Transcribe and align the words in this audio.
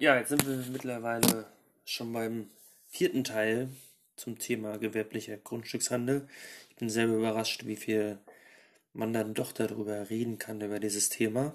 Ja, 0.00 0.16
jetzt 0.16 0.30
sind 0.30 0.46
wir 0.46 0.56
mittlerweile 0.72 1.44
schon 1.84 2.10
beim 2.14 2.48
vierten 2.88 3.22
Teil 3.22 3.68
zum 4.16 4.38
Thema 4.38 4.78
gewerblicher 4.78 5.36
Grundstückshandel. 5.36 6.26
Ich 6.70 6.76
bin 6.76 6.88
selber 6.88 7.16
überrascht, 7.16 7.66
wie 7.66 7.76
viel 7.76 8.16
man 8.94 9.12
dann 9.12 9.34
doch 9.34 9.52
darüber 9.52 10.08
reden 10.08 10.38
kann, 10.38 10.62
über 10.62 10.80
dieses 10.80 11.10
Thema. 11.10 11.52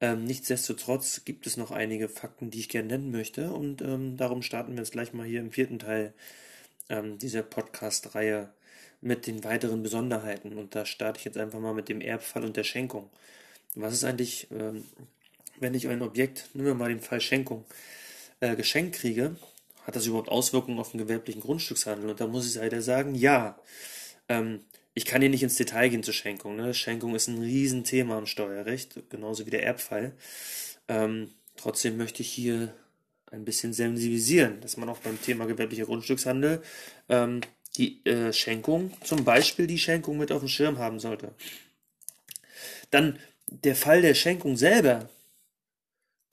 Ähm, 0.00 0.24
nichtsdestotrotz 0.24 1.24
gibt 1.24 1.46
es 1.46 1.56
noch 1.56 1.70
einige 1.70 2.08
Fakten, 2.08 2.50
die 2.50 2.58
ich 2.58 2.68
gerne 2.68 2.88
nennen 2.88 3.12
möchte 3.12 3.52
und 3.52 3.80
ähm, 3.80 4.16
darum 4.16 4.42
starten 4.42 4.72
wir 4.72 4.78
jetzt 4.78 4.90
gleich 4.90 5.12
mal 5.12 5.24
hier 5.24 5.38
im 5.38 5.52
vierten 5.52 5.78
Teil 5.78 6.14
ähm, 6.88 7.16
dieser 7.18 7.44
Podcast-Reihe 7.44 8.52
mit 9.02 9.28
den 9.28 9.44
weiteren 9.44 9.84
Besonderheiten. 9.84 10.58
Und 10.58 10.74
da 10.74 10.84
starte 10.84 11.20
ich 11.20 11.26
jetzt 11.26 11.38
einfach 11.38 11.60
mal 11.60 11.74
mit 11.74 11.88
dem 11.88 12.00
Erbfall 12.00 12.44
und 12.44 12.56
der 12.56 12.64
Schenkung. 12.64 13.08
Was 13.76 13.92
ist 13.92 14.02
eigentlich 14.02 14.48
ähm, 14.50 14.82
wenn 15.60 15.74
ich 15.74 15.88
ein 15.88 16.02
Objekt, 16.02 16.50
nehmen 16.54 16.66
wir 16.66 16.74
mal 16.74 16.88
den 16.88 17.00
Fall 17.00 17.20
Schenkung, 17.20 17.64
äh, 18.40 18.56
geschenkt 18.56 18.96
kriege, 18.96 19.36
hat 19.84 19.96
das 19.96 20.06
überhaupt 20.06 20.28
Auswirkungen 20.28 20.78
auf 20.78 20.90
den 20.90 20.98
gewerblichen 20.98 21.40
Grundstückshandel? 21.40 22.10
Und 22.10 22.20
da 22.20 22.26
muss 22.26 22.48
ich 22.48 22.56
leider 22.56 22.82
sagen, 22.82 23.14
ja. 23.14 23.58
Ähm, 24.28 24.60
ich 24.94 25.04
kann 25.04 25.20
hier 25.20 25.30
nicht 25.30 25.44
ins 25.44 25.54
Detail 25.54 25.88
gehen 25.90 26.02
zur 26.02 26.12
Schenkung. 26.12 26.56
Ne? 26.56 26.74
Schenkung 26.74 27.14
ist 27.14 27.28
ein 27.28 27.38
Riesenthema 27.38 28.18
im 28.18 28.26
Steuerrecht, 28.26 28.98
genauso 29.10 29.46
wie 29.46 29.50
der 29.50 29.62
Erbfall. 29.62 30.12
Ähm, 30.88 31.30
trotzdem 31.56 31.96
möchte 31.96 32.22
ich 32.22 32.30
hier 32.30 32.74
ein 33.30 33.44
bisschen 33.44 33.72
sensibilisieren, 33.72 34.60
dass 34.60 34.76
man 34.76 34.88
auch 34.88 34.98
beim 34.98 35.20
Thema 35.22 35.46
gewerblicher 35.46 35.84
Grundstückshandel 35.84 36.62
ähm, 37.08 37.42
die 37.76 38.04
äh, 38.06 38.32
Schenkung, 38.32 38.92
zum 39.04 39.24
Beispiel 39.24 39.66
die 39.66 39.78
Schenkung 39.78 40.18
mit 40.18 40.32
auf 40.32 40.40
dem 40.40 40.48
Schirm 40.48 40.78
haben 40.78 40.98
sollte. 40.98 41.32
Dann 42.90 43.18
der 43.46 43.76
Fall 43.76 44.02
der 44.02 44.14
Schenkung 44.14 44.56
selber 44.56 45.08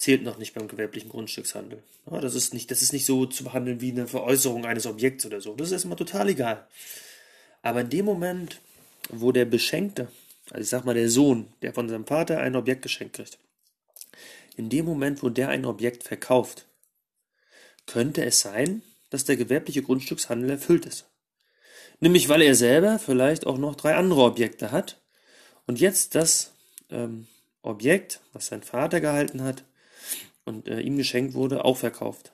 zählt 0.06 0.22
noch 0.22 0.38
nicht 0.38 0.54
beim 0.54 0.68
gewerblichen 0.68 1.10
Grundstückshandel. 1.10 1.82
Das, 2.06 2.36
ist 2.36 2.54
nicht, 2.54 2.70
das 2.70 2.84
ist 2.84 2.94
nicht 2.94 3.08
so 3.08 3.26
zu 3.26 3.44
behandeln 3.44 3.82
wie 3.82 3.90
eine 3.90 4.06
Veräußerung 4.06 4.64
eines 4.64 4.86
Objekts 4.86 5.26
oder 5.26 5.42
so. 5.42 5.56
Das 5.56 5.70
ist 5.70 5.72
erstmal 5.72 5.98
total 5.98 6.30
egal. 6.30 6.68
Aber 7.64 7.82
in 7.82 7.90
dem 7.90 8.06
Moment, 8.06 8.62
wo 9.10 9.32
der 9.32 9.46
Beschenkte, 9.46 10.10
also 10.52 10.62
ich 10.62 10.70
sag 10.70 10.86
mal 10.86 10.94
der 10.94 11.10
Sohn, 11.10 11.48
der 11.64 11.74
von 11.74 11.90
seinem 11.90 12.06
Vater 12.06 12.40
ein 12.40 12.56
Objekt 12.56 12.84
geschenkt 12.84 13.16
kriegt, 13.16 13.40
in 14.56 14.70
dem 14.70 14.86
Moment, 14.86 15.24
wo 15.24 15.30
der 15.30 15.50
ein 15.50 15.66
Objekt 15.66 16.04
verkauft, 16.04 16.68
könnte 17.88 18.24
es 18.24 18.42
sein, 18.42 18.84
dass 19.10 19.26
der 19.26 19.38
gewerbliche 19.38 19.82
Grundstückshandel 19.82 20.52
erfüllt 20.52 20.86
ist. 20.86 21.10
Nämlich 22.00 22.30
weil 22.30 22.44
er 22.44 22.54
selber 22.54 23.00
vielleicht 23.00 23.48
auch 23.48 23.58
noch 23.58 23.74
drei 23.74 23.96
andere 23.96 24.22
Objekte 24.22 24.72
hat 24.72 25.02
und 25.66 25.80
jetzt 25.80 26.14
das 26.14 26.54
ähm, 26.92 27.26
Objekt, 27.64 28.20
was 28.34 28.46
sein 28.46 28.62
Vater 28.62 29.02
gehalten 29.02 29.42
hat, 29.42 29.64
und 30.46 30.68
äh, 30.68 30.80
ihm 30.80 30.98
geschenkt 30.98 31.34
wurde, 31.34 31.66
auch 31.66 31.78
verkauft. 31.78 32.32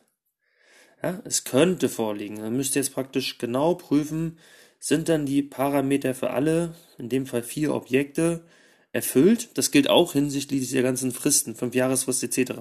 Ja, 1.02 1.22
es 1.26 1.44
könnte 1.44 1.90
vorliegen. 1.90 2.42
Man 2.42 2.56
müsste 2.56 2.80
jetzt 2.80 2.94
praktisch 2.94 3.38
genau 3.40 3.74
prüfen, 3.74 4.38
sind 4.80 5.10
dann 5.10 5.26
die 5.26 5.42
Parameter 5.42 6.14
für 6.14 6.30
alle, 6.32 6.76
in 6.98 7.10
dem 7.10 7.26
Fall 7.26 7.44
vier 7.44 7.74
Objekte, 7.74 8.44
erfüllt. 8.92 9.50
Das 9.56 9.72
gilt 9.72 9.90
auch 9.90 10.14
hinsichtlich 10.14 10.60
dieser 10.62 10.84
ganzen 10.84 11.12
Fristen, 11.12 11.56
fünf 11.56 11.74
Jahresfrist 11.74 12.24
etc. 12.24 12.54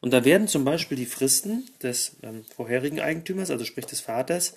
Und 0.00 0.12
da 0.12 0.24
werden 0.24 0.48
zum 0.48 0.64
Beispiel 0.64 0.96
die 0.96 1.06
Fristen 1.06 1.68
des 1.82 2.16
ähm, 2.22 2.44
vorherigen 2.54 3.00
Eigentümers, 3.00 3.50
also 3.50 3.64
sprich 3.64 3.86
des 3.86 4.00
Vaters, 4.00 4.54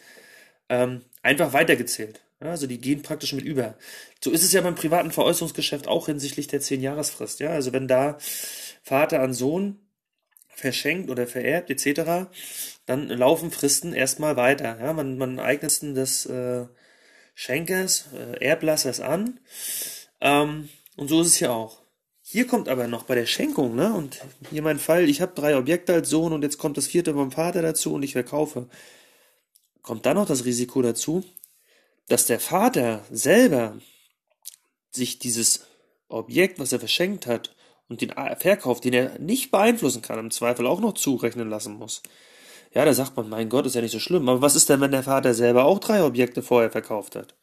ähm, 0.69 1.01
einfach 1.21 1.53
weitergezählt. 1.53 2.21
Ja, 2.41 2.49
also 2.49 2.67
die 2.67 2.79
gehen 2.79 3.01
praktisch 3.01 3.33
mit 3.33 3.45
über. 3.45 3.75
So 4.21 4.31
ist 4.31 4.43
es 4.43 4.51
ja 4.51 4.61
beim 4.61 4.75
privaten 4.75 5.11
Veräußerungsgeschäft 5.11 5.87
auch 5.87 6.07
hinsichtlich 6.07 6.47
der 6.47 6.59
zehn 6.59 6.81
Jahresfrist. 6.81 7.39
Ja, 7.39 7.51
also 7.51 7.71
wenn 7.71 7.87
da 7.87 8.17
Vater 8.83 9.21
an 9.21 9.33
Sohn 9.33 9.79
verschenkt 10.55 11.09
oder 11.09 11.27
vererbt 11.27 11.69
etc., 11.69 12.27
dann 12.85 13.09
laufen 13.09 13.51
Fristen 13.51 13.93
erstmal 13.93 14.35
weiter. 14.35 14.79
Ja, 14.79 14.93
man, 14.93 15.17
man 15.17 15.39
eignet 15.39 15.81
des 15.81 16.25
äh, 16.27 16.65
Schenkers, 17.33 18.05
äh, 18.13 18.43
Erblassers 18.43 18.99
an. 18.99 19.39
Ähm, 20.21 20.69
und 20.95 21.09
so 21.09 21.21
ist 21.21 21.27
es 21.27 21.39
ja 21.39 21.51
auch. 21.51 21.81
Hier 22.21 22.47
kommt 22.47 22.69
aber 22.69 22.87
noch 22.87 23.03
bei 23.03 23.15
der 23.15 23.25
Schenkung, 23.25 23.75
ne? 23.75 23.93
Und 23.93 24.21
hier 24.49 24.61
mein 24.61 24.79
Fall, 24.79 25.09
ich 25.09 25.21
habe 25.21 25.33
drei 25.35 25.57
Objekte 25.57 25.93
als 25.93 26.09
Sohn 26.09 26.33
und 26.33 26.41
jetzt 26.41 26.57
kommt 26.57 26.77
das 26.77 26.87
vierte 26.87 27.13
beim 27.13 27.31
Vater 27.31 27.61
dazu 27.61 27.93
und 27.93 28.03
ich 28.03 28.13
verkaufe. 28.13 28.67
Kommt 29.81 30.05
dann 30.05 30.15
noch 30.15 30.25
das 30.25 30.45
Risiko 30.45 30.81
dazu, 30.81 31.23
dass 32.07 32.25
der 32.25 32.39
Vater 32.39 33.03
selber 33.11 33.77
sich 34.91 35.19
dieses 35.19 35.67
Objekt, 36.07 36.59
was 36.59 36.71
er 36.71 36.79
verschenkt 36.79 37.27
hat, 37.27 37.55
und 37.87 38.01
den 38.01 38.13
Verkauf, 38.37 38.81
den 38.81 38.93
er 38.93 39.19
nicht 39.19 39.51
beeinflussen 39.51 40.01
kann, 40.01 40.19
im 40.19 40.31
Zweifel 40.31 40.65
auch 40.65 40.79
noch 40.79 40.93
zurechnen 40.93 41.49
lassen 41.49 41.77
muss. 41.77 42.01
Ja, 42.73 42.83
da 42.83 42.93
sagt 42.93 43.15
man, 43.15 43.29
mein 43.29 43.49
Gott, 43.49 43.65
ist 43.65 43.75
ja 43.75 43.81
nicht 43.81 43.91
so 43.91 43.99
schlimm. 43.99 44.27
Aber 44.27 44.41
was 44.41 44.55
ist 44.55 44.69
denn, 44.69 44.81
wenn 44.81 44.91
der 44.91 45.03
Vater 45.03 45.33
selber 45.33 45.65
auch 45.65 45.79
drei 45.79 46.03
Objekte 46.03 46.41
vorher 46.41 46.71
verkauft 46.71 47.15
hat? 47.15 47.35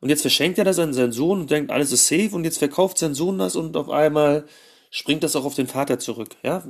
Und 0.00 0.08
jetzt 0.08 0.22
verschenkt 0.22 0.58
er 0.58 0.64
das 0.64 0.78
an 0.78 0.94
seinen 0.94 1.12
Sohn 1.12 1.40
und 1.40 1.50
denkt, 1.50 1.70
alles 1.70 1.92
ist 1.92 2.06
safe 2.06 2.30
und 2.32 2.44
jetzt 2.44 2.58
verkauft 2.58 2.98
sein 2.98 3.14
Sohn 3.14 3.38
das 3.38 3.56
und 3.56 3.76
auf 3.76 3.90
einmal 3.90 4.44
springt 4.90 5.22
das 5.22 5.34
auch 5.34 5.44
auf 5.44 5.54
den 5.54 5.66
Vater 5.66 5.98
zurück. 5.98 6.36
Ja, 6.42 6.62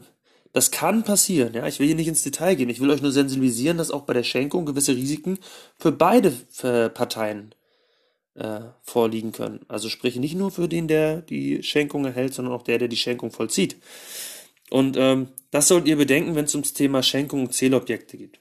das 0.52 0.70
kann 0.70 1.02
passieren. 1.02 1.52
Ja, 1.52 1.66
ich 1.66 1.80
will 1.80 1.86
hier 1.86 1.96
nicht 1.96 2.08
ins 2.08 2.22
Detail 2.22 2.54
gehen. 2.54 2.70
Ich 2.70 2.80
will 2.80 2.90
euch 2.90 3.02
nur 3.02 3.12
sensibilisieren, 3.12 3.76
dass 3.76 3.90
auch 3.90 4.02
bei 4.02 4.12
der 4.14 4.22
Schenkung 4.22 4.66
gewisse 4.66 4.94
Risiken 4.94 5.38
für 5.78 5.92
beide 5.92 6.30
Parteien 6.90 7.54
äh, 8.34 8.60
vorliegen 8.82 9.32
können. 9.32 9.60
Also 9.68 9.88
sprich 9.88 10.16
nicht 10.16 10.34
nur 10.34 10.50
für 10.50 10.68
den, 10.68 10.88
der 10.88 11.22
die 11.22 11.62
Schenkung 11.62 12.04
erhält, 12.04 12.34
sondern 12.34 12.54
auch 12.54 12.62
der, 12.62 12.78
der 12.78 12.88
die 12.88 12.96
Schenkung 12.96 13.30
vollzieht. 13.30 13.76
Und 14.70 14.96
ähm, 14.96 15.28
das 15.50 15.68
sollt 15.68 15.86
ihr 15.86 15.96
bedenken, 15.96 16.34
wenn 16.34 16.46
es 16.46 16.54
ums 16.54 16.72
Thema 16.72 17.02
Schenkung 17.02 17.42
und 17.42 17.54
Zählobjekte 17.54 18.16
geht. 18.16 18.40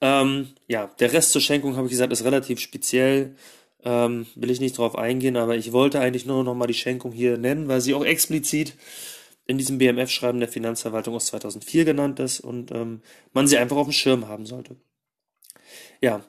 Ähm, 0.00 0.48
ja, 0.66 0.90
der 0.98 1.12
Rest 1.12 1.32
zur 1.32 1.40
Schenkung, 1.40 1.76
habe 1.76 1.86
ich 1.86 1.92
gesagt, 1.92 2.12
ist 2.12 2.24
relativ 2.24 2.60
speziell. 2.60 3.36
Ähm, 3.84 4.26
will 4.34 4.50
ich 4.50 4.60
nicht 4.60 4.78
drauf 4.78 4.96
eingehen, 4.96 5.36
aber 5.36 5.56
ich 5.56 5.72
wollte 5.72 6.00
eigentlich 6.00 6.26
nur 6.26 6.42
noch 6.42 6.54
mal 6.54 6.66
die 6.66 6.74
Schenkung 6.74 7.12
hier 7.12 7.38
nennen, 7.38 7.68
weil 7.68 7.80
sie 7.80 7.94
auch 7.94 8.04
explizit 8.04 8.74
in 9.46 9.58
diesem 9.58 9.78
BMF-Schreiben 9.78 10.40
der 10.40 10.48
Finanzverwaltung 10.48 11.14
aus 11.14 11.26
2004 11.26 11.84
genannt 11.84 12.18
ist 12.18 12.40
und 12.40 12.72
ähm, 12.72 13.00
man 13.32 13.46
sie 13.46 13.58
einfach 13.58 13.76
auf 13.76 13.86
dem 13.86 13.92
Schirm 13.92 14.26
haben 14.26 14.44
sollte. 14.44 14.74
Ja, 16.00 16.24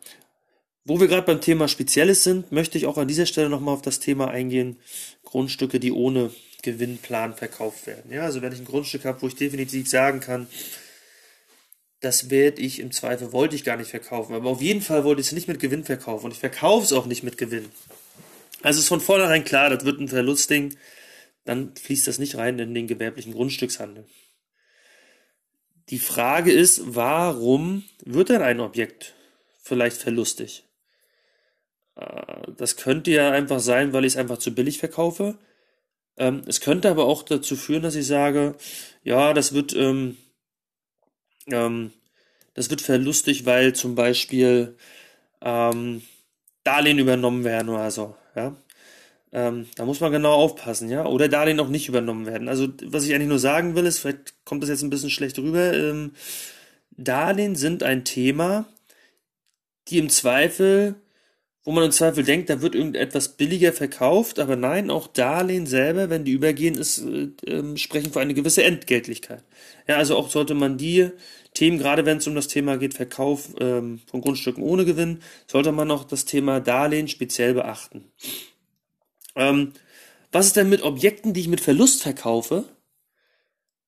wo 0.88 1.02
wir 1.02 1.08
gerade 1.08 1.26
beim 1.26 1.42
Thema 1.42 1.68
Spezielles 1.68 2.24
sind, 2.24 2.52
möchte 2.54 2.78
ich 2.78 2.86
auch 2.86 2.98
an 2.98 3.10
dieser 3.10 3.26
Stelle 3.26 3.50
nochmal 3.50 3.74
auf 3.74 3.82
das 3.82 4.00
Thema 4.00 4.30
eingehen, 4.30 4.78
Grundstücke, 5.24 5.82
die 5.82 5.92
ohne 5.92 6.32
Gewinnplan 6.62 7.36
verkauft 7.36 7.88
werden. 7.88 8.10
Ja, 8.10 8.24
also 8.24 8.42
wenn 8.42 8.54
ich 8.54 8.60
ein 8.60 8.66
Grundstück 8.66 9.04
habe, 9.04 9.22
wo 9.22 9.28
ich 9.28 9.36
definitiv 9.36 9.90
sagen 9.90 10.22
kann, 10.22 10.48
das 12.00 12.30
werde 12.30 12.62
ich 12.62 12.80
im 12.80 12.92
Zweifel, 12.92 13.34
wollte 13.34 13.56
ich 13.56 13.66
gar 13.66 13.76
nicht 13.76 13.90
verkaufen, 13.90 14.34
aber 14.34 14.50
auf 14.50 14.62
jeden 14.62 14.82
Fall 14.82 15.04
wollte 15.04 15.20
ich 15.20 15.28
es 15.28 15.34
nicht 15.34 15.50
mit 15.50 15.60
Gewinn 15.60 15.84
verkaufen 15.84 16.26
und 16.26 16.32
ich 16.32 16.40
verkaufe 16.40 16.86
es 16.86 16.94
auch 16.94 17.06
nicht 17.06 17.24
mit 17.24 17.38
Gewinn. 17.38 17.66
Also 18.62 18.80
ist 18.80 18.88
von 18.88 19.02
vornherein 19.02 19.44
klar, 19.44 19.70
das 19.70 19.84
wird 19.84 20.00
ein 20.00 20.08
Verlustding, 20.08 20.78
dann 21.44 21.76
fließt 21.76 22.08
das 22.08 22.18
nicht 22.18 22.36
rein 22.36 22.60
in 22.60 22.74
den 22.74 22.88
gewerblichen 22.88 23.34
Grundstückshandel. 23.34 24.06
Die 25.90 26.00
Frage 26.00 26.52
ist, 26.54 26.82
warum 26.96 27.84
wird 28.06 28.30
denn 28.30 28.42
ein 28.42 28.62
Objekt 28.62 29.16
vielleicht 29.62 29.98
verlustig? 29.98 30.67
Äh, 31.98 32.52
das 32.58 32.78
könnte 32.78 33.12
ja 33.12 33.32
einfach 33.32 33.60
sein, 33.60 33.94
weil 33.94 34.06
ich 34.06 34.14
es 34.14 34.18
einfach 34.18 34.38
zu 34.38 34.54
billig 34.54 34.80
verkaufe. 34.80 35.38
Ähm, 36.18 36.44
es 36.48 36.62
könnte 36.62 36.90
aber 36.90 37.06
auch 37.06 37.24
dazu 37.24 37.56
führen, 37.56 37.84
dass 37.84 37.96
ich 37.96 38.08
sage, 38.08 38.56
ja, 39.04 39.34
das 39.34 39.54
wird, 39.54 39.76
ähm, 39.76 40.18
ähm, 41.48 41.92
das 42.54 42.70
wird 42.70 42.82
verlustig, 42.82 43.46
weil 43.46 43.74
zum 43.74 43.96
Beispiel 43.96 44.76
ähm, 45.42 46.02
Darlehen 46.64 47.00
übernommen 47.00 47.44
werden 47.44 47.70
oder 47.70 47.92
so. 47.92 48.16
Ja, 48.36 48.56
ähm, 49.32 49.68
da 49.76 49.86
muss 49.86 50.00
man 50.00 50.12
genau 50.12 50.34
aufpassen, 50.34 50.90
ja, 50.90 51.06
oder 51.06 51.28
Darlehen 51.30 51.60
auch 51.60 51.70
nicht 51.70 51.88
übernommen 51.90 52.26
werden. 52.26 52.50
Also 52.50 52.68
was 52.86 53.06
ich 53.06 53.14
eigentlich 53.14 53.30
nur 53.30 53.40
sagen 53.40 53.76
will, 53.76 53.86
ist, 53.86 54.00
vielleicht 54.00 54.34
kommt 54.46 54.64
das 54.64 54.70
jetzt 54.70 54.84
ein 54.84 54.90
bisschen 54.90 55.10
schlecht 55.10 55.38
rüber. 55.40 55.74
Ähm, 55.74 56.14
Darlehen 56.92 57.56
sind 57.56 57.84
ein 57.84 58.06
Thema, 58.06 58.66
die 59.90 60.00
im 60.00 60.10
Zweifel 60.10 60.96
wo 61.68 61.74
man 61.74 61.84
im 61.84 61.92
Zweifel 61.92 62.24
denkt, 62.24 62.50
da 62.50 62.62
wird 62.62 62.76
irgendetwas 62.76 63.28
billiger 63.36 63.74
verkauft, 63.74 64.40
aber 64.40 64.56
nein, 64.56 64.90
auch 64.90 65.06
Darlehen 65.06 65.68
selber, 65.68 66.10
wenn 66.10 66.24
die 66.24 66.32
übergehen, 66.32 66.76
ist, 66.76 67.00
äh, 67.00 67.28
äh, 67.46 67.76
sprechen 67.76 68.14
für 68.14 68.22
eine 68.22 68.34
gewisse 68.34 68.64
Entgeltlichkeit. 68.64 69.44
Ja, 69.86 69.98
also 69.98 70.16
auch 70.16 70.30
sollte 70.30 70.54
man 70.54 70.78
die 70.78 71.10
Themen, 71.54 71.78
gerade 71.78 72.06
wenn 72.06 72.20
es 72.20 72.28
um 72.28 72.36
das 72.36 72.48
Thema 72.48 72.78
geht, 72.78 72.94
Verkauf 72.94 73.50
ähm, 73.60 74.00
von 74.10 74.22
Grundstücken 74.22 74.64
ohne 74.64 74.86
Gewinn, 74.86 75.20
sollte 75.46 75.74
man 75.74 75.92
auch 75.92 76.06
das 76.06 76.24
Thema 76.24 76.62
Darlehen 76.62 77.10
speziell 77.10 77.54
beachten. 77.54 78.06
Ähm, 79.36 79.74
was 80.32 80.46
ist 80.46 80.56
denn 80.56 80.70
mit 80.70 80.84
Objekten, 80.84 81.34
die 81.34 81.42
ich 81.42 81.50
mit 81.50 81.60
Verlust 81.60 82.02
verkaufe, 82.02 82.64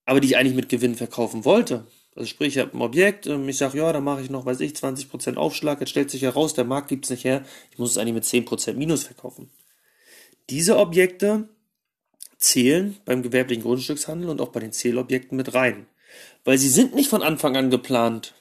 aber 0.04 0.20
die 0.20 0.28
ich 0.28 0.36
eigentlich 0.36 0.58
mit 0.58 0.68
Gewinn 0.68 0.96
verkaufen 0.96 1.46
wollte? 1.46 1.88
Also 2.16 2.28
sprich, 2.28 2.56
ich 2.56 2.62
habe 2.62 2.78
ein 2.78 2.82
Objekt, 2.82 3.28
ähm, 3.28 3.48
ich 3.48 3.58
sage, 3.58 3.78
ja, 3.78 3.94
da 3.94 4.02
mache 4.02 4.22
ich 4.22 4.30
noch, 4.30 4.46
weiß 4.46 4.60
ich, 4.62 4.74
20% 4.74 5.36
Aufschlag, 5.36 5.80
jetzt 5.80 5.90
stellt 5.90 6.10
sich 6.10 6.24
heraus, 6.24 6.54
der 6.54 6.66
Markt 6.66 6.88
gibt 6.88 7.06
es 7.06 7.12
nicht 7.12 7.24
her, 7.24 7.46
ich 7.72 7.78
muss 7.78 7.92
es 7.92 7.98
eigentlich 7.98 8.14
mit 8.14 8.24
10% 8.24 8.74
Minus 8.74 9.04
verkaufen. 9.04 9.50
Diese 10.50 10.78
Objekte 10.78 11.48
zählen 12.38 12.98
beim 13.06 13.22
gewerblichen 13.22 13.64
Grundstückshandel 13.64 14.30
und 14.30 14.42
auch 14.42 14.50
bei 14.50 14.60
den 14.60 14.72
Zählobjekten 14.72 15.38
mit 15.38 15.54
rein. 15.54 15.86
Weil 16.44 16.58
sie 16.58 16.70
sind 16.70 16.96
nicht 16.96 17.10
von 17.10 17.22
Anfang 17.22 17.56
an 17.56 17.70
geplant, 17.70 18.34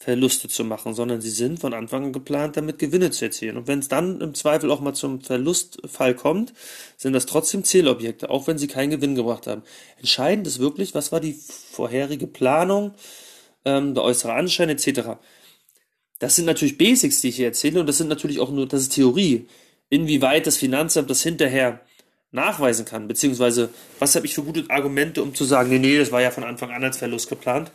Verluste 0.00 0.48
zu 0.48 0.62
machen, 0.62 0.94
sondern 0.94 1.20
sie 1.20 1.30
sind 1.30 1.58
von 1.58 1.74
Anfang 1.74 2.04
an 2.04 2.12
geplant, 2.12 2.56
damit 2.56 2.78
Gewinne 2.78 3.10
zu 3.10 3.24
erzielen. 3.24 3.56
Und 3.56 3.66
wenn 3.66 3.80
es 3.80 3.88
dann 3.88 4.20
im 4.20 4.32
Zweifel 4.34 4.70
auch 4.70 4.80
mal 4.80 4.94
zum 4.94 5.20
Verlustfall 5.20 6.14
kommt, 6.14 6.52
sind 6.96 7.14
das 7.14 7.26
trotzdem 7.26 7.64
Zielobjekte, 7.64 8.30
auch 8.30 8.46
wenn 8.46 8.58
sie 8.58 8.68
keinen 8.68 8.90
Gewinn 8.90 9.16
gebracht 9.16 9.48
haben. 9.48 9.62
Entscheidend 9.98 10.46
ist 10.46 10.60
wirklich, 10.60 10.94
was 10.94 11.10
war 11.10 11.18
die 11.20 11.32
vorherige 11.32 12.28
Planung, 12.28 12.94
ähm, 13.64 13.94
der 13.94 14.04
äußere 14.04 14.34
Anschein 14.34 14.68
etc. 14.68 15.18
Das 16.20 16.36
sind 16.36 16.44
natürlich 16.44 16.78
Basics, 16.78 17.20
die 17.20 17.30
ich 17.30 17.36
hier 17.36 17.46
erzähle, 17.46 17.80
und 17.80 17.86
das 17.88 17.98
sind 17.98 18.08
natürlich 18.08 18.38
auch 18.38 18.50
nur, 18.50 18.68
das 18.68 18.82
ist 18.82 18.94
Theorie. 18.94 19.48
Inwieweit 19.90 20.46
das 20.46 20.58
Finanzamt 20.58 21.10
das 21.10 21.22
hinterher 21.22 21.80
nachweisen 22.30 22.84
kann, 22.84 23.08
beziehungsweise 23.08 23.70
was 23.98 24.14
habe 24.14 24.26
ich 24.26 24.34
für 24.34 24.42
gute 24.42 24.64
Argumente, 24.68 25.22
um 25.22 25.34
zu 25.34 25.44
sagen, 25.44 25.70
nee, 25.70 25.78
nee, 25.78 25.98
das 25.98 26.12
war 26.12 26.20
ja 26.20 26.30
von 26.30 26.44
Anfang 26.44 26.70
an 26.70 26.84
als 26.84 26.98
Verlust 26.98 27.28
geplant. 27.28 27.72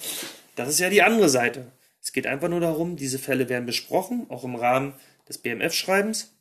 Das 0.55 0.69
ist 0.69 0.79
ja 0.79 0.89
die 0.89 1.01
andere 1.01 1.27
Seite. 1.27 1.71
Es 2.03 2.11
geht 2.11 2.27
einfach 2.27 2.49
nur 2.49 2.59
darum, 2.59 2.97
diese 2.97 3.17
Fälle 3.17 3.47
werden 3.47 3.65
besprochen, 3.65 4.25
auch 4.27 4.43
im 4.43 4.55
Rahmen 4.55 4.93
des 5.29 5.37
BMF-Schreibens. 5.37 6.33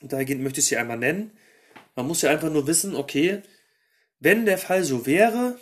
Dahingehend 0.00 0.42
möchte 0.42 0.60
ich 0.60 0.66
sie 0.66 0.78
einmal 0.78 0.96
nennen. 0.96 1.32
Man 1.94 2.06
muss 2.06 2.22
ja 2.22 2.30
einfach 2.30 2.50
nur 2.50 2.66
wissen, 2.66 2.96
okay, 2.96 3.42
wenn 4.20 4.46
der 4.46 4.56
Fall 4.56 4.84
so 4.84 5.04
wäre, 5.04 5.58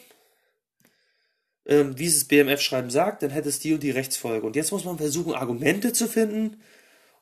ähm, 1.67 1.99
wie 1.99 2.07
es 2.07 2.15
das 2.15 2.29
BMF-Schreiben 2.29 2.91
sagt, 2.91 3.25
dann 3.25 3.31
hätte 3.31 3.49
es 3.49 3.59
die 3.59 3.75
und 3.75 3.83
die 3.83 3.91
Rechtsfolge. 3.91 4.47
Und 4.47 4.55
jetzt 4.55 4.71
muss 4.71 4.85
man 4.85 4.99
versuchen, 4.99 5.35
Argumente 5.35 5.93
zu 5.93 6.07
finden, 6.07 6.63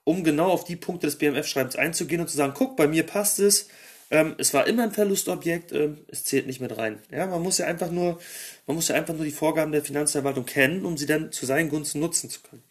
um 0.05 0.23
genau 0.23 0.50
auf 0.50 0.64
die 0.64 0.76
Punkte 0.76 1.06
des 1.06 1.17
BMF-Schreibens 1.17 1.76
einzugehen 1.76 2.20
und 2.20 2.29
zu 2.29 2.37
sagen, 2.37 2.53
guck, 2.55 2.76
bei 2.76 2.88
mir 2.88 3.05
passt 3.05 3.38
es, 3.38 3.69
ähm, 4.12 4.35
es 4.37 4.53
war 4.53 4.67
immer 4.67 4.82
ein 4.82 4.93
Verlustobjekt, 4.93 5.73
ähm, 5.73 6.05
es 6.09 6.25
zählt 6.25 6.47
nicht 6.47 6.61
mit 6.61 6.76
rein. 6.76 7.00
Ja, 7.11 7.26
man 7.26 7.43
muss 7.43 7.56
ja 7.56 7.67
einfach 7.67 7.91
nur, 7.91 8.20
man 8.67 8.76
muss 8.76 8.88
ja 8.88 8.94
einfach 8.94 9.14
nur 9.14 9.25
die 9.25 9.31
Vorgaben 9.32 9.73
der 9.73 9.82
Finanzverwaltung 9.82 10.44
kennen, 10.44 10.85
um 10.85 10.99
sie 10.99 11.06
dann 11.06 11.32
zu 11.32 11.47
seinen 11.47 11.70
Gunsten 11.70 12.00
nutzen 12.00 12.29
zu 12.29 12.43
können. 12.43 12.62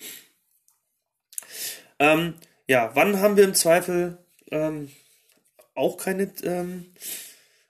Ähm, 1.97 2.35
ja, 2.67 2.91
wann 2.93 3.19
haben 3.19 3.37
wir 3.37 3.43
im 3.43 3.55
Zweifel 3.55 4.19
ähm, 4.51 4.91
auch 5.73 5.97
keine, 5.97 6.31
ähm, 6.43 6.85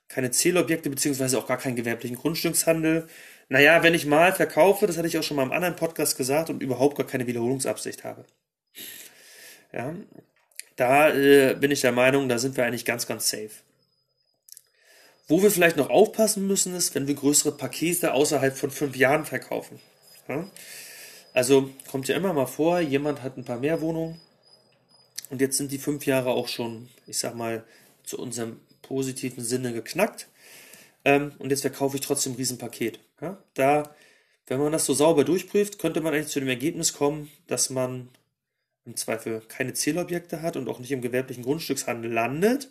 keine 0.08 0.30
Zählobjekte, 0.30 0.90
beziehungsweise 0.90 1.38
auch 1.38 1.46
gar 1.46 1.58
keinen 1.58 1.76
gewerblichen 1.76 2.18
Grundstückshandel? 2.18 3.08
Naja, 3.48 3.82
wenn 3.82 3.94
ich 3.94 4.04
mal 4.04 4.34
verkaufe, 4.34 4.86
das 4.86 4.98
hatte 4.98 5.08
ich 5.08 5.16
auch 5.18 5.22
schon 5.22 5.38
mal 5.38 5.44
im 5.44 5.52
anderen 5.52 5.76
Podcast 5.76 6.18
gesagt 6.18 6.50
und 6.50 6.62
überhaupt 6.62 6.98
gar 6.98 7.06
keine 7.06 7.26
Wiederholungsabsicht 7.26 8.04
habe. 8.04 8.26
Ja, 9.72 9.94
da 10.76 11.10
äh, 11.10 11.54
bin 11.54 11.70
ich 11.70 11.80
der 11.80 11.92
Meinung, 11.92 12.28
da 12.28 12.38
sind 12.38 12.56
wir 12.56 12.64
eigentlich 12.64 12.84
ganz, 12.84 13.06
ganz 13.06 13.28
safe. 13.28 13.50
Wo 15.28 15.42
wir 15.42 15.50
vielleicht 15.50 15.76
noch 15.76 15.90
aufpassen 15.90 16.46
müssen, 16.46 16.74
ist, 16.74 16.94
wenn 16.94 17.06
wir 17.06 17.14
größere 17.14 17.52
Pakete 17.52 18.12
außerhalb 18.12 18.56
von 18.56 18.70
fünf 18.70 18.96
Jahren 18.96 19.24
verkaufen. 19.24 19.80
Ja? 20.28 20.50
Also 21.32 21.70
kommt 21.90 22.08
ja 22.08 22.16
immer 22.16 22.32
mal 22.32 22.46
vor, 22.46 22.80
jemand 22.80 23.22
hat 23.22 23.36
ein 23.36 23.44
paar 23.44 23.58
mehr 23.58 23.80
Wohnungen 23.80 24.20
und 25.30 25.40
jetzt 25.40 25.56
sind 25.56 25.72
die 25.72 25.78
fünf 25.78 26.04
Jahre 26.06 26.30
auch 26.30 26.48
schon, 26.48 26.88
ich 27.06 27.18
sag 27.18 27.34
mal, 27.34 27.64
zu 28.04 28.18
unserem 28.18 28.60
positiven 28.82 29.42
Sinne 29.42 29.72
geknackt. 29.72 30.28
Ähm, 31.04 31.32
und 31.38 31.50
jetzt 31.50 31.62
verkaufe 31.62 31.96
ich 31.96 32.02
trotzdem 32.02 32.32
ein 32.32 32.36
Riesenpaket. 32.36 33.00
Ja? 33.20 33.38
Da, 33.54 33.94
wenn 34.46 34.60
man 34.60 34.72
das 34.72 34.84
so 34.84 34.92
sauber 34.92 35.24
durchprüft, 35.24 35.78
könnte 35.78 36.00
man 36.00 36.12
eigentlich 36.12 36.28
zu 36.28 36.40
dem 36.40 36.48
Ergebnis 36.48 36.92
kommen, 36.92 37.30
dass 37.46 37.70
man 37.70 38.08
im 38.84 38.96
Zweifel 38.96 39.42
keine 39.48 39.74
Zählobjekte 39.74 40.42
hat 40.42 40.56
und 40.56 40.68
auch 40.68 40.78
nicht 40.78 40.92
im 40.92 41.02
gewerblichen 41.02 41.44
Grundstückshandel 41.44 42.10
landet. 42.10 42.70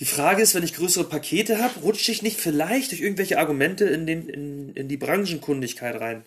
Die 0.00 0.04
Frage 0.04 0.42
ist, 0.42 0.54
wenn 0.54 0.64
ich 0.64 0.74
größere 0.74 1.04
Pakete 1.04 1.62
habe, 1.62 1.80
rutsche 1.80 2.10
ich 2.10 2.22
nicht 2.22 2.40
vielleicht 2.40 2.90
durch 2.90 3.00
irgendwelche 3.00 3.38
Argumente 3.38 3.84
in, 3.84 4.06
den, 4.06 4.28
in, 4.28 4.74
in 4.74 4.88
die 4.88 4.96
Branchenkundigkeit 4.96 6.00
rein. 6.00 6.24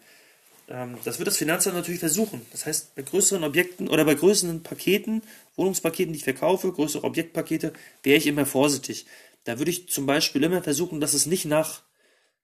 Ähm, 0.69 0.97
das 1.03 1.19
wird 1.19 1.27
das 1.27 1.37
Finanzamt 1.37 1.75
natürlich 1.75 1.99
versuchen. 1.99 2.41
Das 2.51 2.65
heißt, 2.65 2.95
bei 2.95 3.01
größeren 3.01 3.43
Objekten 3.43 3.87
oder 3.89 4.05
bei 4.05 4.15
größeren 4.15 4.63
Paketen, 4.63 5.21
Wohnungspaketen, 5.55 6.13
die 6.13 6.19
ich 6.19 6.23
verkaufe, 6.23 6.71
größere 6.71 7.03
Objektpakete, 7.03 7.73
wäre 8.03 8.17
ich 8.17 8.27
immer 8.27 8.45
vorsichtig. 8.45 9.05
Da 9.43 9.59
würde 9.59 9.71
ich 9.71 9.89
zum 9.89 10.05
Beispiel 10.05 10.43
immer 10.43 10.61
versuchen, 10.61 11.01
dass 11.01 11.13
es 11.13 11.25
nicht 11.25 11.45
nach, 11.45 11.83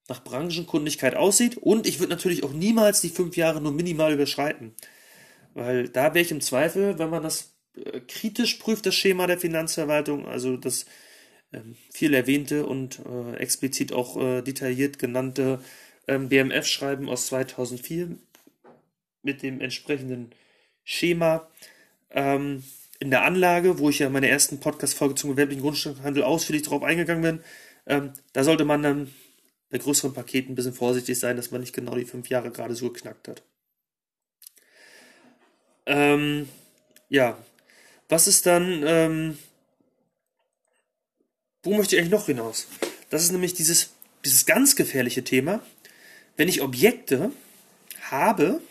nach 0.08 0.24
Branchenkundigkeit 0.24 1.16
aussieht 1.16 1.58
und 1.58 1.88
ich 1.88 2.00
würde 2.00 2.12
natürlich 2.12 2.44
auch 2.44 2.54
niemals 2.54 3.02
die 3.02 3.10
fünf 3.10 3.38
Jahre 3.38 3.62
nur 3.62 3.72
minimal 3.72 4.14
überschreiten. 4.14 4.76
Weil 5.54 5.90
da 5.90 6.14
wäre 6.14 6.24
ich 6.24 6.32
im 6.32 6.42
Zweifel, 6.42 6.98
wenn 7.00 7.10
man 7.10 7.24
das 7.24 7.54
äh, 7.76 8.00
kritisch 8.02 8.56
prüft, 8.56 8.86
das 8.86 8.96
Schema 8.96 9.28
der 9.28 9.38
Finanzverwaltung, 9.38 10.28
also 10.28 10.58
das 10.58 10.86
ähm, 11.54 11.76
viel 11.92 12.14
erwähnte 12.14 12.66
und 12.66 13.00
äh, 13.06 13.36
explizit 13.38 13.92
auch 13.94 14.18
äh, 14.18 14.42
detailliert 14.42 15.00
genannte 15.00 15.60
ähm, 16.08 16.30
BMF-Schreiben 16.30 17.10
aus 17.10 17.28
2004 17.28 18.18
mit 19.24 19.44
dem 19.44 19.62
entsprechenden 19.62 20.32
Schema 20.84 21.48
ähm, 22.10 22.64
in 23.00 23.10
der 23.10 23.24
Anlage, 23.24 23.80
wo 23.80 23.90
ich 23.90 24.00
ja 24.00 24.10
meine 24.10 24.30
ersten 24.30 24.60
Podcast-Folge 24.60 25.16
zum 25.16 25.32
gewerblichen 25.32 25.64
Grundstückhandel 25.64 26.24
ausführlich 26.24 26.64
darauf 26.64 26.84
eingegangen 26.84 27.24
bin, 27.24 27.44
ähm, 27.88 28.14
da 28.34 28.44
sollte 28.44 28.66
man 28.66 28.84
dann 28.84 29.14
bei 29.70 29.78
größeren 29.78 30.14
Paketen 30.14 30.52
ein 30.52 30.56
bisschen 30.56 30.74
vorsichtig 30.74 31.18
sein, 31.18 31.36
dass 31.36 31.52
man 31.52 31.62
nicht 31.62 31.74
genau 31.74 31.96
die 31.96 32.06
fünf 32.06 32.30
Jahre 32.30 32.52
gerade 32.52 32.76
so 32.76 32.92
geknackt 32.92 33.28
hat. 33.28 33.44
Ähm, 35.92 36.48
ja, 37.10 37.38
was 38.08 38.28
ist 38.28 38.46
dann, 38.46 38.82
ähm, 38.88 39.38
wo 41.64 41.74
möchte 41.74 41.96
ich 41.96 42.02
eigentlich 42.02 42.14
noch 42.14 42.28
hinaus? 42.28 42.68
Das 43.10 43.24
ist 43.24 43.34
nämlich 43.34 43.56
dieses, 43.56 43.90
dieses 44.24 44.46
ganz 44.46 44.78
gefährliche 44.78 45.26
Thema, 45.26 45.62
wenn 46.38 46.48
ich 46.48 46.62
Objekte 46.62 47.34
habe, 48.10 48.62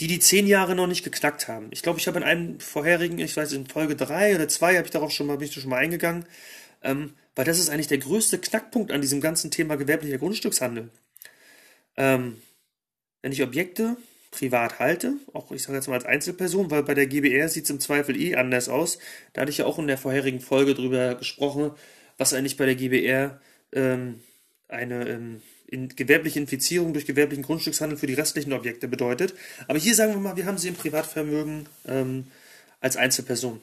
die 0.00 0.08
die 0.08 0.18
zehn 0.18 0.48
Jahre 0.48 0.74
noch 0.74 0.88
nicht 0.88 1.04
geknackt 1.04 1.46
haben. 1.46 1.68
Ich 1.70 1.82
glaube, 1.82 2.00
ich 2.00 2.08
habe 2.08 2.18
in 2.18 2.24
einem 2.24 2.58
vorherigen, 2.58 3.20
ich 3.20 3.36
weiß 3.36 3.52
in 3.52 3.68
Folge 3.68 3.94
drei 3.94 4.34
oder 4.34 4.48
zwei, 4.48 4.74
habe 4.76 4.86
ich 4.86 4.92
darauf 4.92 5.12
schon 5.12 5.28
mal, 5.28 5.38
bin 5.38 5.46
ich 5.46 5.54
schon 5.54 5.70
mal 5.70 5.76
eingegangen, 5.76 6.26
ähm, 6.82 7.14
weil 7.36 7.44
das 7.44 7.60
ist 7.60 7.70
eigentlich 7.70 7.86
der 7.86 7.98
größte 7.98 8.40
Knackpunkt 8.40 8.90
an 8.90 9.02
diesem 9.02 9.20
ganzen 9.20 9.52
Thema 9.52 9.76
gewerblicher 9.76 10.18
Grundstückshandel. 10.18 10.90
Ähm, 11.96 12.42
wenn 13.22 13.30
ich 13.30 13.44
Objekte 13.44 13.96
privat 14.30 14.78
halte, 14.78 15.14
auch 15.32 15.50
ich 15.52 15.62
sage 15.62 15.76
jetzt 15.76 15.88
mal 15.88 15.94
als 15.94 16.04
Einzelperson, 16.04 16.70
weil 16.70 16.82
bei 16.82 16.94
der 16.94 17.06
GBR 17.06 17.48
sieht 17.48 17.64
es 17.64 17.70
im 17.70 17.80
Zweifel 17.80 18.20
eh 18.20 18.36
anders 18.36 18.68
aus. 18.68 18.98
Da 19.32 19.42
hatte 19.42 19.50
ich 19.50 19.58
ja 19.58 19.64
auch 19.64 19.78
in 19.78 19.86
der 19.86 19.98
vorherigen 19.98 20.40
Folge 20.40 20.74
drüber 20.74 21.14
gesprochen, 21.14 21.72
was 22.18 22.34
eigentlich 22.34 22.56
bei 22.56 22.66
der 22.66 22.74
GBR 22.74 23.40
ähm, 23.72 24.20
eine 24.68 25.08
ähm, 25.08 25.42
in, 25.66 25.88
gewerbliche 25.88 26.38
Infizierung 26.38 26.92
durch 26.92 27.06
gewerblichen 27.06 27.44
Grundstückshandel 27.44 27.98
für 27.98 28.06
die 28.06 28.14
restlichen 28.14 28.52
Objekte 28.52 28.88
bedeutet. 28.88 29.34
Aber 29.66 29.78
hier 29.78 29.94
sagen 29.94 30.12
wir 30.12 30.20
mal, 30.20 30.36
wir 30.36 30.46
haben 30.46 30.58
sie 30.58 30.68
im 30.68 30.74
Privatvermögen 30.74 31.68
ähm, 31.86 32.26
als 32.80 32.96
Einzelperson. 32.96 33.60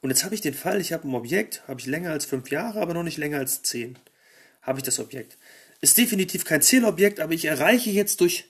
Und 0.00 0.10
jetzt 0.10 0.24
habe 0.24 0.34
ich 0.34 0.40
den 0.40 0.54
Fall, 0.54 0.80
ich 0.80 0.92
habe 0.92 1.08
ein 1.08 1.14
Objekt, 1.14 1.62
habe 1.68 1.80
ich 1.80 1.86
länger 1.86 2.10
als 2.10 2.24
fünf 2.24 2.50
Jahre, 2.50 2.80
aber 2.80 2.94
noch 2.94 3.02
nicht 3.02 3.18
länger 3.18 3.38
als 3.38 3.62
zehn. 3.62 3.98
Habe 4.62 4.78
ich 4.78 4.84
das 4.84 4.98
Objekt. 4.98 5.36
Ist 5.80 5.98
definitiv 5.98 6.44
kein 6.44 6.62
Zielobjekt, 6.62 7.20
aber 7.20 7.32
ich 7.32 7.44
erreiche 7.44 7.90
jetzt 7.90 8.20
durch 8.20 8.49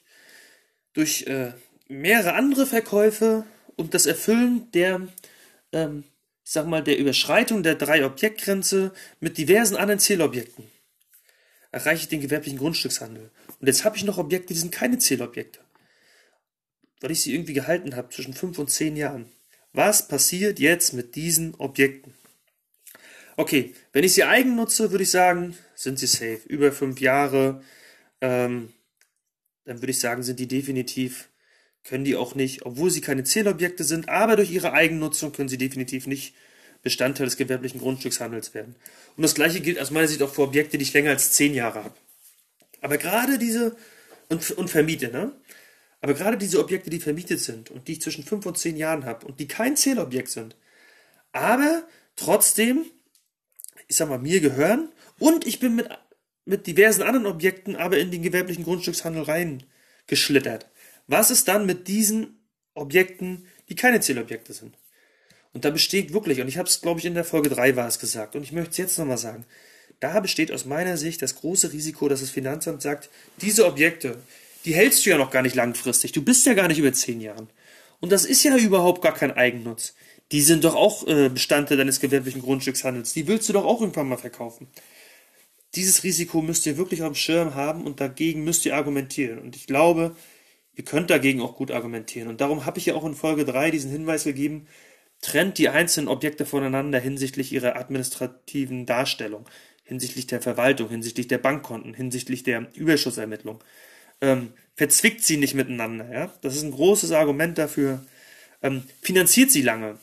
durch 0.93 1.23
äh, 1.27 1.53
mehrere 1.89 2.35
andere 2.35 2.67
Verkäufe 2.67 3.45
und 3.77 3.95
das 3.95 4.07
Erfüllen 4.07 4.71
der, 4.73 5.09
ähm, 5.73 6.05
ich 6.45 6.53
sag 6.53 6.67
mal, 6.67 6.83
der 6.83 6.99
Überschreitung 6.99 7.63
der 7.63 7.75
drei 7.75 8.05
Objektgrenze 8.05 8.93
mit 9.21 9.39
diversen 9.39 9.77
anderen 9.77 10.01
Zählobjekten 10.01 10.65
erreiche 11.73 12.03
ich 12.03 12.09
den 12.09 12.21
gewerblichen 12.21 12.59
Grundstückshandel. 12.59 13.31
Und 13.61 13.67
jetzt 13.67 13.85
habe 13.85 13.97
ich 13.97 14.05
noch 14.05 14.19
Objekte, 14.19 14.53
die 14.53 14.61
sind 14.61 14.73
keine 14.73 14.99
Zählobjekte. 14.99 15.61
Weil 17.01 17.13
ich 17.13 17.23
sie 17.23 17.35
irgendwie 17.35 17.55
gehalten 17.55 17.97
habe 17.97 18.11
zwischen 18.11 18.35
fünf 18.35 18.59
und 18.59 18.71
zehn 18.71 18.97
Jahren. 18.97 19.31
Was 19.73 20.09
passiert 20.09 20.59
jetzt 20.59 20.93
mit 20.93 21.15
diesen 21.15 21.55
Objekten? 21.55 22.15
Okay, 23.37 23.75
wenn 23.93 24.05
ich 24.05 24.15
sie 24.15 24.25
eigen 24.25 24.57
nutze, 24.57 24.91
würde 24.91 25.05
ich 25.05 25.11
sagen, 25.11 25.57
sind 25.75 25.99
sie 25.99 26.07
safe. 26.07 26.41
Über 26.47 26.73
fünf 26.73 27.01
Jahre. 27.01 27.63
Ähm, 28.21 28.73
dann 29.65 29.81
würde 29.81 29.91
ich 29.91 29.99
sagen, 29.99 30.23
sind 30.23 30.41
die 30.41 30.49
definitiv, 30.49 31.29
können 31.85 32.05
die 32.05 32.17
auch 32.17 32.35
nicht, 32.35 32.65
obwohl 32.67 32.91
sie 32.91 33.01
keine 33.01 33.25
Zählobjekte 33.25 33.85
sind, 33.85 34.09
aber 34.09 34.37
durch 34.37 34.51
ihre 34.51 34.73
Eigennutzung 34.73 35.33
können 35.33 35.49
sie 35.49 35.59
definitiv 35.59 36.07
nicht 36.07 36.35
Bestandteil 36.83 37.27
des 37.27 37.37
gewerblichen 37.37 37.81
Grundstückshandels 37.81 38.55
werden. 38.55 38.75
Und 39.17 39.23
das 39.23 39.35
gleiche 39.35 39.61
gilt 39.61 39.79
aus 39.79 39.91
meiner 39.91 40.09
Sicht 40.09 40.23
auch 40.23 40.33
für 40.33 40.43
Objekte, 40.43 40.79
die 40.79 40.85
ich 40.85 40.93
länger 40.93 41.11
als 41.11 41.33
zehn 41.33 41.55
Jahre 41.55 41.85
habe. 41.85 41.95
Aber 42.81 42.97
gerade 42.97 43.39
diese, 43.39 43.77
und, 44.29 44.51
und 44.53 44.71
vermiete, 44.71 45.11
ne? 45.11 45.33
Aber 46.01 46.15
gerade 46.15 46.39
diese 46.39 46.59
Objekte, 46.61 46.89
die 46.89 47.01
vermietet 47.01 47.41
sind 47.41 47.71
und 47.71 47.87
die 47.87 47.93
ich 47.93 48.01
zwischen 48.01 48.25
fünf 48.25 48.47
und 48.47 48.57
zehn 48.57 48.79
Jahren 48.79 49.05
habe 49.05 49.27
und 49.27 49.39
die 49.39 49.49
kein 49.49 49.77
Zählobjekt 49.77 50.31
sind, 50.31 50.57
aber 51.33 51.87
trotzdem, 52.17 52.87
ich 53.87 53.97
sag 53.97 54.09
mal, 54.09 54.19
mir 54.19 54.41
gehören 54.41 54.89
und 55.19 55.47
ich 55.47 55.61
bin 55.61 55.75
mit 55.75 55.91
mit 56.51 56.67
diversen 56.67 57.03
anderen 57.03 57.27
Objekten 57.27 57.77
aber 57.77 57.99
in 57.99 58.11
den 58.11 58.23
gewerblichen 58.23 58.65
Grundstückshandel 58.65 59.23
reingeschlittert. 59.23 60.67
Was 61.07 61.31
ist 61.31 61.49
dann 61.49 61.65
mit 61.65 61.89
diesen 61.89 62.41
Objekten, 62.75 63.47
die 63.69 63.75
keine 63.77 64.01
Zählobjekte 64.01 64.53
sind? 64.53 64.77
Und 65.53 65.65
da 65.65 65.71
besteht 65.71 66.13
wirklich, 66.13 66.41
und 66.41 66.49
ich 66.49 66.59
habe 66.59 66.69
es, 66.69 66.81
glaube 66.81 67.01
ich, 67.01 67.07
in 67.07 67.15
der 67.15 67.25
Folge 67.25 67.49
3 67.49 67.77
war 67.77 67.89
es 67.89 67.99
gesagt, 67.99 68.37
und 68.37 68.43
ich 68.43 68.53
möchte 68.53 68.71
es 68.71 68.77
jetzt 68.77 68.99
nochmal 68.99 69.19
sagen, 69.19 69.45
da 69.99 70.21
besteht 70.21 70.53
aus 70.53 70.65
meiner 70.65 70.97
Sicht 70.97 71.23
das 71.23 71.37
große 71.37 71.73
Risiko, 71.73 72.09
dass 72.09 72.21
das 72.21 72.31
Finanzamt 72.31 72.83
sagt, 72.83 73.11
diese 73.41 73.67
Objekte, 73.67 74.17
die 74.65 74.75
hältst 74.75 75.05
du 75.05 75.11
ja 75.11 75.19
noch 75.19 75.31
gar 75.31 75.43
nicht 75.43 75.57
langfristig. 75.57 76.13
Du 76.13 76.23
bist 76.23 76.47
ja 76.47 76.55
gar 76.55 76.69
nicht 76.69 76.79
über 76.79 76.93
zehn 76.93 77.21
Jahren. 77.21 77.49
Und 78.01 78.13
das 78.13 78.25
ist 78.25 78.43
ja 78.43 78.57
überhaupt 78.57 79.03
gar 79.03 79.15
kein 79.15 79.33
Eigennutz. 79.33 79.95
Die 80.33 80.43
sind 80.43 80.65
doch 80.65 80.75
auch 80.75 81.07
äh, 81.07 81.29
Bestandteil 81.29 81.77
deines 81.77 82.01
gewerblichen 82.01 82.43
Grundstückshandels. 82.43 83.13
Die 83.13 83.27
willst 83.27 83.49
du 83.49 83.53
doch 83.53 83.65
auch 83.65 83.81
irgendwann 83.81 84.09
mal 84.09 84.17
verkaufen. 84.17 84.69
Dieses 85.75 86.03
Risiko 86.03 86.43
müsst 86.43 86.67
ihr 86.67 86.77
wirklich 86.77 87.03
auf 87.03 87.13
dem 87.13 87.15
Schirm 87.15 87.55
haben 87.55 87.85
und 87.85 88.01
dagegen 88.01 88.45
müsst 88.45 88.67
ihr 88.67 88.75
argumentieren. 88.75 89.39
Und 89.39 89.57
ich 89.57 89.67
glaube, 89.67 90.17
ihr 90.75 90.85
könnt 90.85 91.11
dagegen 91.11 91.41
auch 91.41 91.57
gut 91.57 91.71
argumentieren. 91.71 92.29
Und 92.29 92.41
darum 92.41 92.67
habe 92.67 92.79
ich 92.79 92.87
ja 92.87 92.95
auch 92.95 93.05
in 93.05 93.15
Folge 93.15 93.45
3 93.45 93.71
diesen 93.71 93.91
Hinweis 93.91 94.25
gegeben, 94.25 94.67
trennt 95.21 95.59
die 95.59 95.69
einzelnen 95.69 96.09
Objekte 96.09 96.47
voneinander 96.47 96.99
hinsichtlich 96.99 97.53
ihrer 97.53 97.77
administrativen 97.77 98.87
Darstellung, 98.87 99.49
hinsichtlich 99.85 100.27
der 100.27 100.41
Verwaltung, 100.41 100.89
hinsichtlich 100.89 101.29
der 101.29 101.39
Bankkonten, 101.39 101.95
hinsichtlich 101.95 102.43
der 102.43 102.69
Überschussermittlung. 102.75 103.63
Ähm, 104.21 104.53
verzwickt 104.75 105.23
sie 105.23 105.37
nicht 105.37 105.55
miteinander. 105.55 106.13
Ja? 106.13 106.33
Das 106.43 106.57
ist 106.57 106.63
ein 106.63 106.73
großes 106.73 107.13
Argument 107.13 107.59
dafür. 107.59 108.05
Ähm, 108.63 108.85
finanziert 109.03 109.51
sie 109.51 109.63
lange. 109.63 109.99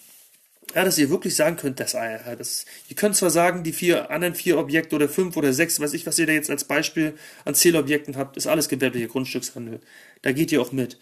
Ja, 0.75 0.83
dass 0.83 0.97
ihr 0.97 1.09
wirklich 1.09 1.35
sagen 1.35 1.55
könnt, 1.55 1.79
dass, 1.79 1.93
äh, 1.93 2.35
das, 2.37 2.65
ihr 2.89 2.95
könnt 2.95 3.15
zwar 3.15 3.29
sagen, 3.29 3.63
die 3.63 3.71
vier 3.71 4.11
anderen 4.11 4.35
vier 4.35 4.57
Objekte 4.57 4.95
oder 4.95 5.07
fünf 5.07 5.37
oder 5.37 5.53
sechs, 5.53 5.79
weiß 5.79 5.93
ich, 5.93 6.05
was 6.05 6.19
ihr 6.19 6.27
da 6.27 6.33
jetzt 6.33 6.49
als 6.49 6.65
Beispiel 6.65 7.13
an 7.45 7.55
Zählobjekten 7.55 8.17
habt, 8.17 8.37
ist 8.37 8.47
alles 8.47 8.67
gewerblicher 8.67 9.07
Grundstückshandel. 9.07 9.79
Da 10.21 10.33
geht 10.33 10.51
ihr 10.51 10.61
auch 10.61 10.71
mit. 10.73 10.99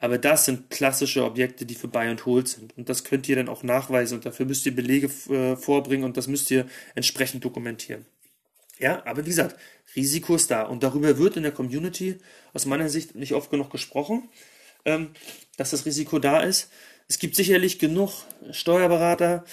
Aber 0.00 0.18
das 0.18 0.44
sind 0.44 0.70
klassische 0.70 1.24
Objekte, 1.24 1.66
die 1.66 1.74
für 1.74 1.88
Buy 1.88 2.06
and 2.06 2.24
Hold 2.24 2.48
sind. 2.48 2.76
Und 2.78 2.88
das 2.88 3.02
könnt 3.02 3.28
ihr 3.28 3.34
dann 3.34 3.48
auch 3.48 3.64
nachweisen 3.64 4.14
und 4.18 4.26
dafür 4.26 4.46
müsst 4.46 4.64
ihr 4.64 4.74
Belege 4.74 5.10
äh, 5.28 5.56
vorbringen 5.56 6.04
und 6.04 6.16
das 6.16 6.28
müsst 6.28 6.50
ihr 6.52 6.66
entsprechend 6.94 7.44
dokumentieren. 7.44 8.06
Ja, 8.78 9.04
aber 9.04 9.24
wie 9.24 9.30
gesagt, 9.30 9.56
Risiko 9.96 10.36
ist 10.36 10.50
da. 10.52 10.62
Und 10.62 10.84
darüber 10.84 11.18
wird 11.18 11.36
in 11.36 11.42
der 11.42 11.52
Community 11.52 12.18
aus 12.52 12.64
meiner 12.66 12.88
Sicht 12.88 13.16
nicht 13.16 13.34
oft 13.34 13.50
genug 13.50 13.70
gesprochen, 13.70 14.28
ähm, 14.84 15.10
dass 15.56 15.70
das 15.70 15.84
Risiko 15.84 16.20
da 16.20 16.42
ist. 16.42 16.70
Es 17.08 17.18
gibt 17.18 17.36
sicherlich 17.36 17.78
genug 17.78 18.12
Steuerberater, 18.50 19.44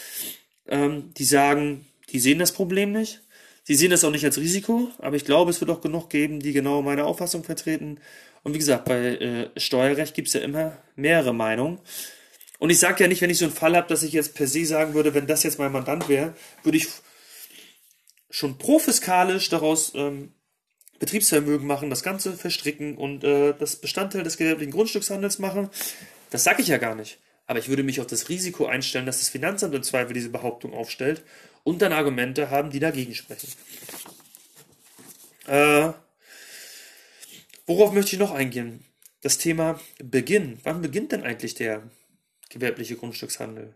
ähm, 0.68 1.14
die 1.18 1.24
sagen, 1.24 1.86
die 2.10 2.20
sehen 2.20 2.40
das 2.40 2.52
Problem 2.52 2.92
nicht. 2.92 3.22
Sie 3.64 3.76
sehen 3.76 3.92
das 3.92 4.04
auch 4.04 4.12
nicht 4.12 4.26
als 4.26 4.38
Risiko, 4.38 4.92
aber 5.00 5.16
ich 5.16 5.26
glaube, 5.26 5.50
es 5.50 5.60
wird 5.60 5.72
auch 5.72 5.82
genug 5.82 6.10
geben, 6.10 6.40
die 6.40 6.54
genau 6.54 6.82
meine 6.82 7.06
Auffassung 7.06 7.44
vertreten. 7.44 8.00
Und 8.44 8.54
wie 8.54 8.60
gesagt, 8.60 8.86
bei 8.86 9.16
äh, 9.16 9.50
Steuerrecht 9.60 10.14
gibt 10.14 10.28
es 10.28 10.36
ja 10.36 10.42
immer 10.42 10.78
mehrere 10.96 11.34
Meinungen. 11.34 11.80
Und 12.60 12.70
ich 12.70 12.80
sage 12.80 13.04
ja 13.04 13.08
nicht, 13.08 13.22
wenn 13.22 13.30
ich 13.30 13.40
so 13.40 13.46
einen 13.46 13.54
Fall 13.54 13.76
habe, 13.76 13.88
dass 13.88 14.04
ich 14.04 14.14
jetzt 14.14 14.36
per 14.36 14.48
se 14.48 14.66
sagen 14.66 14.94
würde, 14.94 15.14
wenn 15.14 15.26
das 15.26 15.44
jetzt 15.44 15.58
mein 15.58 15.72
Mandant 15.72 16.08
wäre, 16.10 16.36
würde 16.64 16.78
ich 16.78 16.88
schon 18.30 18.58
profiskalisch 18.58 19.50
daraus 19.50 19.94
ähm, 19.96 20.34
Betriebsvermögen 21.00 21.66
machen, 21.66 21.90
das 21.90 22.04
Ganze 22.04 22.34
verstricken 22.34 22.98
und 22.98 23.24
äh, 23.24 23.54
das 23.58 23.78
Bestandteil 23.78 24.24
des 24.24 24.38
gewerblichen 24.38 24.74
Grundstückshandels 24.74 25.40
machen. 25.40 25.70
Das 26.30 26.44
sage 26.44 26.62
ich 26.62 26.68
ja 26.68 26.78
gar 26.78 26.96
nicht. 26.96 27.18
Aber 27.48 27.60
ich 27.60 27.70
würde 27.70 27.84
mich 27.84 28.00
auf 28.00 28.08
das 28.08 28.30
Risiko 28.30 28.66
einstellen, 28.66 29.06
dass 29.06 29.20
das 29.20 29.30
Finanzamt 29.30 29.76
im 29.76 29.84
Zweifel 29.84 30.14
diese 30.14 30.30
Behauptung 30.30 30.74
aufstellt 30.74 31.24
und 31.64 31.82
dann 31.82 31.94
Argumente 31.94 32.50
haben, 32.50 32.72
die 32.72 32.80
dagegen 32.80 33.14
sprechen. 33.14 33.50
Äh, 35.48 35.92
worauf 37.66 37.94
möchte 37.94 38.14
ich 38.14 38.20
noch 38.20 38.32
eingehen? 38.32 38.84
Das 39.22 39.38
Thema 39.38 39.80
Beginn. 40.04 40.60
Wann 40.64 40.82
beginnt 40.82 41.12
denn 41.12 41.24
eigentlich 41.24 41.56
der 41.56 41.84
gewerbliche 42.50 42.96
Grundstückshandel? 42.96 43.76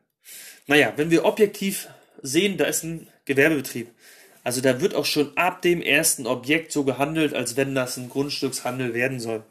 Naja, 0.68 0.94
wenn 0.96 1.12
wir 1.12 1.26
objektiv 1.26 1.90
sehen, 2.22 2.58
da 2.58 2.66
ist 2.66 2.84
ein 2.84 3.08
Gewerbebetrieb. 3.26 3.90
Also 4.44 4.62
da 4.62 4.82
wird 4.82 4.96
auch 4.96 5.06
schon 5.06 5.36
ab 5.38 5.62
dem 5.62 5.82
ersten 5.82 6.26
Objekt 6.26 6.72
so 6.72 6.84
gehandelt, 6.84 7.34
als 7.34 7.56
wenn 7.56 7.76
das 7.76 7.98
ein 7.98 8.10
Grundstückshandel 8.10 8.94
werden 8.94 9.20
soll. 9.20 9.44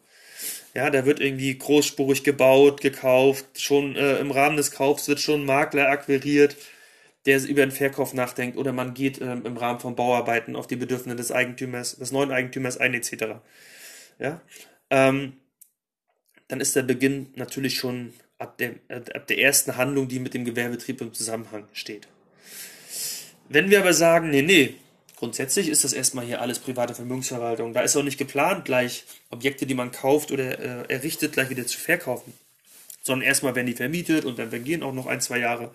Ja, 0.75 0.91
da 0.91 1.07
wird 1.07 1.21
irgendwie 1.21 1.57
großspurig 1.57 2.25
gebaut, 2.25 2.81
gekauft, 2.81 3.47
schon 3.61 3.97
äh, 3.97 4.19
im 4.19 4.31
Rahmen 4.31 4.57
des 4.57 4.71
Kaufs 4.71 5.09
wird 5.09 5.19
schon 5.19 5.43
ein 5.43 5.47
Makler 5.47 5.89
akquiriert, 5.89 6.57
der 7.27 7.43
über 7.47 7.63
den 7.63 7.73
Verkauf 7.73 8.15
nachdenkt 8.15 8.57
oder 8.57 8.73
man 8.73 8.95
geht 8.95 9.21
ähm, 9.21 9.45
im 9.45 9.57
Rahmen 9.57 9.81
von 9.81 9.97
Bauarbeiten 9.97 10.57
auf 10.57 10.67
die 10.67 10.77
Bedürfnisse 10.77 11.17
des 11.17 11.33
Eigentümers, 11.33 11.97
des 11.97 12.13
neuen 12.13 12.31
Eigentümers 12.31 12.77
ein 12.77 12.95
etc. 12.95 13.41
Ja, 14.19 14.41
ähm, 14.91 15.35
dann 16.49 16.61
ist 16.61 16.77
der 16.77 16.83
Beginn 16.83 17.29
natürlich 17.35 17.77
schon 17.77 18.13
ab 18.39 18.59
der, 18.59 18.75
äh, 18.89 19.03
ab 19.15 19.27
der 19.27 19.39
ersten 19.39 19.77
Handlung, 19.77 20.09
die 20.09 20.21
mit 20.21 20.35
dem 20.35 20.45
Gewerbebetrieb 20.45 21.01
im 21.01 21.13
Zusammenhang 21.13 21.69
steht. 21.73 22.09
Wenn 23.49 23.71
wir 23.71 23.81
aber 23.81 23.95
sagen, 23.95 24.31
nee, 24.31 24.43
nee, 24.43 24.75
grundsätzlich 25.19 25.69
ist 25.69 25.83
das 25.83 25.93
erstmal 25.93 26.25
hier 26.25 26.41
alles 26.41 26.61
private 26.61 26.95
Vermögensverwaltung. 26.95 27.73
Da 27.75 27.81
ist 27.81 27.97
auch 27.97 28.05
nicht 28.05 28.19
geplant, 28.19 28.65
gleich 28.65 29.05
Objekte, 29.31 29.67
die 29.67 29.75
man 29.75 29.91
kauft 29.91 30.31
oder 30.31 30.59
äh, 30.59 30.95
errichtet, 30.95 31.33
gleich 31.33 31.51
wieder 31.51 31.67
zu 31.67 31.79
verkaufen. 31.79 32.33
Sondern 33.03 33.27
erstmal 33.27 33.57
werden 33.57 33.67
die 33.67 33.75
vermietet 33.75 34.25
und 34.25 34.39
dann 34.39 34.51
vergehen 34.51 34.85
auch 34.85 34.93
noch 34.93 35.07
ein, 35.07 35.21
zwei 35.21 35.39
Jahre. 35.39 35.75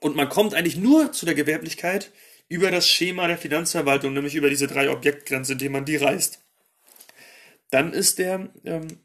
Und 0.00 0.14
man 0.14 0.28
kommt 0.28 0.54
eigentlich 0.54 0.76
nur 0.76 1.12
zu 1.12 1.26
der 1.26 1.34
Gewerblichkeit 1.34 2.12
über 2.48 2.70
das 2.70 2.88
Schema 2.88 3.26
der 3.26 3.38
Finanzverwaltung, 3.38 4.12
nämlich 4.12 4.36
über 4.36 4.48
diese 4.48 4.68
drei 4.68 4.90
Objektgrenzen, 4.90 5.54
indem 5.54 5.72
man 5.72 5.84
die 5.84 5.96
reißt. 5.96 6.38
Dann 7.70 7.92
ist 7.92 8.18
der 8.18 8.48
ähm, 8.64 9.00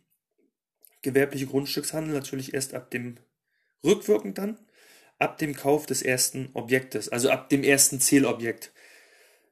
gewerbliche 1.01 1.47
Grundstückshandel 1.47 2.13
natürlich 2.13 2.53
erst 2.53 2.75
ab 2.75 2.91
dem 2.91 3.17
rückwirkend 3.83 4.37
dann 4.37 4.59
ab 5.19 5.37
dem 5.37 5.53
Kauf 5.53 5.85
des 5.85 6.01
ersten 6.01 6.49
Objektes, 6.53 7.09
also 7.09 7.29
ab 7.29 7.49
dem 7.49 7.63
ersten 7.63 7.99
Zählobjekt, 7.99 8.71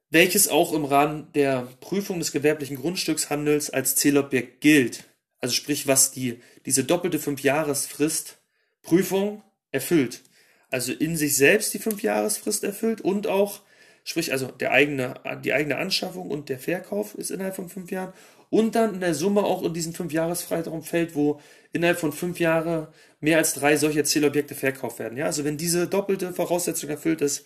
welches 0.09 0.47
auch 0.47 0.73
im 0.73 0.85
Rahmen 0.85 1.31
der 1.33 1.67
Prüfung 1.79 2.19
des 2.19 2.31
gewerblichen 2.31 2.77
Grundstückshandels 2.77 3.69
als 3.69 3.95
Zählobjekt 3.95 4.61
gilt. 4.61 5.03
Also 5.39 5.53
sprich, 5.53 5.87
was 5.87 6.11
die, 6.11 6.39
diese 6.65 6.83
doppelte 6.83 7.19
Fünfjahresfrist 7.19 8.37
Prüfung 8.81 9.43
erfüllt. 9.71 10.21
Also 10.69 10.93
in 10.93 11.15
sich 11.15 11.35
selbst 11.35 11.73
die 11.73 11.79
Fünfjahresfrist 11.79 12.63
erfüllt 12.63 13.01
und 13.01 13.27
auch, 13.27 13.61
sprich, 14.03 14.31
also 14.31 14.47
der 14.47 14.71
eigene, 14.71 15.15
die 15.43 15.53
eigene 15.53 15.77
Anschaffung 15.77 16.29
und 16.29 16.49
der 16.49 16.59
Verkauf 16.59 17.15
ist 17.15 17.31
innerhalb 17.31 17.55
von 17.55 17.69
fünf 17.69 17.91
Jahren 17.91 18.13
und 18.49 18.75
dann 18.75 18.95
in 18.95 18.99
der 19.01 19.13
Summe 19.13 19.43
auch 19.43 19.63
in 19.63 19.73
diesen 19.73 19.93
Fünfjahresfreitraum 19.93 20.83
fällt, 20.83 21.15
wo 21.15 21.41
innerhalb 21.73 21.99
von 21.99 22.13
fünf 22.13 22.39
Jahren 22.39 22.87
mehr 23.19 23.37
als 23.37 23.53
drei 23.53 23.75
solcher 23.77 24.05
Zielobjekte 24.05 24.55
verkauft 24.55 24.99
werden. 24.99 25.17
Ja, 25.17 25.25
also 25.25 25.43
wenn 25.43 25.57
diese 25.57 25.87
doppelte 25.87 26.33
Voraussetzung 26.33 26.89
erfüllt 26.89 27.21
ist, 27.21 27.45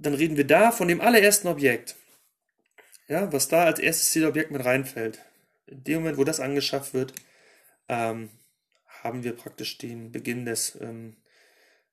dann 0.00 0.14
reden 0.14 0.36
wir 0.36 0.46
da 0.46 0.70
von 0.70 0.88
dem 0.88 1.00
allerersten 1.00 1.48
Objekt. 1.48 1.96
Ja, 3.08 3.32
was 3.32 3.48
da 3.48 3.64
als 3.64 3.78
erstes 3.78 4.10
Zielobjekt 4.10 4.50
mit 4.50 4.64
reinfällt. 4.64 5.20
In 5.66 5.84
dem 5.84 5.98
Moment, 6.00 6.18
wo 6.18 6.24
das 6.24 6.40
angeschafft 6.40 6.94
wird, 6.94 7.12
ähm, 7.88 8.30
haben 9.02 9.24
wir 9.24 9.34
praktisch 9.34 9.78
den 9.78 10.10
Beginn 10.10 10.44
des 10.44 10.78
ähm, 10.80 11.16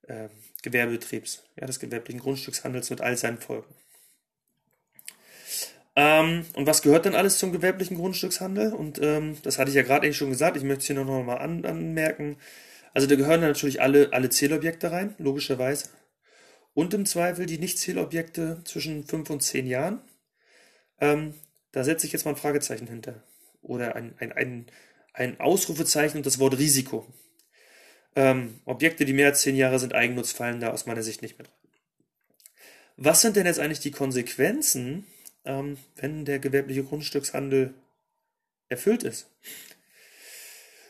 äh, 0.07 0.29
Gewerbebetriebs, 0.63 1.43
ja, 1.59 1.67
des 1.67 1.79
gewerblichen 1.79 2.21
Grundstückshandels 2.21 2.89
mit 2.89 3.01
all 3.01 3.17
seinen 3.17 3.37
Folgen. 3.37 3.73
Ähm, 5.95 6.45
und 6.53 6.65
was 6.65 6.81
gehört 6.81 7.05
denn 7.05 7.15
alles 7.15 7.37
zum 7.37 7.51
gewerblichen 7.51 7.97
Grundstückshandel? 7.97 8.73
Und 8.73 8.99
ähm, 9.01 9.37
das 9.43 9.59
hatte 9.59 9.69
ich 9.69 9.75
ja 9.75 9.83
gerade 9.83 10.05
eigentlich 10.05 10.17
schon 10.17 10.31
gesagt, 10.31 10.57
ich 10.57 10.63
möchte 10.63 10.79
es 10.79 10.87
hier 10.87 10.95
noch 10.95 11.05
mal 11.05 11.37
an, 11.37 11.63
anmerken. 11.65 12.37
Also 12.93 13.07
da 13.07 13.15
gehören 13.15 13.41
natürlich 13.41 13.81
alle, 13.81 14.11
alle 14.11 14.29
Zählobjekte 14.29 14.91
rein, 14.91 15.15
logischerweise. 15.19 15.89
Und 16.73 16.93
im 16.93 17.05
Zweifel 17.05 17.45
die 17.45 17.59
Nicht-Zählobjekte 17.59 18.61
zwischen 18.65 19.03
5 19.03 19.29
und 19.29 19.41
10 19.41 19.67
Jahren. 19.67 20.01
Ähm, 20.99 21.35
da 21.71 21.83
setze 21.83 22.07
ich 22.07 22.13
jetzt 22.13 22.25
mal 22.25 22.31
ein 22.31 22.37
Fragezeichen 22.37 22.87
hinter. 22.87 23.23
Oder 23.61 23.95
ein, 23.95 24.15
ein, 24.19 24.31
ein, 24.31 24.65
ein 25.13 25.39
Ausrufezeichen 25.39 26.17
und 26.17 26.25
das 26.25 26.39
Wort 26.39 26.57
Risiko. 26.57 27.05
Ähm, 28.15 28.59
Objekte, 28.65 29.05
die 29.05 29.13
mehr 29.13 29.27
als 29.27 29.41
10 29.41 29.55
Jahre 29.55 29.79
sind, 29.79 29.93
Eigennutz 29.93 30.31
fallen 30.31 30.59
da 30.59 30.71
aus 30.71 30.85
meiner 30.85 31.03
Sicht 31.03 31.21
nicht 31.21 31.37
mit 31.37 31.47
rein. 31.47 31.55
Was 32.97 33.21
sind 33.21 33.35
denn 33.35 33.45
jetzt 33.45 33.59
eigentlich 33.59 33.79
die 33.79 33.91
Konsequenzen 33.91 35.05
ähm, 35.45 35.77
wenn 35.95 36.25
der 36.25 36.39
gewerbliche 36.39 36.83
Grundstückshandel 36.83 37.73
erfüllt 38.69 39.03
ist. 39.03 39.27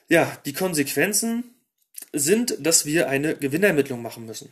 Ja, 0.07 0.37
die 0.45 0.53
Konsequenzen 0.53 1.55
sind, 2.11 2.57
dass 2.59 2.85
wir 2.85 3.09
eine 3.09 3.35
Gewinnermittlung 3.35 4.01
machen 4.01 4.25
müssen. 4.25 4.51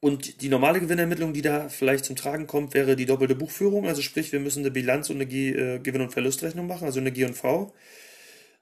Und 0.00 0.42
die 0.42 0.48
normale 0.48 0.80
Gewinnermittlung, 0.80 1.32
die 1.32 1.42
da 1.42 1.68
vielleicht 1.68 2.04
zum 2.04 2.14
Tragen 2.14 2.46
kommt, 2.46 2.72
wäre 2.74 2.94
die 2.94 3.06
doppelte 3.06 3.34
Buchführung. 3.34 3.86
Also 3.86 4.00
sprich, 4.00 4.30
wir 4.30 4.38
müssen 4.38 4.60
eine 4.60 4.70
Bilanz 4.70 5.10
und 5.10 5.16
eine 5.16 5.26
G 5.26 5.50
äh, 5.50 5.78
Gewinn- 5.80 6.02
und 6.02 6.12
Verlustrechnung 6.12 6.68
machen, 6.68 6.84
also 6.84 7.00
eine 7.00 7.10
G&V. 7.10 7.74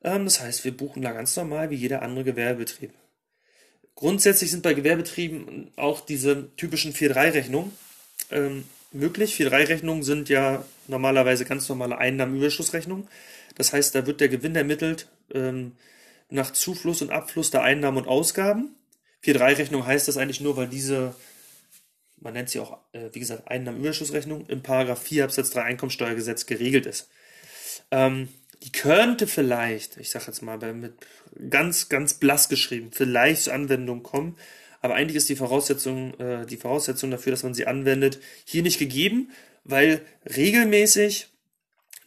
Ähm, 0.03 0.25
das 0.25 0.41
heißt, 0.41 0.65
wir 0.65 0.75
buchen 0.75 1.03
da 1.03 1.13
ganz 1.13 1.37
normal 1.37 1.71
wie 1.71 1.75
jeder 1.75 2.03
andere 2.03 2.25
Gewerbebetrieb. 2.25 2.93
Grundsätzlich 3.95 4.51
sind 4.51 4.63
bei 4.63 4.75
Gewerbebetrieben 4.75 5.73
auch 5.77 6.01
diese 6.01 6.55
typischen 6.57 6.93
4-3-Rechnungen 6.93 7.73
ähm, 8.31 8.65
möglich. 8.93 9.35
4-3-Rechnungen 9.37 10.03
sind 10.03 10.29
ja 10.29 10.65
normalerweise 10.87 11.45
ganz 11.45 11.69
normale 11.69 11.99
Einnahmenüberschussrechnungen. 11.99 13.09
Das 13.57 13.73
heißt, 13.73 13.95
da 13.95 14.07
wird 14.07 14.21
der 14.21 14.29
Gewinn 14.29 14.57
ermittelt 14.57 15.09
ähm, 15.35 15.73
nach 16.31 16.53
Zufluss 16.53 17.03
und 17.03 17.11
Abfluss 17.11 17.51
der 17.51 17.63
Einnahmen 17.63 17.99
und 17.99 18.09
Ausgaben. 18.09 18.75
4-3-Rechnung 19.25 19.87
heißt 19.87 20.09
das 20.09 20.17
eigentlich 20.17 20.41
nur, 20.41 20.57
weil 20.57 20.69
diese 20.69 21.15
man 22.21 22.33
nennt 22.33 22.49
sie 22.49 22.61
auch, 22.61 22.79
äh, 22.93 23.11
wie 23.13 23.21
gesagt, 23.21 23.49
Einnahmenüberschussrechnung, 23.49 24.47
im 24.49 24.63
Paragraph 24.63 25.03
4 25.03 25.25
Absatz 25.25 25.51
3 25.51 25.63
Einkommensteuergesetz 25.63 26.47
geregelt 26.47 26.87
ist. 26.87 27.09
Ähm, 27.91 28.29
die 28.63 28.73
könnte 28.73 29.27
vielleicht, 29.27 29.99
ich 29.99 30.11
sage 30.11 30.27
jetzt 30.29 30.43
mal 30.43 30.59
mit 30.73 30.95
ganz, 31.51 31.89
ganz 31.89 32.15
blass 32.15 32.49
geschrieben, 32.49 32.91
vielleicht 32.91 33.43
zur 33.43 33.53
Anwendung 33.53 34.03
kommen, 34.03 34.37
aber 34.81 34.95
eigentlich 34.95 35.17
ist 35.17 35.29
die 35.29 35.37
Voraussetzung, 35.37 36.19
äh, 36.19 36.47
die 36.47 36.57
Voraussetzung 36.57 37.11
dafür, 37.11 37.33
dass 37.33 37.43
man 37.43 37.55
sie 37.55 37.67
anwendet, 37.67 38.19
hier 38.45 38.63
nicht 38.63 38.79
gegeben, 38.79 39.31
weil 39.65 40.01
regelmäßig 40.25 41.29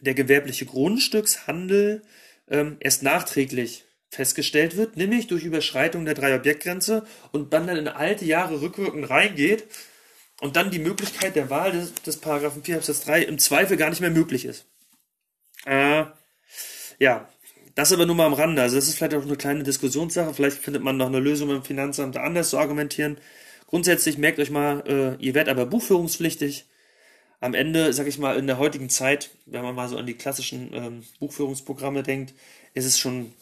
der 0.00 0.14
gewerbliche 0.14 0.66
Grundstückshandel 0.66 2.02
ähm, 2.48 2.76
erst 2.80 3.02
nachträglich 3.02 3.84
festgestellt 4.10 4.76
wird, 4.76 4.96
nämlich 4.96 5.28
durch 5.28 5.44
Überschreitung 5.44 6.04
der 6.04 6.14
Drei-Objektgrenze 6.14 7.06
und 7.32 7.52
dann, 7.52 7.66
dann 7.66 7.76
in 7.76 7.88
alte 7.88 8.24
Jahre 8.24 8.60
rückwirkend 8.60 9.08
reingeht 9.08 9.64
und 10.40 10.56
dann 10.56 10.70
die 10.70 10.80
Möglichkeit 10.80 11.36
der 11.36 11.48
Wahl 11.48 11.72
des, 11.72 11.94
des 11.94 12.16
Paragraphen 12.16 12.64
4 12.64 12.76
Absatz 12.76 13.04
3 13.04 13.22
im 13.22 13.38
Zweifel 13.38 13.76
gar 13.76 13.90
nicht 13.90 14.00
mehr 14.00 14.10
möglich 14.10 14.44
ist. 14.44 14.66
Äh, 15.64 16.04
ja, 16.98 17.28
das 17.74 17.92
aber 17.92 18.04
nur 18.04 18.16
mal 18.16 18.26
am 18.26 18.32
Rande. 18.32 18.62
Also 18.62 18.76
das 18.76 18.88
ist 18.88 18.96
vielleicht 18.96 19.14
auch 19.14 19.22
eine 19.22 19.36
kleine 19.36 19.62
Diskussionssache. 19.62 20.34
Vielleicht 20.34 20.58
findet 20.58 20.82
man 20.82 20.96
noch 20.96 21.06
eine 21.06 21.20
Lösung 21.20 21.50
im 21.50 21.62
Finanzamt 21.62 22.16
anders 22.16 22.50
zu 22.50 22.58
argumentieren. 22.58 23.18
Grundsätzlich 23.66 24.18
merkt 24.18 24.40
euch 24.40 24.50
mal, 24.50 24.82
äh, 24.86 25.24
ihr 25.24 25.34
werdet 25.34 25.50
aber 25.50 25.66
buchführungspflichtig. 25.66 26.66
Am 27.38 27.54
Ende, 27.54 27.92
sag 27.92 28.06
ich 28.06 28.18
mal, 28.18 28.36
in 28.36 28.46
der 28.46 28.58
heutigen 28.58 28.90
Zeit, 28.90 29.30
wenn 29.46 29.62
man 29.62 29.74
mal 29.74 29.88
so 29.88 29.96
an 29.96 30.06
die 30.06 30.14
klassischen 30.14 30.74
ähm, 30.74 31.04
Buchführungsprogramme 31.20 32.02
denkt, 32.02 32.34
ist 32.74 32.84
es 32.84 32.98
schon 32.98 33.32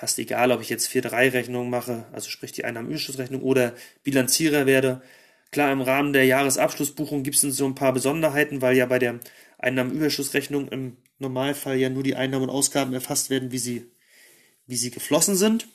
fast 0.00 0.18
egal, 0.18 0.50
ob 0.50 0.62
ich 0.62 0.70
jetzt 0.70 0.90
4-3-Rechnungen 0.90 1.68
mache, 1.68 2.06
also 2.12 2.30
sprich 2.30 2.52
die 2.52 2.64
Einnahmenüberschussrechnung 2.64 3.42
oder 3.42 3.74
Bilanzierer 4.02 4.64
werde. 4.64 5.02
Klar, 5.50 5.70
im 5.72 5.82
Rahmen 5.82 6.14
der 6.14 6.24
Jahresabschlussbuchung 6.24 7.22
gibt 7.22 7.36
es 7.36 7.42
so 7.42 7.66
ein 7.66 7.74
paar 7.74 7.92
Besonderheiten, 7.92 8.62
weil 8.62 8.78
ja 8.78 8.86
bei 8.86 8.98
der 8.98 9.20
Einnahmenüberschussrechnung 9.58 10.68
im 10.68 10.96
Normalfall 11.18 11.76
ja 11.76 11.90
nur 11.90 12.02
die 12.02 12.16
Einnahmen 12.16 12.44
und 12.44 12.50
Ausgaben 12.50 12.94
erfasst 12.94 13.28
werden, 13.28 13.52
wie 13.52 13.58
sie, 13.58 13.90
wie 14.66 14.76
sie 14.76 14.90
geflossen 14.90 15.36
sind. 15.36 15.68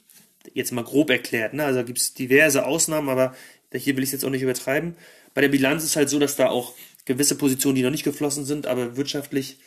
Jetzt 0.54 0.72
mal 0.72 0.84
grob 0.84 1.12
erklärt, 1.12 1.54
ne? 1.54 1.64
also 1.64 1.84
gibt 1.84 2.00
es 2.00 2.16
diverse 2.16 2.66
Ausnahmen, 2.66 3.10
aber 3.10 3.36
hier 3.72 3.96
will 3.96 4.04
ich 4.04 4.10
es 4.10 4.14
jetzt 4.14 4.26
auch 4.26 4.32
nicht 4.32 4.42
übertreiben. 4.42 4.96
Bei 5.36 5.42
der 5.42 5.50
Bilanz 5.50 5.84
ist 5.84 5.98
halt 5.98 6.10
so, 6.10 6.18
dass 6.18 6.36
da 6.36 6.50
auch 6.50 6.74
gewisse 7.06 7.38
Positionen, 7.38 7.76
die 7.76 7.84
noch 7.84 7.92
nicht 7.92 8.04
geflossen 8.04 8.44
sind, 8.44 8.66
aber 8.66 8.98
wirtschaftlich 8.98 9.60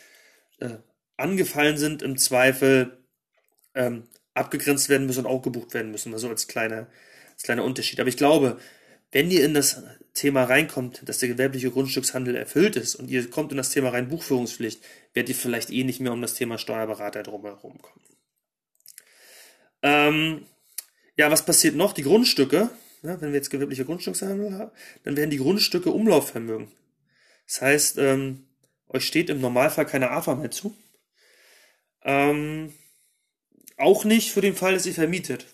äh, 0.59 0.79
angefallen 1.15 1.77
sind, 1.77 2.01
im 2.01 2.17
Zweifel 2.17 2.97
ähm, 3.73 4.03
abgegrenzt 4.33 4.89
werden 4.89 5.07
müssen 5.07 5.25
und 5.25 5.31
auch 5.31 5.41
gebucht 5.41 5.73
werden 5.73 5.91
müssen. 5.91 6.13
Also 6.13 6.29
als 6.29 6.47
kleiner, 6.47 6.87
als 7.33 7.43
kleiner 7.43 7.63
Unterschied. 7.63 7.99
Aber 7.99 8.09
ich 8.09 8.17
glaube, 8.17 8.59
wenn 9.11 9.31
ihr 9.31 9.43
in 9.43 9.53
das 9.53 9.83
Thema 10.13 10.43
reinkommt, 10.43 11.01
dass 11.07 11.19
der 11.19 11.29
gewerbliche 11.29 11.71
Grundstückshandel 11.71 12.35
erfüllt 12.35 12.75
ist 12.75 12.95
und 12.95 13.09
ihr 13.09 13.29
kommt 13.29 13.51
in 13.51 13.57
das 13.57 13.69
Thema 13.69 13.89
rein 13.89 14.09
Buchführungspflicht, 14.09 14.81
werdet 15.13 15.29
ihr 15.29 15.35
vielleicht 15.35 15.71
eh 15.71 15.83
nicht 15.83 15.99
mehr 15.99 16.11
um 16.11 16.21
das 16.21 16.35
Thema 16.35 16.57
Steuerberater 16.57 17.23
drumherum 17.23 17.81
kommen. 17.81 18.05
Ähm, 19.81 20.45
ja, 21.15 21.31
was 21.31 21.45
passiert 21.45 21.75
noch? 21.75 21.93
Die 21.93 22.03
Grundstücke, 22.03 22.69
ja, 23.01 23.21
wenn 23.21 23.29
wir 23.29 23.37
jetzt 23.37 23.49
gewerbliche 23.49 23.85
Grundstückshandel 23.85 24.57
haben, 24.57 24.71
dann 25.03 25.17
werden 25.17 25.29
die 25.29 25.37
Grundstücke 25.37 25.89
Umlaufvermögen. 25.89 26.71
Das 27.47 27.61
heißt, 27.61 27.97
ähm, 27.97 28.45
euch 28.89 29.05
steht 29.05 29.29
im 29.29 29.41
Normalfall 29.41 29.85
keine 29.85 30.11
AFA 30.11 30.35
mehr 30.35 30.51
zu. 30.51 30.75
Ähm, 32.03 32.73
auch 33.79 34.03
nicht 34.03 34.31
für 34.31 34.41
den 34.41 34.55
Fall, 34.55 34.73
dass 34.73 34.85
ihr 34.85 34.93
vermietet. 34.93 35.45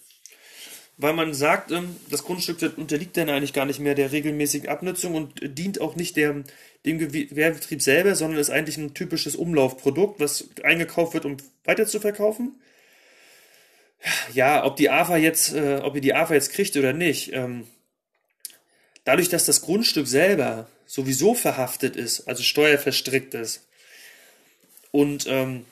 Weil 0.97 1.13
man 1.13 1.33
sagt, 1.33 1.71
ähm, 1.71 1.95
das 2.09 2.23
Grundstück 2.23 2.77
unterliegt 2.77 3.17
dann 3.17 3.29
eigentlich 3.29 3.53
gar 3.53 3.65
nicht 3.65 3.79
mehr 3.79 3.95
der 3.95 4.11
regelmäßigen 4.11 4.69
Abnutzung 4.69 5.15
und 5.15 5.41
dient 5.43 5.81
auch 5.81 5.95
nicht 5.95 6.15
der, 6.15 6.43
dem 6.85 6.99
Gewerbebetrieb 6.99 7.81
selber, 7.81 8.15
sondern 8.15 8.39
ist 8.39 8.49
eigentlich 8.49 8.77
ein 8.77 8.93
typisches 8.93 9.35
Umlaufprodukt, 9.35 10.19
was 10.19 10.49
eingekauft 10.63 11.13
wird, 11.13 11.25
um 11.25 11.37
weiter 11.65 11.85
zu 11.85 11.99
verkaufen. 11.99 12.55
Ja, 14.33 14.63
ob 14.63 14.77
die 14.77 14.89
AFA 14.89 15.17
jetzt, 15.17 15.53
äh, 15.53 15.81
ob 15.83 15.95
ihr 15.95 16.01
die 16.01 16.13
AFA 16.13 16.35
jetzt 16.35 16.53
kriegt 16.53 16.77
oder 16.77 16.93
nicht, 16.93 17.33
ähm, 17.33 17.67
dadurch, 19.03 19.29
dass 19.29 19.45
das 19.45 19.61
Grundstück 19.61 20.07
selber 20.07 20.67
sowieso 20.85 21.33
verhaftet 21.33 21.95
ist, 21.95 22.27
also 22.27 22.43
steuerverstrickt 22.43 23.33
ist, 23.33 23.67
und 24.91 25.25
ähm, 25.27 25.65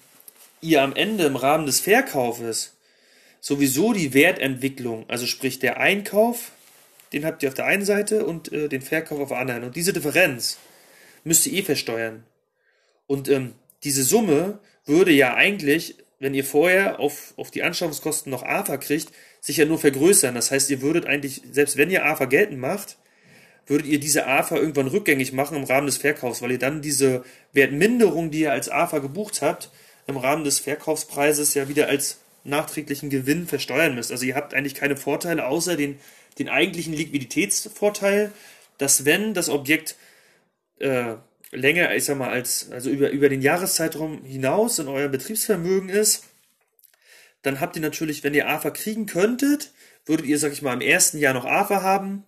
ihr 0.64 0.82
am 0.82 0.96
Ende 0.96 1.26
im 1.26 1.36
Rahmen 1.36 1.66
des 1.66 1.80
Verkaufes 1.80 2.78
sowieso 3.40 3.94
die 3.94 4.14
Wertentwicklung, 4.14 5.06
also 5.10 5.26
sprich 5.26 5.60
der 5.60 5.80
Einkauf, 5.80 6.52
den 7.12 7.26
habt 7.26 7.44
ihr 7.44 7.50
auf 7.50 7.56
der 7.56 7.66
einen 7.66 7.86
Seite 7.86 8.26
und 8.26 8.52
äh, 8.52 8.70
den 8.70 8.82
Verkauf 8.82 9.20
auf 9.20 9.30
der 9.30 9.38
anderen. 9.38 9.64
Und 9.64 9.76
diese 9.76 9.94
Differenz 9.94 10.58
müsst 11.24 11.46
ihr 11.46 11.54
eh 11.54 11.62
versteuern. 11.62 12.24
Und 13.06 13.30
ähm, 13.30 13.54
diese 13.84 14.04
Summe 14.04 14.60
würde 14.86 15.12
ja 15.12 15.36
eigentlich, 15.36 15.98
wenn 16.20 16.34
ihr 16.34 16.44
vorher 16.44 17.00
auf, 17.00 17.34
auf 17.38 17.52
die 17.52 17.64
Anschaffungskosten 17.64 18.32
noch 18.32 18.44
AFA 18.44 18.78
kriegt, 18.78 19.10
sich 19.42 19.58
ja 19.58 19.66
nur 19.66 19.78
vergrößern. 19.78 20.34
Das 20.34 20.52
heißt, 20.52 20.70
ihr 20.72 20.82
würdet 20.82 21.06
eigentlich, 21.06 21.42
selbst 21.52 21.78
wenn 21.78 21.92
ihr 21.92 22.06
AFA 22.06 22.26
geltend 22.26 22.60
macht, 22.60 22.98
würdet 23.68 23.88
ihr 23.88 24.00
diese 24.00 24.26
AFA 24.26 24.56
irgendwann 24.56 24.88
rückgängig 24.88 25.34
machen 25.34 25.58
im 25.58 25.64
Rahmen 25.64 25.88
des 25.88 25.98
Verkaufs, 25.98 26.42
weil 26.42 26.52
ihr 26.52 26.60
dann 26.60 26.82
diese 26.82 27.24
Wertminderung, 27.52 28.32
die 28.32 28.42
ihr 28.42 28.52
als 28.52 28.70
AFA 28.70 29.00
gebucht 29.00 29.42
habt, 29.42 29.70
im 30.08 30.18
Rahmen 30.18 30.44
des 30.44 30.60
Verkaufspreises 30.60 31.54
ja 31.54 31.68
wieder 31.68 31.88
als 31.88 32.20
nachträglichen 32.44 33.10
Gewinn 33.10 33.48
versteuern 33.48 33.96
müsst. 33.96 34.12
Also 34.12 34.26
ihr 34.26 34.36
habt 34.36 34.54
eigentlich 34.54 34.76
keine 34.76 34.98
Vorteile 34.98 35.48
außer 35.48 35.78
den, 35.78 36.00
den 36.40 36.50
eigentlichen 36.50 36.94
Liquiditätsvorteil, 36.94 38.32
dass 38.78 39.06
wenn 39.06 39.34
das 39.34 39.50
Objekt 39.50 39.96
äh, 40.80 41.16
länger, 41.52 41.94
ich 41.96 42.06
sag 42.06 42.18
mal, 42.18 42.30
als, 42.30 42.72
also 42.72 42.90
über, 42.90 43.12
über 43.12 43.30
den 43.30 43.42
Jahreszeitraum 43.42 44.24
hinaus 44.26 44.80
in 44.80 44.88
euer 44.88 45.08
Betriebsvermögen 45.08 45.90
ist, 45.90 46.26
dann 47.44 47.60
habt 47.60 47.76
ihr 47.76 47.82
natürlich, 47.82 48.24
wenn 48.24 48.34
ihr 48.34 48.50
AFA 48.50 48.72
kriegen 48.72 49.06
könntet, 49.06 49.72
würdet 50.06 50.26
ihr, 50.26 50.40
sag 50.40 50.52
ich 50.52 50.62
mal, 50.62 50.74
im 50.74 50.82
ersten 50.82 51.18
Jahr 51.18 51.34
noch 51.34 51.46
AFA 51.46 51.82
haben 51.82 52.26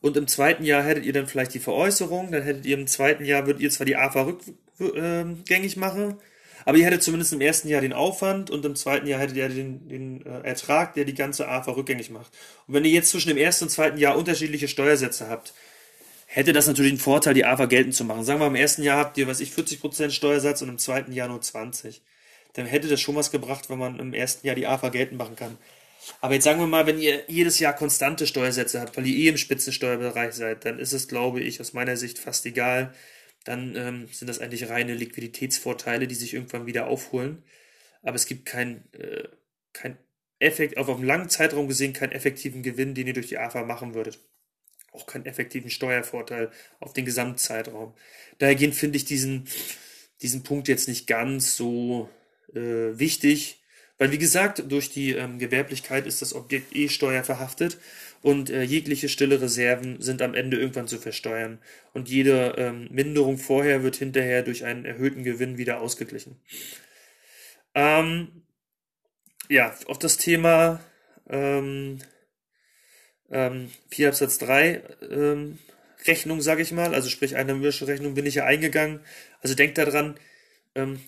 und 0.00 0.16
im 0.16 0.28
zweiten 0.28 0.64
Jahr 0.64 0.82
hättet 0.82 1.04
ihr 1.04 1.12
dann 1.12 1.26
vielleicht 1.26 1.54
die 1.54 1.58
Veräußerung, 1.58 2.30
dann 2.30 2.42
hättet 2.42 2.66
ihr 2.66 2.76
im 2.76 2.86
zweiten 2.86 3.24
Jahr, 3.24 3.46
würdet 3.46 3.62
ihr 3.62 3.70
zwar 3.70 3.86
die 3.86 3.96
AFA 3.96 4.34
rückgängig 4.78 5.76
machen, 5.76 6.18
aber 6.68 6.76
ihr 6.76 6.84
hättet 6.84 7.02
zumindest 7.02 7.32
im 7.32 7.40
ersten 7.40 7.68
Jahr 7.68 7.80
den 7.80 7.94
Aufwand 7.94 8.50
und 8.50 8.62
im 8.62 8.76
zweiten 8.76 9.06
Jahr 9.06 9.18
hättet 9.18 9.38
ihr 9.38 9.48
den, 9.48 9.88
den 9.88 10.26
äh, 10.26 10.46
Ertrag, 10.46 10.92
der 10.92 11.06
die 11.06 11.14
ganze 11.14 11.48
AFA 11.48 11.70
rückgängig 11.70 12.10
macht. 12.10 12.30
Und 12.66 12.74
wenn 12.74 12.84
ihr 12.84 12.90
jetzt 12.90 13.08
zwischen 13.08 13.30
dem 13.30 13.38
ersten 13.38 13.64
und 13.64 13.70
zweiten 13.70 13.96
Jahr 13.96 14.18
unterschiedliche 14.18 14.68
Steuersätze 14.68 15.30
habt, 15.30 15.54
hätte 16.26 16.52
das 16.52 16.66
natürlich 16.66 16.92
einen 16.92 17.00
Vorteil, 17.00 17.32
die 17.32 17.46
AFA 17.46 17.64
geltend 17.64 17.94
zu 17.94 18.04
machen. 18.04 18.22
Sagen 18.22 18.40
wir, 18.40 18.48
im 18.48 18.54
ersten 18.54 18.82
Jahr 18.82 18.98
habt 18.98 19.16
ihr, 19.16 19.26
was 19.26 19.40
ich, 19.40 19.50
40% 19.52 20.10
Steuersatz 20.10 20.60
und 20.60 20.68
im 20.68 20.76
zweiten 20.76 21.10
Jahr 21.10 21.28
nur 21.28 21.40
20. 21.40 22.02
Dann 22.52 22.66
hätte 22.66 22.88
das 22.88 23.00
schon 23.00 23.16
was 23.16 23.30
gebracht, 23.30 23.70
wenn 23.70 23.78
man 23.78 23.98
im 23.98 24.12
ersten 24.12 24.46
Jahr 24.46 24.54
die 24.54 24.66
AFA 24.66 24.90
geltend 24.90 25.16
machen 25.16 25.36
kann. 25.36 25.56
Aber 26.20 26.34
jetzt 26.34 26.44
sagen 26.44 26.60
wir 26.60 26.66
mal, 26.66 26.86
wenn 26.86 26.98
ihr 26.98 27.22
jedes 27.28 27.60
Jahr 27.60 27.72
konstante 27.72 28.26
Steuersätze 28.26 28.82
habt, 28.82 28.94
weil 28.94 29.06
ihr 29.06 29.16
eh 29.16 29.28
im 29.28 29.38
Spitzensteuerbereich 29.38 30.34
seid, 30.34 30.66
dann 30.66 30.78
ist 30.78 30.92
es, 30.92 31.08
glaube 31.08 31.40
ich, 31.40 31.62
aus 31.62 31.72
meiner 31.72 31.96
Sicht 31.96 32.18
fast 32.18 32.44
egal, 32.44 32.92
dann 33.48 33.74
ähm, 33.76 34.08
sind 34.12 34.28
das 34.28 34.40
eigentlich 34.40 34.68
reine 34.68 34.92
Liquiditätsvorteile, 34.92 36.06
die 36.06 36.14
sich 36.14 36.34
irgendwann 36.34 36.66
wieder 36.66 36.86
aufholen. 36.86 37.42
Aber 38.02 38.14
es 38.14 38.26
gibt 38.26 38.44
kein, 38.44 38.84
äh, 38.92 39.26
kein 39.72 39.96
Effekt, 40.38 40.76
auf 40.76 40.90
einem 40.90 41.02
langen 41.02 41.30
Zeitraum 41.30 41.66
gesehen, 41.66 41.94
keinen 41.94 42.12
effektiven 42.12 42.62
Gewinn, 42.62 42.94
den 42.94 43.06
ihr 43.06 43.14
durch 43.14 43.28
die 43.28 43.38
AFA 43.38 43.64
machen 43.64 43.94
würdet. 43.94 44.18
Auch 44.92 45.06
keinen 45.06 45.24
effektiven 45.24 45.70
Steuervorteil 45.70 46.50
auf 46.78 46.92
den 46.92 47.06
Gesamtzeitraum. 47.06 47.94
Dahergehend 48.36 48.74
finde 48.74 48.98
ich 48.98 49.06
diesen, 49.06 49.48
diesen 50.20 50.42
Punkt 50.42 50.68
jetzt 50.68 50.86
nicht 50.86 51.06
ganz 51.06 51.56
so 51.56 52.10
äh, 52.52 52.98
wichtig, 52.98 53.62
weil 53.96 54.12
wie 54.12 54.18
gesagt, 54.18 54.62
durch 54.70 54.90
die 54.90 55.12
ähm, 55.12 55.38
Gewerblichkeit 55.38 56.06
ist 56.06 56.20
das 56.20 56.34
Objekt 56.34 56.76
eh 56.76 56.90
steuerverhaftet 56.90 57.78
und 58.22 58.50
äh, 58.50 58.62
jegliche 58.62 59.08
stille 59.08 59.40
Reserven 59.40 60.00
sind 60.00 60.22
am 60.22 60.34
Ende 60.34 60.58
irgendwann 60.58 60.88
zu 60.88 60.98
versteuern. 60.98 61.58
Und 61.92 62.08
jede 62.08 62.54
ähm, 62.56 62.88
Minderung 62.90 63.38
vorher 63.38 63.82
wird 63.82 63.96
hinterher 63.96 64.42
durch 64.42 64.64
einen 64.64 64.84
erhöhten 64.84 65.22
Gewinn 65.22 65.58
wieder 65.58 65.80
ausgeglichen. 65.80 66.36
Ähm, 67.74 68.42
ja, 69.48 69.74
auf 69.86 69.98
das 69.98 70.16
Thema 70.16 70.80
ähm, 71.28 71.98
ähm, 73.30 73.70
4 73.90 74.08
Absatz 74.08 74.38
3 74.38 74.82
ähm, 75.10 75.58
Rechnung, 76.06 76.40
sage 76.40 76.62
ich 76.62 76.72
mal, 76.72 76.94
also 76.94 77.08
sprich 77.08 77.36
eine 77.36 77.60
Rechnung 77.60 78.14
bin 78.14 78.26
ich 78.26 78.36
ja 78.36 78.44
eingegangen. 78.44 79.00
Also 79.42 79.54
denkt 79.54 79.78
daran, 79.78 80.18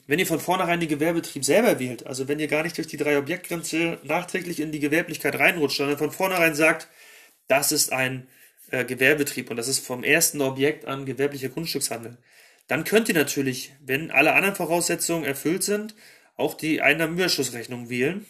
wenn 0.06 0.18
ihr 0.18 0.26
von 0.26 0.40
vornherein 0.40 0.80
den 0.80 0.88
Gewerbetrieb 0.88 1.44
selber 1.44 1.78
wählt, 1.78 2.06
also 2.06 2.28
wenn 2.28 2.38
ihr 2.38 2.48
gar 2.48 2.62
nicht 2.62 2.76
durch 2.76 2.86
die 2.86 2.96
drei 2.96 3.18
Objektgrenze 3.18 3.98
nachträglich 4.04 4.60
in 4.60 4.72
die 4.72 4.80
Gewerblichkeit 4.80 5.38
reinrutscht, 5.38 5.76
sondern 5.76 5.98
von 5.98 6.12
vornherein 6.12 6.54
sagt, 6.54 6.88
das 7.48 7.72
ist 7.72 7.92
ein 7.92 8.28
äh, 8.70 8.84
Gewerbetrieb 8.84 9.50
und 9.50 9.56
das 9.56 9.68
ist 9.68 9.84
vom 9.84 10.04
ersten 10.04 10.40
Objekt 10.40 10.86
an 10.86 11.04
gewerblicher 11.04 11.48
Grundstückshandel. 11.48 12.18
Dann 12.68 12.84
könnt 12.84 13.08
ihr 13.08 13.14
natürlich, 13.14 13.72
wenn 13.84 14.10
alle 14.10 14.34
anderen 14.34 14.54
Voraussetzungen 14.54 15.24
erfüllt 15.24 15.64
sind, 15.64 15.94
auch 16.36 16.54
die 16.54 16.80
Einnahmenüberschussrechnung 16.80 17.90
wählen, 17.90 18.26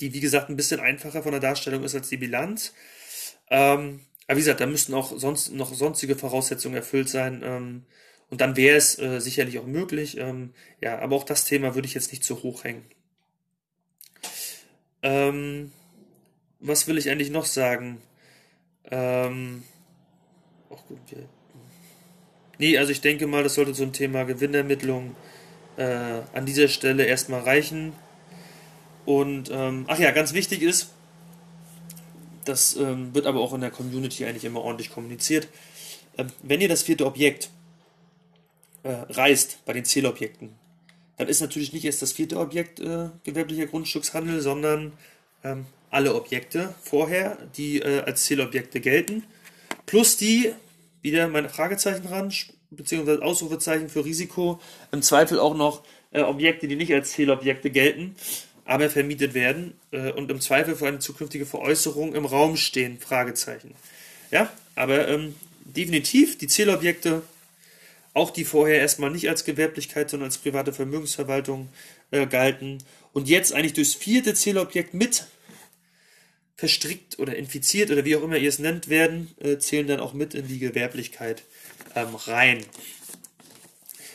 die 0.00 0.12
wie 0.12 0.20
gesagt 0.20 0.50
ein 0.50 0.56
bisschen 0.56 0.80
einfacher 0.80 1.22
von 1.22 1.32
der 1.32 1.40
Darstellung 1.40 1.82
ist 1.82 1.94
als 1.94 2.08
die 2.08 2.18
Bilanz. 2.18 2.74
Ähm, 3.48 4.00
aber 4.26 4.36
wie 4.36 4.40
gesagt, 4.40 4.60
da 4.60 4.66
müssten 4.66 4.94
auch 4.94 5.16
sonst 5.16 5.52
noch 5.52 5.72
sonstige 5.72 6.16
Voraussetzungen 6.16 6.76
erfüllt 6.76 7.08
sein. 7.08 7.42
Ähm, 7.44 7.86
und 8.30 8.40
dann 8.40 8.56
wäre 8.56 8.76
es 8.76 8.98
äh, 8.98 9.20
sicherlich 9.20 9.58
auch 9.58 9.66
möglich. 9.66 10.16
Ähm, 10.18 10.52
ja, 10.80 10.98
aber 10.98 11.16
auch 11.16 11.24
das 11.24 11.44
Thema 11.44 11.74
würde 11.74 11.86
ich 11.86 11.94
jetzt 11.94 12.10
nicht 12.10 12.24
zu 12.24 12.42
hoch 12.42 12.64
hängen. 12.64 12.84
Ähm, 15.02 15.72
was 16.60 16.88
will 16.88 16.98
ich 16.98 17.10
eigentlich 17.10 17.30
noch 17.30 17.44
sagen? 17.44 18.02
Ähm, 18.90 19.62
oh 20.68 20.78
gut, 20.88 20.98
nee, 22.58 22.78
also 22.78 22.90
ich 22.92 23.00
denke 23.00 23.26
mal, 23.26 23.42
das 23.42 23.54
sollte 23.54 23.74
so 23.74 23.82
ein 23.82 23.92
Thema 23.92 24.24
Gewinnermittlung 24.24 25.14
äh, 25.76 26.20
an 26.32 26.46
dieser 26.46 26.68
Stelle 26.68 27.04
erstmal 27.04 27.42
reichen. 27.42 27.92
Und 29.04 29.50
ähm, 29.52 29.84
ach 29.86 29.98
ja, 29.98 30.10
ganz 30.10 30.32
wichtig 30.32 30.62
ist, 30.62 30.90
das 32.44 32.76
ähm, 32.76 33.14
wird 33.14 33.26
aber 33.26 33.40
auch 33.40 33.52
in 33.54 33.60
der 33.60 33.70
Community 33.70 34.24
eigentlich 34.24 34.44
immer 34.44 34.62
ordentlich 34.62 34.90
kommuniziert. 34.90 35.48
Ähm, 36.18 36.28
wenn 36.42 36.60
ihr 36.60 36.68
das 36.68 36.82
vierte 36.82 37.06
Objekt 37.06 37.50
äh, 38.86 39.12
reißt 39.12 39.64
bei 39.64 39.72
den 39.72 39.84
Zählobjekten, 39.84 40.50
dann 41.16 41.28
ist 41.28 41.40
natürlich 41.40 41.72
nicht 41.72 41.84
erst 41.84 42.02
das 42.02 42.12
vierte 42.12 42.38
Objekt 42.38 42.80
äh, 42.80 43.08
gewerblicher 43.24 43.66
Grundstückshandel, 43.66 44.40
sondern 44.40 44.92
ähm, 45.44 45.66
alle 45.90 46.14
Objekte 46.14 46.74
vorher, 46.82 47.38
die 47.56 47.80
äh, 47.80 48.00
als 48.00 48.24
Zählobjekte 48.24 48.80
gelten, 48.80 49.24
plus 49.86 50.16
die, 50.16 50.52
wieder 51.02 51.28
meine 51.28 51.48
Fragezeichen 51.48 52.06
ran, 52.06 52.32
beziehungsweise 52.70 53.22
Ausrufezeichen 53.22 53.88
für 53.88 54.04
Risiko, 54.04 54.60
im 54.92 55.02
Zweifel 55.02 55.38
auch 55.38 55.56
noch 55.56 55.82
äh, 56.12 56.20
Objekte, 56.20 56.68
die 56.68 56.76
nicht 56.76 56.92
als 56.92 57.12
Zählobjekte 57.12 57.70
gelten, 57.70 58.14
aber 58.64 58.90
vermietet 58.90 59.34
werden 59.34 59.74
äh, 59.92 60.12
und 60.12 60.30
im 60.30 60.40
Zweifel 60.40 60.76
für 60.76 60.86
eine 60.86 60.98
zukünftige 60.98 61.46
Veräußerung 61.46 62.14
im 62.14 62.26
Raum 62.26 62.56
stehen, 62.56 62.98
Fragezeichen. 62.98 63.74
Ja, 64.30 64.50
aber 64.74 65.08
ähm, 65.08 65.34
definitiv 65.64 66.36
die 66.38 66.48
Zählobjekte, 66.48 67.22
auch 68.16 68.30
die 68.30 68.46
vorher 68.46 68.78
erstmal 68.78 69.10
nicht 69.10 69.28
als 69.28 69.44
Gewerblichkeit, 69.44 70.08
sondern 70.08 70.28
als 70.28 70.38
private 70.38 70.72
Vermögensverwaltung 70.72 71.68
äh, 72.10 72.26
galten 72.26 72.78
und 73.12 73.28
jetzt 73.28 73.52
eigentlich 73.52 73.74
durchs 73.74 73.94
vierte 73.94 74.32
Zählobjekt 74.32 74.94
mit 74.94 75.26
verstrickt 76.56 77.18
oder 77.18 77.36
infiziert 77.36 77.90
oder 77.90 78.06
wie 78.06 78.16
auch 78.16 78.22
immer 78.22 78.38
ihr 78.38 78.48
es 78.48 78.58
nennt 78.58 78.88
werden, 78.88 79.34
äh, 79.38 79.58
zählen 79.58 79.86
dann 79.86 80.00
auch 80.00 80.14
mit 80.14 80.34
in 80.34 80.48
die 80.48 80.58
Gewerblichkeit 80.58 81.42
ähm, 81.94 82.14
rein. 82.14 82.64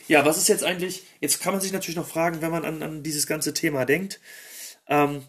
Ja, 0.07 0.25
was 0.25 0.39
ist 0.39 0.49
jetzt 0.49 0.63
eigentlich, 0.63 1.03
jetzt 1.19 1.39
kann 1.39 1.53
man 1.53 1.61
sich 1.61 1.71
natürlich 1.71 1.95
noch 1.95 2.07
fragen, 2.07 2.41
wenn 2.41 2.51
man 2.51 2.65
an, 2.65 2.81
an 2.81 3.03
dieses 3.03 3.27
ganze 3.27 3.53
Thema 3.53 3.85
denkt, 3.85 4.19
ähm, 4.87 5.23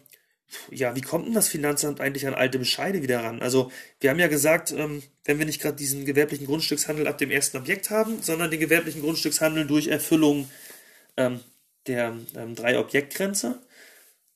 ja, 0.71 0.95
wie 0.95 1.01
kommt 1.01 1.27
denn 1.27 1.33
das 1.33 1.47
Finanzamt 1.47 2.01
eigentlich 2.01 2.27
an 2.27 2.33
alte 2.33 2.59
Bescheide 2.59 3.01
wieder 3.01 3.23
ran? 3.23 3.41
Also, 3.41 3.71
wir 3.99 4.09
haben 4.09 4.19
ja 4.19 4.27
gesagt, 4.27 4.71
ähm, 4.71 5.03
wenn 5.25 5.39
wir 5.39 5.45
nicht 5.45 5.61
gerade 5.61 5.77
diesen 5.77 6.05
gewerblichen 6.05 6.45
Grundstückshandel 6.45 7.07
ab 7.07 7.17
dem 7.17 7.31
ersten 7.31 7.57
Objekt 7.57 7.89
haben, 7.89 8.21
sondern 8.21 8.51
den 8.51 8.59
gewerblichen 8.59 9.01
Grundstückshandel 9.01 9.67
durch 9.67 9.87
Erfüllung 9.87 10.49
ähm, 11.17 11.39
der 11.87 12.17
ähm, 12.35 12.55
drei 12.55 12.79
Objektgrenze, 12.79 13.61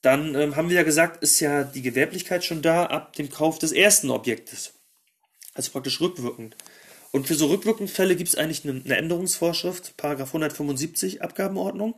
dann 0.02 0.34
ähm, 0.34 0.56
haben 0.56 0.68
wir 0.68 0.76
ja 0.76 0.82
gesagt, 0.82 1.22
ist 1.22 1.40
ja 1.40 1.64
die 1.64 1.82
Gewerblichkeit 1.82 2.44
schon 2.44 2.62
da 2.62 2.86
ab 2.86 3.14
dem 3.14 3.30
Kauf 3.30 3.58
des 3.58 3.72
ersten 3.72 4.10
Objektes. 4.10 4.74
Also 5.54 5.72
praktisch 5.72 6.00
rückwirkend. 6.00 6.56
Und 7.10 7.26
für 7.26 7.34
so 7.34 7.46
rückwirkende 7.46 7.90
Fälle 7.90 8.16
gibt 8.16 8.28
es 8.28 8.36
eigentlich 8.36 8.64
eine, 8.64 8.82
eine 8.84 8.96
Änderungsvorschrift, 8.96 9.96
Paragraph 9.96 10.28
175 10.28 11.22
Abgabenordnung, 11.22 11.94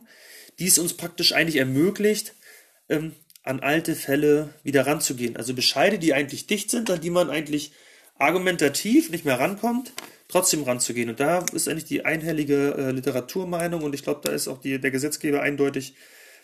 die 0.57 0.67
es 0.67 0.79
uns 0.79 0.95
praktisch 0.95 1.33
eigentlich 1.33 1.57
ermöglicht, 1.57 2.33
ähm, 2.89 3.15
an 3.43 3.59
alte 3.59 3.95
Fälle 3.95 4.53
wieder 4.63 4.85
ranzugehen. 4.85 5.37
Also 5.37 5.53
Bescheide, 5.53 5.99
die 5.99 6.13
eigentlich 6.13 6.47
dicht 6.47 6.69
sind, 6.69 6.89
an 6.89 7.01
die 7.01 7.09
man 7.09 7.29
eigentlich 7.29 7.71
argumentativ 8.17 9.09
nicht 9.09 9.25
mehr 9.25 9.39
rankommt, 9.39 9.93
trotzdem 10.27 10.63
ranzugehen. 10.63 11.09
Und 11.09 11.19
da 11.19 11.43
ist 11.53 11.67
eigentlich 11.67 11.85
die 11.85 12.05
einhellige 12.05 12.75
äh, 12.77 12.91
Literaturmeinung 12.91 13.81
und 13.81 13.95
ich 13.95 14.03
glaube, 14.03 14.21
da 14.23 14.31
ist 14.31 14.47
auch 14.47 14.59
die, 14.59 14.79
der 14.79 14.91
Gesetzgeber 14.91 15.41
eindeutig, 15.41 15.95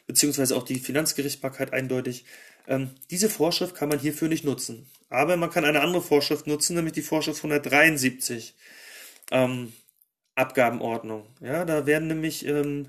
beziehungsweise 0.08 0.56
auch 0.56 0.64
die 0.64 0.80
Finanzgerichtsbarkeit 0.80 1.74
eindeutig. 1.74 2.26
Ähm, 2.68 2.90
diese 3.12 3.30
Vorschrift 3.30 3.76
kann 3.76 3.90
man 3.90 4.00
hierfür 4.00 4.28
nicht 4.28 4.44
nutzen. 4.44 4.88
Aber 5.10 5.38
man 5.38 5.50
kann 5.52 5.66
eine 5.66 5.82
andere 5.82 6.02
Vorschrift 6.02 6.48
nutzen, 6.48 6.76
nämlich 6.76 6.94
die 6.94 7.02
Vorschrift 7.02 7.40
173. 7.40 8.56
Ähm, 9.32 9.74
Abgabenordnung. 10.36 11.26
Ja, 11.42 11.66
da 11.66 11.86
werden 11.86 12.08
nämlich, 12.08 12.46
ähm, 12.46 12.88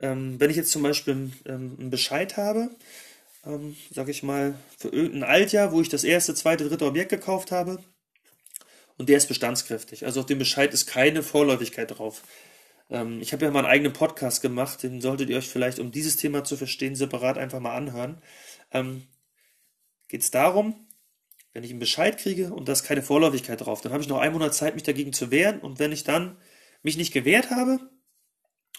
ähm, 0.00 0.38
wenn 0.38 0.50
ich 0.50 0.56
jetzt 0.56 0.70
zum 0.70 0.82
Beispiel 0.82 1.30
ähm, 1.46 1.76
einen 1.78 1.90
Bescheid 1.90 2.36
habe, 2.36 2.70
ähm, 3.46 3.76
sage 3.90 4.10
ich 4.10 4.22
mal, 4.22 4.54
für 4.78 4.88
irgendein 4.88 5.24
Altjahr, 5.24 5.72
wo 5.72 5.80
ich 5.80 5.88
das 5.88 6.04
erste, 6.04 6.34
zweite, 6.34 6.68
dritte 6.68 6.86
Objekt 6.86 7.10
gekauft 7.10 7.52
habe, 7.52 7.82
und 8.96 9.08
der 9.08 9.16
ist 9.16 9.26
bestandskräftig. 9.26 10.06
Also 10.06 10.20
auf 10.20 10.26
dem 10.26 10.38
Bescheid 10.38 10.72
ist 10.72 10.86
keine 10.86 11.22
Vorläufigkeit 11.22 11.98
drauf. 11.98 12.22
Ähm, 12.90 13.20
ich 13.20 13.32
habe 13.32 13.44
ja 13.44 13.50
mal 13.50 13.60
einen 13.60 13.68
eigenen 13.68 13.92
Podcast 13.92 14.40
gemacht, 14.40 14.82
den 14.82 15.00
solltet 15.00 15.30
ihr 15.30 15.36
euch 15.36 15.48
vielleicht, 15.48 15.78
um 15.78 15.90
dieses 15.90 16.16
Thema 16.16 16.44
zu 16.44 16.56
verstehen, 16.56 16.94
separat 16.94 17.38
einfach 17.38 17.60
mal 17.60 17.74
anhören. 17.74 18.20
Ähm, 18.70 19.02
Geht 20.08 20.22
es 20.22 20.30
darum, 20.30 20.86
wenn 21.52 21.64
ich 21.64 21.70
einen 21.70 21.80
Bescheid 21.80 22.18
kriege 22.18 22.52
und 22.52 22.68
da 22.68 22.72
ist 22.72 22.84
keine 22.84 23.02
Vorläufigkeit 23.02 23.60
drauf, 23.60 23.80
dann 23.80 23.92
habe 23.92 24.02
ich 24.02 24.08
noch 24.08 24.20
einen 24.20 24.34
Monat 24.34 24.54
Zeit, 24.54 24.74
mich 24.74 24.82
dagegen 24.82 25.12
zu 25.12 25.30
wehren. 25.30 25.60
Und 25.60 25.78
wenn 25.78 25.92
ich 25.92 26.04
dann 26.04 26.36
mich 26.82 26.96
nicht 26.96 27.12
gewehrt 27.12 27.50
habe, 27.50 27.80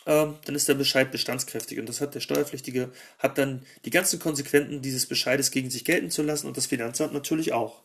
ähm, 0.06 0.36
dann 0.46 0.56
ist 0.56 0.68
der 0.68 0.76
Bescheid 0.76 1.12
bestandskräftig. 1.12 1.80
Und 1.80 1.89
das 1.89 2.02
hat 2.02 2.15
der 2.15 2.20
Steuerpflichtige, 2.20 2.91
hat 3.20 3.38
dann 3.38 3.65
die 3.86 3.89
ganzen 3.89 4.20
Konsequenzen 4.20 4.82
dieses 4.82 5.06
Bescheides 5.06 5.52
gegen 5.52 5.70
sich 5.70 5.86
gelten 5.86 6.12
zu 6.12 6.22
lassen 6.22 6.48
und 6.48 6.58
das 6.58 6.68
Finanzamt 6.68 7.13
natürlich 7.13 7.54
auch. 7.54 7.82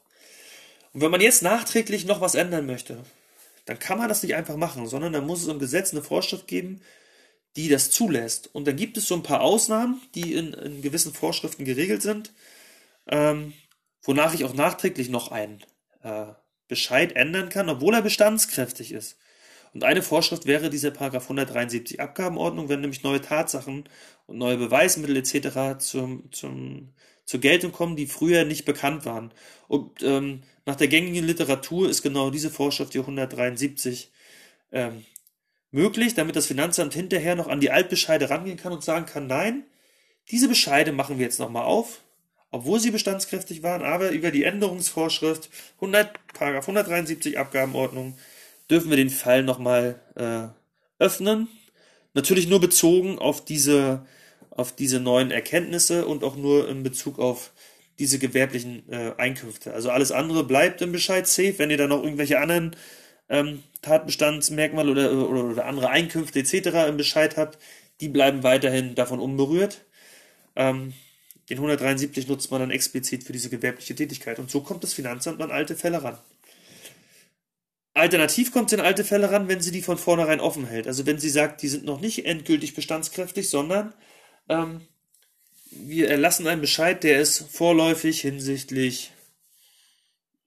Und 0.92 1.00
wenn 1.00 1.10
man 1.10 1.20
jetzt 1.20 1.42
nachträglich 1.42 2.04
noch 2.04 2.20
was 2.20 2.34
ändern 2.34 2.66
möchte, 2.66 2.98
dann 3.64 3.78
kann 3.78 3.98
man 3.98 4.08
das 4.08 4.22
nicht 4.22 4.34
einfach 4.34 4.56
machen, 4.56 4.86
sondern 4.86 5.12
dann 5.12 5.26
muss 5.26 5.42
es 5.42 5.48
im 5.48 5.58
Gesetz 5.58 5.92
eine 5.92 6.02
Vorschrift 6.02 6.46
geben, 6.46 6.80
die 7.56 7.68
das 7.68 7.90
zulässt. 7.90 8.52
Und 8.52 8.66
dann 8.66 8.76
gibt 8.76 8.96
es 8.96 9.06
so 9.06 9.14
ein 9.14 9.22
paar 9.22 9.40
Ausnahmen, 9.40 10.00
die 10.14 10.34
in, 10.34 10.52
in 10.54 10.82
gewissen 10.82 11.12
Vorschriften 11.12 11.64
geregelt 11.64 12.02
sind, 12.02 12.32
ähm, 13.08 13.52
wonach 14.02 14.34
ich 14.34 14.44
auch 14.44 14.54
nachträglich 14.54 15.08
noch 15.08 15.30
einen 15.30 15.62
äh, 16.02 16.26
Bescheid 16.68 17.16
ändern 17.16 17.48
kann, 17.48 17.68
obwohl 17.68 17.94
er 17.94 18.02
bestandskräftig 18.02 18.92
ist. 18.92 19.16
Und 19.72 19.84
eine 19.84 20.02
Vorschrift 20.02 20.46
wäre 20.46 20.70
diese 20.70 20.90
Paragraph 20.90 21.24
173 21.24 22.00
Abgabenordnung, 22.00 22.68
wenn 22.68 22.80
nämlich 22.80 23.02
neue 23.02 23.20
Tatsachen 23.20 23.84
und 24.26 24.38
neue 24.38 24.56
Beweismittel 24.56 25.16
etc. 25.16 25.78
Zum, 25.78 26.32
zum, 26.32 26.88
zur 27.24 27.40
Geltung 27.40 27.72
kommen, 27.72 27.96
die 27.96 28.06
früher 28.06 28.44
nicht 28.44 28.64
bekannt 28.64 29.04
waren. 29.04 29.32
Und 29.68 30.02
ähm, 30.02 30.42
nach 30.66 30.76
der 30.76 30.88
gängigen 30.88 31.24
Literatur 31.24 31.88
ist 31.88 32.02
genau 32.02 32.30
diese 32.30 32.50
Vorschrift, 32.50 32.94
die 32.94 32.98
173, 32.98 34.10
ähm, 34.72 35.04
möglich, 35.70 36.14
damit 36.14 36.36
das 36.36 36.46
Finanzamt 36.46 36.94
hinterher 36.94 37.36
noch 37.36 37.48
an 37.48 37.60
die 37.60 37.70
Altbescheide 37.70 38.30
rangehen 38.30 38.56
kann 38.56 38.72
und 38.72 38.84
sagen 38.84 39.06
kann, 39.06 39.26
nein, 39.26 39.64
diese 40.30 40.48
Bescheide 40.48 40.92
machen 40.92 41.18
wir 41.18 41.26
jetzt 41.26 41.38
nochmal 41.38 41.64
auf, 41.64 42.00
obwohl 42.50 42.80
sie 42.80 42.90
bestandskräftig 42.90 43.62
waren, 43.62 43.82
aber 43.82 44.10
über 44.10 44.30
die 44.30 44.44
Änderungsvorschrift 44.44 45.48
100, 45.76 46.18
173 46.38 47.38
Abgabenordnung 47.38 48.18
dürfen 48.70 48.90
wir 48.90 48.96
den 48.96 49.10
Fall 49.10 49.42
nochmal 49.42 50.00
äh, 50.14 50.48
öffnen. 51.02 51.48
Natürlich 52.14 52.48
nur 52.48 52.60
bezogen 52.60 53.18
auf 53.18 53.44
diese, 53.44 54.06
auf 54.50 54.74
diese 54.74 55.00
neuen 55.00 55.30
Erkenntnisse 55.30 56.06
und 56.06 56.24
auch 56.24 56.36
nur 56.36 56.68
in 56.68 56.82
Bezug 56.82 57.18
auf 57.18 57.52
diese 57.98 58.18
gewerblichen 58.18 58.90
äh, 58.90 59.12
Einkünfte. 59.18 59.74
Also 59.74 59.90
alles 59.90 60.12
andere 60.12 60.44
bleibt 60.44 60.82
im 60.82 60.92
Bescheid 60.92 61.26
safe. 61.26 61.58
Wenn 61.58 61.70
ihr 61.70 61.76
da 61.76 61.86
noch 61.86 62.02
irgendwelche 62.02 62.40
anderen 62.40 62.74
ähm, 63.28 63.62
Tatbestandsmerkmale 63.82 64.90
oder, 64.90 65.12
oder, 65.12 65.44
oder, 65.44 65.66
andere 65.66 65.90
Einkünfte 65.90 66.40
etc. 66.40 66.88
im 66.88 66.96
Bescheid 66.96 67.36
habt, 67.36 67.58
die 68.00 68.08
bleiben 68.08 68.42
weiterhin 68.42 68.94
davon 68.94 69.20
unberührt. 69.20 69.84
Ähm, 70.56 70.94
den 71.50 71.58
173 71.58 72.28
nutzt 72.28 72.50
man 72.50 72.60
dann 72.60 72.70
explizit 72.70 73.24
für 73.24 73.32
diese 73.32 73.50
gewerbliche 73.50 73.94
Tätigkeit. 73.94 74.38
Und 74.38 74.50
so 74.50 74.60
kommt 74.60 74.82
das 74.82 74.94
Finanzamt 74.94 75.40
an 75.42 75.50
alte 75.50 75.76
Fälle 75.76 76.02
ran. 76.02 76.18
Alternativ 77.94 78.52
kommt 78.52 78.70
sie 78.70 78.76
in 78.76 78.82
alte 78.82 79.04
Fälle 79.04 79.30
ran, 79.30 79.48
wenn 79.48 79.60
sie 79.60 79.72
die 79.72 79.82
von 79.82 79.98
vornherein 79.98 80.40
offen 80.40 80.66
hält. 80.66 80.86
Also 80.86 81.06
wenn 81.06 81.18
sie 81.18 81.28
sagt, 81.28 81.62
die 81.62 81.68
sind 81.68 81.84
noch 81.84 82.00
nicht 82.00 82.24
endgültig 82.24 82.74
bestandskräftig, 82.74 83.50
sondern 83.50 83.92
ähm, 84.48 84.82
wir 85.70 86.08
erlassen 86.08 86.46
einen 86.46 86.60
Bescheid, 86.60 87.02
der 87.02 87.20
ist 87.20 87.46
vorläufig 87.50 88.20
hinsichtlich 88.20 89.12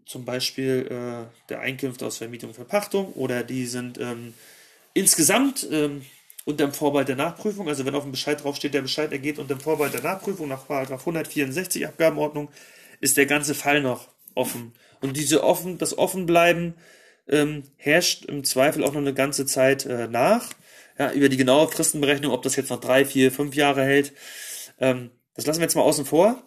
zum 0.06 0.26
Beispiel 0.26 0.88
äh, 0.90 1.50
der 1.50 1.62
Einkünfte 1.62 2.06
aus 2.06 2.18
Vermietung 2.18 2.50
und 2.50 2.56
Verpachtung 2.56 3.14
oder 3.14 3.44
die 3.44 3.66
sind 3.66 3.98
ähm, 4.00 4.34
insgesamt 4.94 5.68
ähm, 5.72 6.06
unter 6.46 6.66
dem 6.66 6.74
Vorbehalt 6.74 7.08
der 7.08 7.16
Nachprüfung, 7.16 7.70
also 7.70 7.86
wenn 7.86 7.96
auf 7.96 8.04
dem 8.04 8.12
Bescheid 8.12 8.44
draufsteht, 8.44 8.74
der 8.74 8.82
Bescheid 8.82 9.12
ergeht 9.12 9.40
unter 9.40 9.56
dem 9.56 9.62
Vorbehalt 9.62 9.94
der 9.94 10.02
Nachprüfung 10.02 10.50
nach 10.50 10.70
164 10.70 11.88
Abgabenordnung, 11.88 12.50
ist 13.00 13.16
der 13.16 13.26
ganze 13.26 13.56
Fall 13.56 13.82
noch 13.82 14.10
offen. 14.36 14.74
Und 15.00 15.16
diese 15.16 15.44
offen, 15.44 15.78
das 15.78 15.98
Offenbleiben 15.98 16.76
ähm, 17.28 17.64
herrscht 17.78 18.26
im 18.26 18.44
Zweifel 18.44 18.84
auch 18.84 18.94
noch 18.94 19.02
eine 19.02 19.14
ganze 19.14 19.46
Zeit 19.46 19.86
äh, 19.86 20.08
nach. 20.08 20.50
Ja, 20.98 21.12
über 21.12 21.30
die 21.30 21.38
genaue 21.38 21.70
Fristenberechnung, 21.70 22.32
ob 22.32 22.44
das 22.44 22.56
jetzt 22.56 22.70
noch 22.70 22.80
drei, 22.80 23.04
vier, 23.04 23.32
fünf 23.32 23.56
Jahre 23.56 23.84
hält, 23.84 24.14
ähm, 24.80 25.10
das 25.36 25.48
lassen 25.48 25.60
wir 25.60 25.66
jetzt 25.66 25.76
mal 25.76 25.82
außen 25.82 26.06
vor. 26.06 26.44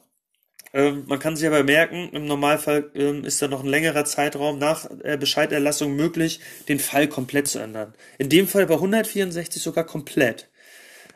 Ähm, 0.73 1.05
man 1.07 1.19
kann 1.19 1.37
sich 1.37 1.47
aber 1.47 1.65
merken, 1.65 2.11
im 2.13 2.27
Normalfall 2.27 2.91
ähm, 2.95 3.25
ist 3.25 3.41
da 3.41 3.49
noch 3.49 3.65
ein 3.65 3.69
längerer 3.69 4.05
Zeitraum 4.05 4.59
nach 4.59 4.89
äh, 5.03 5.17
Bescheiderlassung 5.17 5.97
möglich, 5.97 6.41
den 6.69 6.79
Fall 6.79 7.09
komplett 7.09 7.49
zu 7.49 7.59
ändern. 7.59 7.95
In 8.19 8.29
dem 8.29 8.47
Fall 8.47 8.67
bei 8.67 8.75
164 8.75 9.63
sogar 9.63 9.85
komplett. 9.85 10.49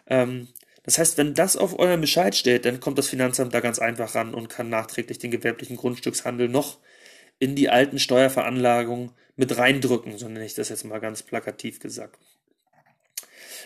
Ähm, 0.06 0.48
das 0.82 0.98
heißt, 0.98 1.18
wenn 1.18 1.34
das 1.34 1.56
auf 1.56 1.78
eurem 1.78 2.00
Bescheid 2.00 2.34
steht, 2.34 2.64
dann 2.64 2.80
kommt 2.80 2.98
das 2.98 3.08
Finanzamt 3.08 3.52
da 3.52 3.60
ganz 3.60 3.78
einfach 3.78 4.14
ran 4.14 4.34
und 4.34 4.48
kann 4.48 4.70
nachträglich 4.70 5.18
den 5.18 5.30
gewerblichen 5.30 5.76
Grundstückshandel 5.76 6.48
noch 6.48 6.78
in 7.38 7.54
die 7.54 7.68
alten 7.68 7.98
Steuerveranlagungen 7.98 9.12
mit 9.40 9.56
reindrücken, 9.56 10.18
so 10.18 10.28
nenne 10.28 10.44
ich 10.44 10.54
das 10.54 10.68
jetzt 10.68 10.84
mal 10.84 11.00
ganz 11.00 11.22
plakativ 11.22 11.80
gesagt. 11.80 12.18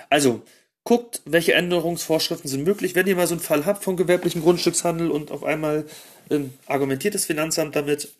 Also, 0.08 0.42
guckt, 0.84 1.20
welche 1.24 1.54
Änderungsvorschriften 1.54 2.48
sind 2.48 2.62
möglich. 2.62 2.94
Wenn 2.94 3.08
ihr 3.08 3.16
mal 3.16 3.26
so 3.26 3.34
einen 3.34 3.40
Fall 3.40 3.66
habt 3.66 3.82
von 3.82 3.96
gewerblichen 3.96 4.40
Grundstückshandel 4.40 5.10
und 5.10 5.32
auf 5.32 5.42
einmal 5.42 5.84
ähm, 6.30 6.54
argumentiert 6.66 7.16
das 7.16 7.24
Finanzamt 7.24 7.74
damit, 7.74 8.14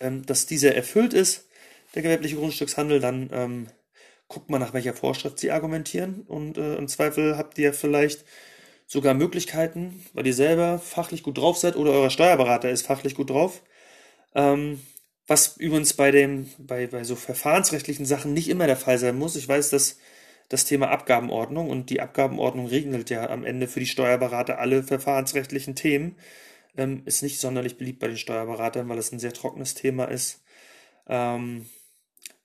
ähm, 0.00 0.24
dass 0.24 0.46
dieser 0.46 0.74
erfüllt 0.74 1.12
ist, 1.12 1.46
der 1.94 2.00
gewerbliche 2.00 2.36
Grundstückshandel, 2.36 3.00
dann 3.00 3.28
ähm, 3.34 3.66
guckt 4.28 4.48
mal 4.48 4.58
nach 4.58 4.72
welcher 4.72 4.94
Vorschrift 4.94 5.38
sie 5.38 5.50
argumentieren 5.50 6.22
und 6.26 6.56
äh, 6.56 6.76
im 6.76 6.88
Zweifel 6.88 7.36
habt 7.36 7.58
ihr 7.58 7.74
vielleicht 7.74 8.24
sogar 8.86 9.12
Möglichkeiten, 9.12 10.06
weil 10.14 10.26
ihr 10.26 10.34
selber 10.34 10.78
fachlich 10.78 11.22
gut 11.22 11.36
drauf 11.36 11.58
seid 11.58 11.76
oder 11.76 11.90
euer 11.92 12.08
Steuerberater 12.08 12.70
ist 12.70 12.86
fachlich 12.86 13.14
gut 13.14 13.28
drauf. 13.28 13.62
Ähm, 14.34 14.80
was 15.26 15.56
übrigens 15.56 15.94
bei 15.94 16.10
dem, 16.10 16.48
bei, 16.58 16.86
bei 16.86 17.04
so 17.04 17.16
verfahrensrechtlichen 17.16 18.06
Sachen 18.06 18.34
nicht 18.34 18.48
immer 18.48 18.66
der 18.66 18.76
Fall 18.76 18.98
sein 18.98 19.16
muss. 19.16 19.36
Ich 19.36 19.48
weiß, 19.48 19.70
dass 19.70 19.98
das 20.48 20.64
Thema 20.64 20.90
Abgabenordnung 20.90 21.70
und 21.70 21.90
die 21.90 22.00
Abgabenordnung 22.00 22.66
regelt 22.66 23.10
ja 23.10 23.30
am 23.30 23.44
Ende 23.44 23.68
für 23.68 23.80
die 23.80 23.86
Steuerberater 23.86 24.58
alle 24.58 24.82
verfahrensrechtlichen 24.82 25.74
Themen. 25.74 26.16
Ähm, 26.76 27.02
ist 27.04 27.22
nicht 27.22 27.38
sonderlich 27.38 27.78
beliebt 27.78 28.00
bei 28.00 28.08
den 28.08 28.16
Steuerberatern, 28.16 28.88
weil 28.88 28.98
es 28.98 29.12
ein 29.12 29.18
sehr 29.18 29.32
trockenes 29.32 29.74
Thema 29.74 30.04
ist. 30.06 30.42
Ähm, 31.06 31.66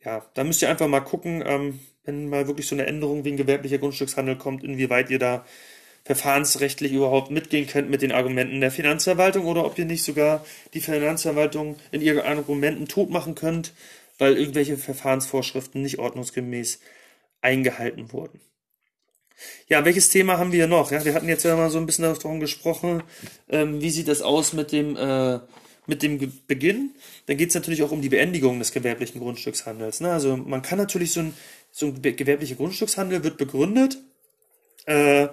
ja, 0.04 0.26
da 0.34 0.44
müsst 0.44 0.62
ihr 0.62 0.70
einfach 0.70 0.88
mal 0.88 1.02
gucken, 1.02 1.44
ähm, 1.46 1.80
wenn 2.04 2.30
mal 2.30 2.48
wirklich 2.48 2.68
so 2.68 2.76
eine 2.76 2.86
Änderung 2.86 3.26
wegen 3.26 3.38
gewerblicher 3.38 3.78
Grundstückshandel 3.78 4.38
kommt, 4.38 4.64
inwieweit 4.64 5.10
ihr 5.10 5.20
da 5.20 5.46
verfahrensrechtlich 6.08 6.94
überhaupt 6.94 7.32
mitgehen 7.32 7.68
könnt 7.68 7.90
mit 7.90 8.02
den 8.02 8.14
Argumenten 8.14 8.62
der 8.62 8.72
Finanzverwaltung 8.72 9.46
oder 9.46 9.66
ob 9.66 9.78
ihr 9.78 9.84
nicht 9.84 10.04
sogar 10.04 10.46
die 10.74 10.80
Finanzverwaltung 10.80 11.76
in 11.92 12.02
ihren 12.02 12.22
Argumenten 12.22 12.88
tot 12.88 13.10
machen 13.10 13.36
könnt, 13.36 13.74
weil 14.18 14.38
irgendwelche 14.38 14.78
Verfahrensvorschriften 14.78 15.82
nicht 15.82 16.00
ordnungsgemäß 16.00 16.80
eingehalten 17.42 18.14
wurden. 18.14 18.40
Ja, 19.68 19.84
welches 19.84 20.08
Thema 20.08 20.38
haben 20.38 20.54
wir 20.54 20.68
noch? 20.68 20.92
Ja, 20.92 21.04
wir 21.04 21.14
hatten 21.14 21.28
jetzt 21.28 21.44
ja 21.44 21.58
mal 21.58 21.70
so 21.70 21.78
ein 21.78 21.86
bisschen 21.86 22.06
davon 22.06 22.40
gesprochen, 22.40 23.04
ähm, 23.50 23.82
wie 23.82 23.90
sieht 23.90 24.08
das 24.08 24.22
aus 24.22 24.54
mit 24.54 24.72
dem, 24.72 24.96
äh, 24.96 25.40
mit 25.88 26.04
dem 26.04 26.42
Beginn. 26.48 26.92
Dann 27.26 27.36
geht 27.36 27.50
es 27.50 27.56
natürlich 27.56 27.84
auch 27.84 27.92
um 27.92 28.02
die 28.02 28.08
Beendigung 28.10 28.60
des 28.60 28.72
gewerblichen 28.72 29.20
Grundstückshandels. 29.20 30.00
Ne? 30.00 30.14
Also 30.14 30.38
man 30.38 30.62
kann 30.62 30.78
natürlich 30.78 31.12
so 31.12 31.20
ein, 31.20 31.34
so 31.70 31.88
ein 31.88 32.02
gewerblicher 32.02 32.56
Grundstückshandel 32.56 33.26
wird 33.26 33.38
begründet 33.38 33.98
äh, 34.86 35.28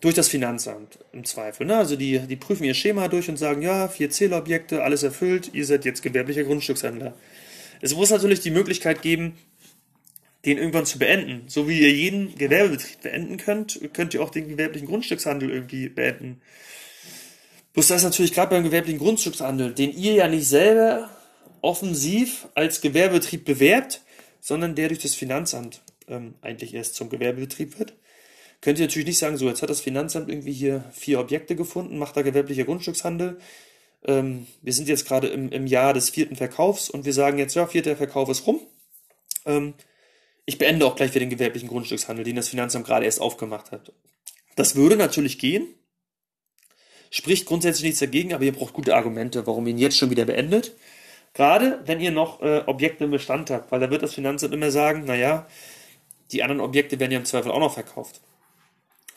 durch 0.00 0.14
das 0.14 0.28
Finanzamt 0.28 0.98
im 1.12 1.24
Zweifel. 1.24 1.66
Ne? 1.66 1.76
Also 1.76 1.96
die, 1.96 2.18
die 2.20 2.36
prüfen 2.36 2.64
ihr 2.64 2.74
Schema 2.74 3.08
durch 3.08 3.28
und 3.28 3.36
sagen, 3.36 3.62
ja, 3.62 3.88
vier 3.88 4.10
Zählobjekte, 4.10 4.82
alles 4.82 5.02
erfüllt, 5.02 5.50
ihr 5.52 5.66
seid 5.66 5.84
jetzt 5.84 6.02
gewerblicher 6.02 6.44
Grundstückshändler. 6.44 7.14
Es 7.80 7.94
muss 7.94 8.10
natürlich 8.10 8.40
die 8.40 8.50
Möglichkeit 8.50 9.02
geben, 9.02 9.38
den 10.44 10.56
irgendwann 10.56 10.86
zu 10.86 10.98
beenden. 10.98 11.44
So 11.48 11.68
wie 11.68 11.80
ihr 11.80 11.92
jeden 11.92 12.34
Gewerbebetrieb 12.34 13.02
beenden 13.02 13.36
könnt, 13.36 13.80
könnt 13.92 14.14
ihr 14.14 14.22
auch 14.22 14.30
den 14.30 14.48
gewerblichen 14.48 14.88
Grundstückshandel 14.88 15.50
irgendwie 15.50 15.88
beenden. 15.88 16.40
Bloß 17.74 17.88
das 17.88 17.98
ist 17.98 18.04
natürlich 18.04 18.32
gerade 18.32 18.50
beim 18.50 18.64
gewerblichen 18.64 18.98
Grundstückshandel, 18.98 19.74
den 19.74 19.92
ihr 19.92 20.14
ja 20.14 20.28
nicht 20.28 20.48
selber 20.48 21.10
offensiv 21.60 22.48
als 22.54 22.80
Gewerbebetrieb 22.80 23.44
bewerbt, 23.44 24.02
sondern 24.40 24.74
der 24.74 24.88
durch 24.88 25.00
das 25.00 25.14
Finanzamt 25.14 25.82
ähm, 26.08 26.34
eigentlich 26.40 26.74
erst 26.74 26.94
zum 26.94 27.10
Gewerbebetrieb 27.10 27.78
wird. 27.78 27.94
Könnt 28.60 28.78
ihr 28.78 28.86
natürlich 28.86 29.06
nicht 29.06 29.18
sagen, 29.18 29.36
so 29.36 29.48
jetzt 29.48 29.62
hat 29.62 29.70
das 29.70 29.80
Finanzamt 29.80 30.28
irgendwie 30.28 30.52
hier 30.52 30.84
vier 30.92 31.18
Objekte 31.20 31.56
gefunden, 31.56 31.98
macht 31.98 32.16
da 32.16 32.22
gewerblicher 32.22 32.64
Grundstückshandel. 32.64 33.38
Ähm, 34.04 34.46
wir 34.62 34.72
sind 34.72 34.88
jetzt 34.88 35.06
gerade 35.06 35.28
im, 35.28 35.50
im 35.50 35.66
Jahr 35.66 35.94
des 35.94 36.10
vierten 36.10 36.36
Verkaufs 36.36 36.90
und 36.90 37.04
wir 37.04 37.12
sagen 37.12 37.38
jetzt, 37.38 37.54
ja, 37.54 37.66
vierter 37.66 37.96
Verkauf 37.96 38.28
ist 38.28 38.46
rum. 38.46 38.60
Ähm, 39.46 39.74
ich 40.44 40.58
beende 40.58 40.84
auch 40.84 40.96
gleich 40.96 41.10
wieder 41.10 41.20
den 41.20 41.30
gewerblichen 41.30 41.68
Grundstückshandel, 41.68 42.24
den 42.24 42.36
das 42.36 42.48
Finanzamt 42.48 42.86
gerade 42.86 43.04
erst 43.04 43.20
aufgemacht 43.20 43.72
hat. 43.72 43.92
Das 44.56 44.76
würde 44.76 44.96
natürlich 44.96 45.38
gehen. 45.38 45.66
Spricht 47.10 47.46
grundsätzlich 47.46 47.84
nichts 47.84 48.00
dagegen, 48.00 48.34
aber 48.34 48.44
ihr 48.44 48.52
braucht 48.52 48.72
gute 48.74 48.94
Argumente, 48.94 49.46
warum 49.46 49.66
ihr 49.66 49.72
ihn 49.72 49.78
jetzt 49.78 49.96
schon 49.96 50.10
wieder 50.10 50.24
beendet. 50.24 50.76
Gerade 51.32 51.80
wenn 51.86 52.00
ihr 52.00 52.10
noch 52.10 52.42
äh, 52.42 52.62
Objekte 52.66 53.04
im 53.04 53.10
Bestand 53.10 53.50
habt, 53.50 53.72
weil 53.72 53.80
da 53.80 53.90
wird 53.90 54.02
das 54.02 54.14
Finanzamt 54.14 54.52
immer 54.52 54.70
sagen, 54.70 55.04
naja, 55.04 55.46
die 56.32 56.42
anderen 56.42 56.60
Objekte 56.60 56.98
werden 57.00 57.12
ja 57.12 57.18
im 57.18 57.24
Zweifel 57.24 57.50
auch 57.50 57.60
noch 57.60 57.74
verkauft. 57.74 58.20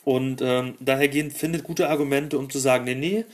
Und 0.04 0.42
ähm, 0.42 0.74
dahergehend 0.80 1.32
findet 1.32 1.64
gute 1.64 1.88
Argumente, 1.88 2.38
um 2.38 2.50
zu 2.50 2.58
sagen, 2.58 2.84
nee, 2.84 2.94
nee, 2.94 3.24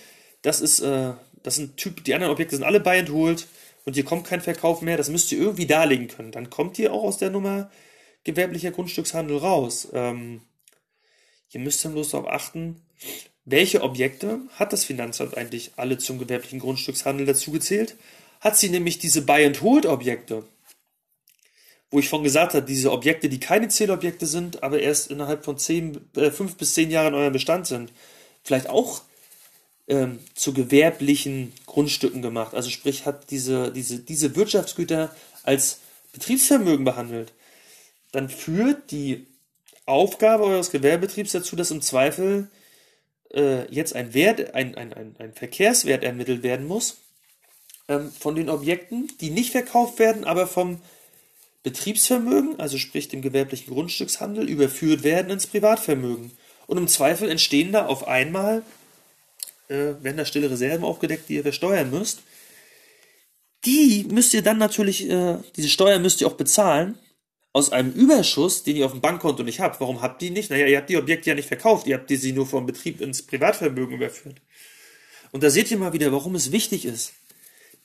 das 0.42 0.60
ist, 0.60 0.80
äh, 0.80 1.12
das 1.42 1.56
sind 1.56 1.76
Typ, 1.76 2.04
die 2.04 2.14
anderen 2.14 2.32
Objekte 2.32 2.56
sind 2.56 2.64
alle 2.64 2.80
bei 2.80 2.98
entholt 2.98 3.48
und 3.84 3.94
hier 3.94 4.04
kommt 4.04 4.26
kein 4.26 4.40
Verkauf 4.40 4.82
mehr, 4.82 4.96
das 4.96 5.08
müsst 5.08 5.32
ihr 5.32 5.38
irgendwie 5.38 5.66
darlegen 5.66 6.08
können. 6.08 6.32
Dann 6.32 6.50
kommt 6.50 6.78
ihr 6.78 6.92
auch 6.92 7.02
aus 7.02 7.18
der 7.18 7.30
Nummer 7.30 7.70
gewerblicher 8.24 8.70
Grundstückshandel 8.70 9.38
raus. 9.38 9.88
Ähm, 9.92 10.42
ihr 11.50 11.60
müsst 11.60 11.84
dann 11.84 11.92
bloß 11.92 12.10
darauf 12.10 12.28
achten, 12.28 12.80
welche 13.44 13.82
Objekte 13.82 14.40
hat 14.56 14.72
das 14.72 14.84
Finanzamt 14.84 15.36
eigentlich 15.36 15.72
alle 15.76 15.98
zum 15.98 16.18
gewerblichen 16.18 16.60
Grundstückshandel 16.60 17.26
dazugezählt? 17.26 17.96
Hat 18.40 18.56
sie 18.56 18.68
nämlich 18.68 18.98
diese 18.98 19.22
Buy-and-Hold-Objekte, 19.22 20.44
wo 21.90 21.98
ich 21.98 22.08
von 22.08 22.22
gesagt 22.22 22.54
habe, 22.54 22.66
diese 22.66 22.92
Objekte, 22.92 23.28
die 23.28 23.40
keine 23.40 23.68
Zählobjekte 23.68 24.26
sind, 24.26 24.62
aber 24.62 24.80
erst 24.80 25.10
innerhalb 25.10 25.44
von 25.44 25.58
zehn, 25.58 26.00
äh, 26.16 26.30
fünf 26.30 26.56
bis 26.56 26.74
zehn 26.74 26.90
Jahren 26.90 27.14
in 27.14 27.20
eurem 27.20 27.32
Bestand 27.32 27.66
sind, 27.66 27.92
vielleicht 28.44 28.68
auch 28.68 29.02
ähm, 29.88 30.20
zu 30.34 30.52
gewerblichen 30.52 31.52
Grundstücken 31.66 32.22
gemacht. 32.22 32.54
Also 32.54 32.70
sprich, 32.70 33.06
hat 33.06 33.30
diese, 33.30 33.72
diese, 33.72 33.98
diese 33.98 34.36
Wirtschaftsgüter 34.36 35.14
als 35.42 35.80
Betriebsvermögen 36.12 36.84
behandelt. 36.84 37.32
Dann 38.12 38.28
führt 38.28 38.90
die 38.92 39.26
Aufgabe 39.86 40.44
eures 40.44 40.70
Gewerbebetriebs 40.70 41.32
dazu, 41.32 41.56
dass 41.56 41.72
im 41.72 41.82
Zweifel 41.82 42.48
äh, 43.34 43.70
jetzt 43.72 43.96
ein 43.96 44.14
Wert, 44.14 44.54
ein, 44.54 44.76
ein, 44.76 44.92
ein, 44.92 45.16
ein 45.18 45.32
Verkehrswert 45.32 46.04
ermittelt 46.04 46.44
werden 46.44 46.66
muss 46.66 46.98
ähm, 47.88 48.12
von 48.12 48.36
den 48.36 48.48
Objekten, 48.48 49.10
die 49.20 49.30
nicht 49.30 49.50
verkauft 49.50 49.98
werden, 49.98 50.24
aber 50.24 50.46
vom 50.46 50.80
Betriebsvermögen, 51.62 52.58
also 52.58 52.78
sprich 52.78 53.08
dem 53.08 53.22
gewerblichen 53.22 53.72
Grundstückshandel, 53.72 54.48
überführt 54.48 55.02
werden 55.02 55.30
ins 55.30 55.46
Privatvermögen. 55.46 56.32
Und 56.66 56.78
im 56.78 56.88
Zweifel 56.88 57.28
entstehen 57.28 57.72
da 57.72 57.86
auf 57.86 58.06
einmal 58.08 58.62
äh, 59.70 60.02
werden 60.02 60.16
da 60.16 60.24
stille 60.24 60.50
Reserven 60.50 60.84
aufgedeckt, 60.84 61.28
die 61.28 61.36
ihr 61.36 61.42
versteuern 61.42 61.90
müsst. 61.90 62.22
Die 63.64 64.06
müsst 64.10 64.34
ihr 64.34 64.42
dann 64.42 64.58
natürlich, 64.58 65.08
äh, 65.08 65.38
diese 65.56 65.68
Steuer 65.68 65.98
müsst 65.98 66.20
ihr 66.20 66.26
auch 66.26 66.34
bezahlen 66.34 66.98
aus 67.52 67.72
einem 67.72 67.92
Überschuss, 67.92 68.62
den 68.62 68.76
ihr 68.76 68.86
auf 68.86 68.92
dem 68.92 69.00
Bankkonto 69.00 69.42
nicht 69.42 69.60
habt. 69.60 69.80
Warum 69.80 70.02
habt 70.02 70.22
ihr 70.22 70.28
die 70.28 70.34
nicht? 70.34 70.50
Naja, 70.50 70.66
ihr 70.66 70.78
habt 70.78 70.88
die 70.88 70.96
Objekte 70.96 71.30
ja 71.30 71.36
nicht 71.36 71.48
verkauft, 71.48 71.86
ihr 71.86 71.96
habt 71.96 72.08
die 72.10 72.16
sie 72.16 72.32
nur 72.32 72.46
vom 72.46 72.66
Betrieb 72.66 73.00
ins 73.00 73.22
Privatvermögen 73.22 73.96
überführt. 73.96 74.40
Und 75.32 75.42
da 75.42 75.50
seht 75.50 75.70
ihr 75.70 75.78
mal 75.78 75.92
wieder, 75.92 76.12
warum 76.12 76.34
es 76.34 76.52
wichtig 76.52 76.84
ist, 76.84 77.12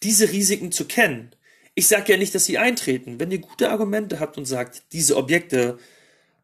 diese 0.04 0.32
Risiken 0.32 0.72
zu 0.72 0.86
kennen. 0.86 1.32
Ich 1.76 1.88
sage 1.88 2.14
ja 2.14 2.18
nicht, 2.18 2.34
dass 2.34 2.46
sie 2.46 2.58
eintreten. 2.58 3.20
Wenn 3.20 3.32
ihr 3.32 3.40
gute 3.40 3.70
Argumente 3.70 4.20
habt 4.20 4.38
und 4.38 4.46
sagt, 4.46 4.84
diese 4.94 5.18
Objekte 5.18 5.78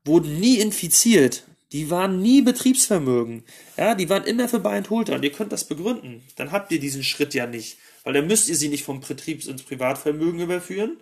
wurden 0.03 0.39
nie 0.39 0.57
infiziert, 0.59 1.45
die 1.71 1.89
waren 1.89 2.21
nie 2.21 2.41
Betriebsvermögen. 2.41 3.43
Ja, 3.77 3.95
die 3.95 4.09
waren 4.09 4.25
immer 4.25 4.49
für 4.49 4.59
Buy 4.59 4.75
and 4.75 4.89
Hold 4.89 5.09
und 5.09 5.23
ihr 5.23 5.31
könnt 5.31 5.53
das 5.53 5.63
begründen. 5.63 6.21
Dann 6.35 6.51
habt 6.51 6.71
ihr 6.71 6.79
diesen 6.79 7.03
Schritt 7.03 7.33
ja 7.33 7.47
nicht. 7.47 7.77
Weil 8.03 8.13
dann 8.13 8.27
müsst 8.27 8.49
ihr 8.49 8.55
sie 8.55 8.67
nicht 8.67 8.83
vom 8.83 8.99
Betriebs- 8.99 9.47
ins 9.47 9.63
Privatvermögen 9.63 10.41
überführen, 10.41 10.97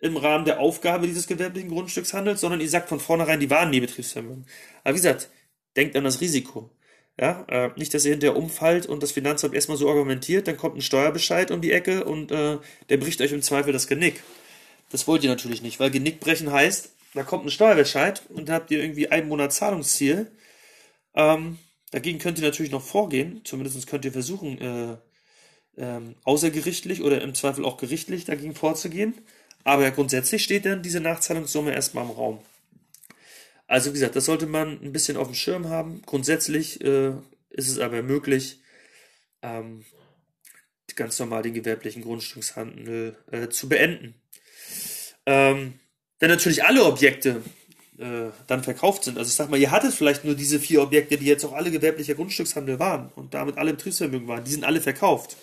im 0.00 0.16
Rahmen 0.18 0.44
der 0.44 0.60
Aufgabe 0.60 1.06
dieses 1.06 1.26
gewerblichen 1.26 1.70
Grundstückshandels, 1.70 2.40
sondern 2.40 2.60
ihr 2.60 2.68
sagt 2.68 2.90
von 2.90 3.00
vornherein, 3.00 3.40
die 3.40 3.48
waren 3.48 3.70
nie 3.70 3.80
Betriebsvermögen. 3.80 4.44
Aber 4.84 4.94
wie 4.94 4.98
gesagt, 4.98 5.30
denkt 5.76 5.96
an 5.96 6.04
das 6.04 6.20
Risiko. 6.20 6.70
Ja, 7.20 7.44
äh, 7.48 7.70
nicht, 7.76 7.92
dass 7.92 8.04
ihr 8.04 8.12
hinterher 8.12 8.36
umfallt 8.36 8.86
und 8.86 9.02
das 9.02 9.12
Finanzamt 9.12 9.54
erstmal 9.54 9.76
so 9.76 9.88
argumentiert, 9.88 10.48
dann 10.48 10.56
kommt 10.56 10.76
ein 10.76 10.82
Steuerbescheid 10.82 11.50
um 11.50 11.60
die 11.60 11.72
Ecke 11.72 12.04
und 12.04 12.32
äh, 12.32 12.58
der 12.88 12.96
bricht 12.96 13.20
euch 13.20 13.32
im 13.32 13.42
Zweifel 13.42 13.72
das 13.72 13.86
Genick. 13.86 14.22
Das 14.90 15.06
wollt 15.06 15.22
ihr 15.22 15.30
natürlich 15.30 15.62
nicht, 15.62 15.78
weil 15.78 15.90
Genickbrechen 15.90 16.50
heißt, 16.50 16.90
da 17.14 17.22
kommt 17.22 17.44
ein 17.44 17.50
Steuerbescheid 17.50 18.22
und 18.30 18.48
dann 18.48 18.56
habt 18.56 18.70
ihr 18.70 18.80
irgendwie 18.80 19.08
einen 19.08 19.28
Monat 19.28 19.52
Zahlungsziel. 19.52 20.30
Ähm, 21.14 21.58
dagegen 21.90 22.18
könnt 22.18 22.38
ihr 22.38 22.44
natürlich 22.44 22.72
noch 22.72 22.82
vorgehen, 22.82 23.42
zumindest 23.44 23.86
könnt 23.86 24.06
ihr 24.06 24.12
versuchen, 24.12 24.58
äh, 24.60 24.96
ähm, 25.76 26.14
außergerichtlich 26.24 27.02
oder 27.02 27.20
im 27.20 27.34
Zweifel 27.34 27.64
auch 27.64 27.76
gerichtlich 27.76 28.24
dagegen 28.24 28.54
vorzugehen. 28.54 29.14
Aber 29.64 29.90
grundsätzlich 29.90 30.42
steht 30.42 30.64
dann 30.64 30.82
diese 30.82 31.00
Nachzahlungssumme 31.00 31.72
erstmal 31.72 32.04
im 32.04 32.10
Raum. 32.10 32.38
Also 33.66 33.90
wie 33.90 33.94
gesagt, 33.94 34.16
das 34.16 34.26
sollte 34.26 34.46
man 34.46 34.80
ein 34.82 34.92
bisschen 34.92 35.16
auf 35.16 35.28
dem 35.28 35.34
Schirm 35.34 35.68
haben. 35.68 36.02
Grundsätzlich 36.04 36.80
äh, 36.82 37.12
ist 37.50 37.68
es 37.68 37.78
aber 37.78 38.02
möglich, 38.02 38.60
ähm, 39.42 39.84
ganz 40.94 41.18
normal 41.18 41.42
den 41.42 41.54
gewerblichen 41.54 42.02
Grundstückshandel 42.02 43.16
äh, 43.30 43.48
zu 43.48 43.68
beenden. 43.68 44.14
Ähm, 45.24 45.80
wenn 46.18 46.30
natürlich 46.30 46.64
alle 46.64 46.84
Objekte 46.84 47.42
äh, 47.98 48.30
dann 48.46 48.62
verkauft 48.62 49.04
sind, 49.04 49.18
also 49.18 49.28
ich 49.28 49.34
sag 49.34 49.48
mal, 49.48 49.58
ihr 49.58 49.70
hattet 49.70 49.94
vielleicht 49.94 50.24
nur 50.24 50.34
diese 50.34 50.60
vier 50.60 50.82
Objekte, 50.82 51.16
die 51.16 51.26
jetzt 51.26 51.44
auch 51.44 51.52
alle 51.52 51.70
gewerblicher 51.70 52.14
Grundstückshandel 52.14 52.78
waren 52.78 53.10
und 53.14 53.34
damit 53.34 53.56
alle 53.56 53.72
Betriebsvermögen 53.72 54.28
waren, 54.28 54.44
die 54.44 54.50
sind 54.50 54.64
alle 54.64 54.80
verkauft, 54.80 55.36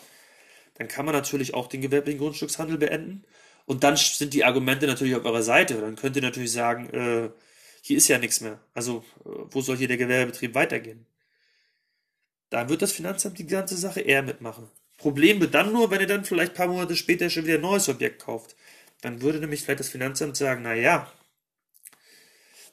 dann 0.75 0.87
kann 0.87 1.05
man 1.05 1.13
natürlich 1.13 1.53
auch 1.53 1.67
den 1.67 1.81
gewerblichen 1.81 2.19
Grundstückshandel 2.19 2.77
beenden. 2.77 3.23
Und 3.65 3.83
dann 3.83 3.97
sind 3.97 4.33
die 4.33 4.45
Argumente 4.45 4.87
natürlich 4.87 5.15
auf 5.15 5.25
eurer 5.25 5.43
Seite. 5.43 5.75
Dann 5.75 5.95
könnt 5.95 6.15
ihr 6.15 6.21
natürlich 6.21 6.51
sagen, 6.51 6.89
äh, 6.89 7.29
hier 7.81 7.97
ist 7.97 8.07
ja 8.07 8.17
nichts 8.17 8.41
mehr. 8.41 8.59
Also, 8.73 9.03
äh, 9.25 9.29
wo 9.51 9.61
soll 9.61 9.77
hier 9.77 9.87
der 9.87 9.97
Gewerbebetrieb 9.97 10.55
weitergehen? 10.55 11.05
Da 12.49 12.67
wird 12.69 12.81
das 12.81 12.91
Finanzamt 12.91 13.37
die 13.37 13.47
ganze 13.47 13.77
Sache 13.77 14.01
eher 14.01 14.23
mitmachen. 14.23 14.69
Problem 14.97 15.39
wird 15.39 15.53
dann 15.53 15.71
nur, 15.71 15.91
wenn 15.91 16.01
ihr 16.01 16.07
dann 16.07 16.25
vielleicht 16.25 16.53
ein 16.53 16.57
paar 16.57 16.67
Monate 16.67 16.95
später 16.95 17.29
schon 17.29 17.45
wieder 17.45 17.55
ein 17.55 17.61
neues 17.61 17.87
Objekt 17.87 18.23
kauft. 18.23 18.55
Dann 19.01 19.21
würde 19.21 19.39
nämlich 19.39 19.61
vielleicht 19.61 19.79
das 19.79 19.89
Finanzamt 19.89 20.35
sagen, 20.35 20.63
na 20.63 20.73
ja, 20.73 21.11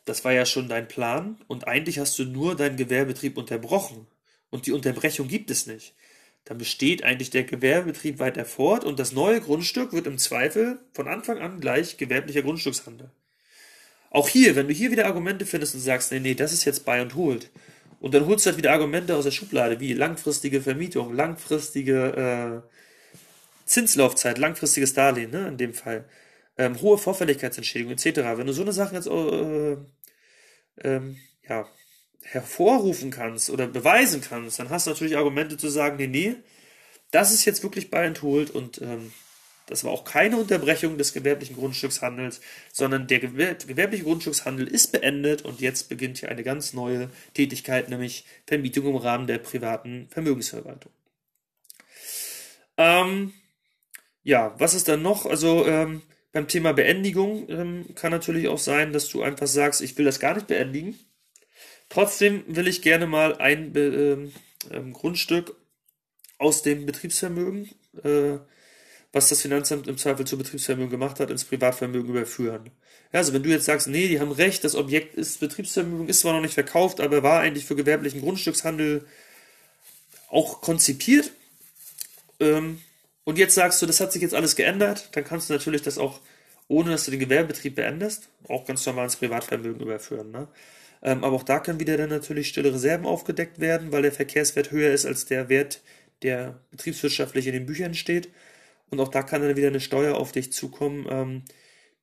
das 0.06 0.24
war 0.24 0.32
ja 0.32 0.46
schon 0.46 0.68
dein 0.68 0.88
Plan 0.88 1.38
und 1.46 1.68
eigentlich 1.68 1.98
hast 1.98 2.18
du 2.18 2.24
nur 2.24 2.56
deinen 2.56 2.76
Gewerbebetrieb 2.76 3.36
unterbrochen 3.36 4.06
und 4.50 4.66
die 4.66 4.72
Unterbrechung 4.72 5.28
gibt 5.28 5.50
es 5.50 5.66
nicht. 5.66 5.94
Dann 6.44 6.58
besteht 6.58 7.02
eigentlich 7.02 7.30
der 7.30 7.44
Gewerbebetrieb 7.44 8.20
weiter 8.20 8.44
fort 8.44 8.84
und 8.84 8.98
das 8.98 9.12
neue 9.12 9.40
Grundstück 9.40 9.92
wird 9.92 10.06
im 10.06 10.18
Zweifel 10.18 10.78
von 10.92 11.08
Anfang 11.08 11.38
an 11.38 11.60
gleich 11.60 11.96
gewerblicher 11.96 12.42
Grundstückshandel. 12.42 13.10
Auch 14.10 14.28
hier, 14.28 14.56
wenn 14.56 14.68
du 14.68 14.74
hier 14.74 14.90
wieder 14.90 15.06
Argumente 15.06 15.46
findest 15.46 15.74
und 15.74 15.80
sagst, 15.80 16.12
nee, 16.12 16.20
nee, 16.20 16.34
das 16.34 16.52
ist 16.52 16.64
jetzt 16.64 16.84
bei 16.84 17.02
und 17.02 17.14
holt, 17.14 17.50
und 18.00 18.14
dann 18.14 18.26
holst 18.26 18.44
du 18.44 18.50
halt 18.50 18.58
wieder 18.58 18.72
Argumente 18.72 19.16
aus 19.16 19.24
der 19.24 19.30
Schublade, 19.30 19.80
wie 19.80 19.92
langfristige 19.94 20.60
Vermietung, 20.60 21.14
langfristige 21.14 22.62
äh, 22.64 22.68
Zinslaufzeit, 23.64 24.38
langfristiges 24.38 24.94
Darlehen, 24.94 25.30
ne, 25.30 25.48
in 25.48 25.56
dem 25.56 25.74
Fall, 25.74 26.04
ähm, 26.58 26.80
hohe 26.80 26.98
Vorfälligkeitsentschädigung 26.98 27.92
etc. 27.92 28.18
Wenn 28.36 28.46
du 28.46 28.52
so 28.52 28.62
eine 28.62 28.72
Sache 28.72 28.94
jetzt 28.94 29.08
äh, 29.08 29.76
ähm, 30.84 31.16
ja, 31.48 31.66
hervorrufen 32.22 33.10
kannst 33.10 33.50
oder 33.50 33.66
beweisen 33.66 34.20
kannst, 34.20 34.58
dann 34.58 34.70
hast 34.70 34.86
du 34.86 34.90
natürlich 34.90 35.16
Argumente 35.16 35.56
zu 35.56 35.68
sagen, 35.68 35.96
nee, 35.96 36.06
nee, 36.06 36.36
das 37.10 37.32
ist 37.32 37.44
jetzt 37.44 37.62
wirklich 37.62 37.90
bei 37.90 38.04
entholt 38.04 38.50
und 38.50 38.80
ähm, 38.82 39.12
das 39.66 39.82
war 39.82 39.90
auch 39.90 40.04
keine 40.04 40.36
Unterbrechung 40.36 40.96
des 40.96 41.12
gewerblichen 41.12 41.56
Grundstückshandels, 41.56 42.40
sondern 42.72 43.08
der 43.08 43.18
gewerbliche 43.18 44.04
Grundstückshandel 44.04 44.66
ist 44.68 44.92
beendet 44.92 45.42
und 45.42 45.60
jetzt 45.60 45.88
beginnt 45.88 46.18
hier 46.18 46.30
eine 46.30 46.44
ganz 46.44 46.72
neue 46.72 47.10
Tätigkeit, 47.34 47.88
nämlich 47.88 48.24
Vermietung 48.46 48.86
im 48.86 48.96
Rahmen 48.96 49.26
der 49.26 49.38
privaten 49.38 50.08
Vermögensverwaltung. 50.10 50.92
Ähm, 52.76 53.32
ja, 54.22 54.54
was 54.58 54.74
ist 54.74 54.88
dann 54.88 55.02
noch? 55.02 55.26
Also 55.26 55.66
ähm, 55.66 56.02
beim 56.32 56.46
Thema 56.46 56.72
Beendigung 56.72 57.48
ähm, 57.48 57.86
kann 57.94 58.12
natürlich 58.12 58.48
auch 58.48 58.58
sein, 58.58 58.92
dass 58.92 59.08
du 59.08 59.22
einfach 59.22 59.46
sagst, 59.46 59.80
ich 59.80 59.96
will 59.98 60.04
das 60.04 60.20
gar 60.20 60.34
nicht 60.34 60.46
beendigen. 60.46 60.98
Trotzdem 61.88 62.44
will 62.46 62.68
ich 62.68 62.82
gerne 62.82 63.06
mal 63.06 63.36
ein 63.36 63.72
ähm, 63.74 64.32
ähm, 64.70 64.92
Grundstück 64.92 65.56
aus 66.38 66.62
dem 66.62 66.86
Betriebsvermögen 66.86 67.70
äh, 68.04 68.38
was 69.12 69.28
das 69.28 69.42
Finanzamt 69.42 69.86
im 69.86 69.98
Zweifel 69.98 70.26
zu 70.26 70.36
Betriebsvermögen 70.36 70.90
gemacht 70.90 71.20
hat, 71.20 71.30
ins 71.30 71.44
Privatvermögen 71.44 72.10
überführen. 72.10 72.70
Ja, 73.12 73.20
also 73.20 73.32
wenn 73.32 73.42
du 73.42 73.48
jetzt 73.48 73.64
sagst, 73.64 73.88
nee, 73.88 74.08
die 74.08 74.20
haben 74.20 74.32
recht, 74.32 74.64
das 74.64 74.74
Objekt 74.74 75.14
ist 75.14 75.40
Betriebsvermögen, 75.40 76.08
ist 76.08 76.20
zwar 76.20 76.34
noch 76.34 76.40
nicht 76.40 76.54
verkauft, 76.54 77.00
aber 77.00 77.22
war 77.22 77.40
eigentlich 77.40 77.64
für 77.64 77.76
gewerblichen 77.76 78.20
Grundstückshandel 78.20 79.06
auch 80.28 80.60
konzipiert. 80.60 81.32
Ähm, 82.40 82.80
und 83.24 83.38
jetzt 83.38 83.54
sagst 83.54 83.80
du, 83.82 83.86
das 83.86 84.00
hat 84.00 84.12
sich 84.12 84.22
jetzt 84.22 84.34
alles 84.34 84.56
geändert, 84.56 85.08
dann 85.12 85.24
kannst 85.24 85.48
du 85.48 85.54
natürlich 85.54 85.82
das 85.82 85.98
auch, 85.98 86.20
ohne 86.68 86.90
dass 86.90 87.04
du 87.04 87.10
den 87.10 87.20
Gewerbebetrieb 87.20 87.76
beendest, 87.76 88.28
auch 88.48 88.66
ganz 88.66 88.84
normal 88.86 89.04
ins 89.04 89.16
Privatvermögen 89.16 89.80
überführen. 89.80 90.30
Ne? 90.30 90.48
Ähm, 91.02 91.24
aber 91.24 91.36
auch 91.36 91.42
da 91.42 91.60
können 91.60 91.80
wieder 91.80 91.96
dann 91.96 92.10
natürlich 92.10 92.48
stille 92.48 92.72
Reserven 92.72 93.06
aufgedeckt 93.06 93.60
werden, 93.60 93.92
weil 93.92 94.02
der 94.02 94.12
Verkehrswert 94.12 94.70
höher 94.70 94.92
ist 94.92 95.06
als 95.06 95.26
der 95.26 95.48
Wert, 95.48 95.80
der 96.22 96.60
betriebswirtschaftlich 96.70 97.46
in 97.46 97.52
den 97.52 97.66
Büchern 97.66 97.94
steht. 97.94 98.28
Und 98.90 99.00
auch 99.00 99.08
da 99.08 99.22
kann 99.22 99.42
dann 99.42 99.56
wieder 99.56 99.68
eine 99.68 99.80
Steuer 99.80 100.16
auf 100.16 100.32
dich 100.32 100.52
zukommen, 100.52 101.06
ähm, 101.08 101.42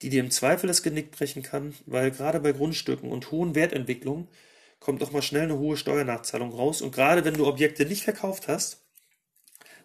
die 0.01 0.09
dir 0.09 0.21
im 0.21 0.31
Zweifel 0.31 0.67
das 0.67 0.83
Genick 0.83 1.11
brechen 1.11 1.43
kann, 1.43 1.73
weil 1.85 2.11
gerade 2.11 2.39
bei 2.39 2.51
Grundstücken 2.51 3.09
und 3.09 3.31
hohen 3.31 3.55
Wertentwicklungen 3.55 4.27
kommt 4.79 5.01
doch 5.01 5.11
mal 5.11 5.21
schnell 5.21 5.43
eine 5.43 5.57
hohe 5.57 5.77
Steuernachzahlung 5.77 6.51
raus. 6.51 6.81
Und 6.81 6.93
gerade 6.93 7.23
wenn 7.23 7.35
du 7.35 7.47
Objekte 7.47 7.85
nicht 7.85 8.03
verkauft 8.03 8.49
hast, 8.49 8.81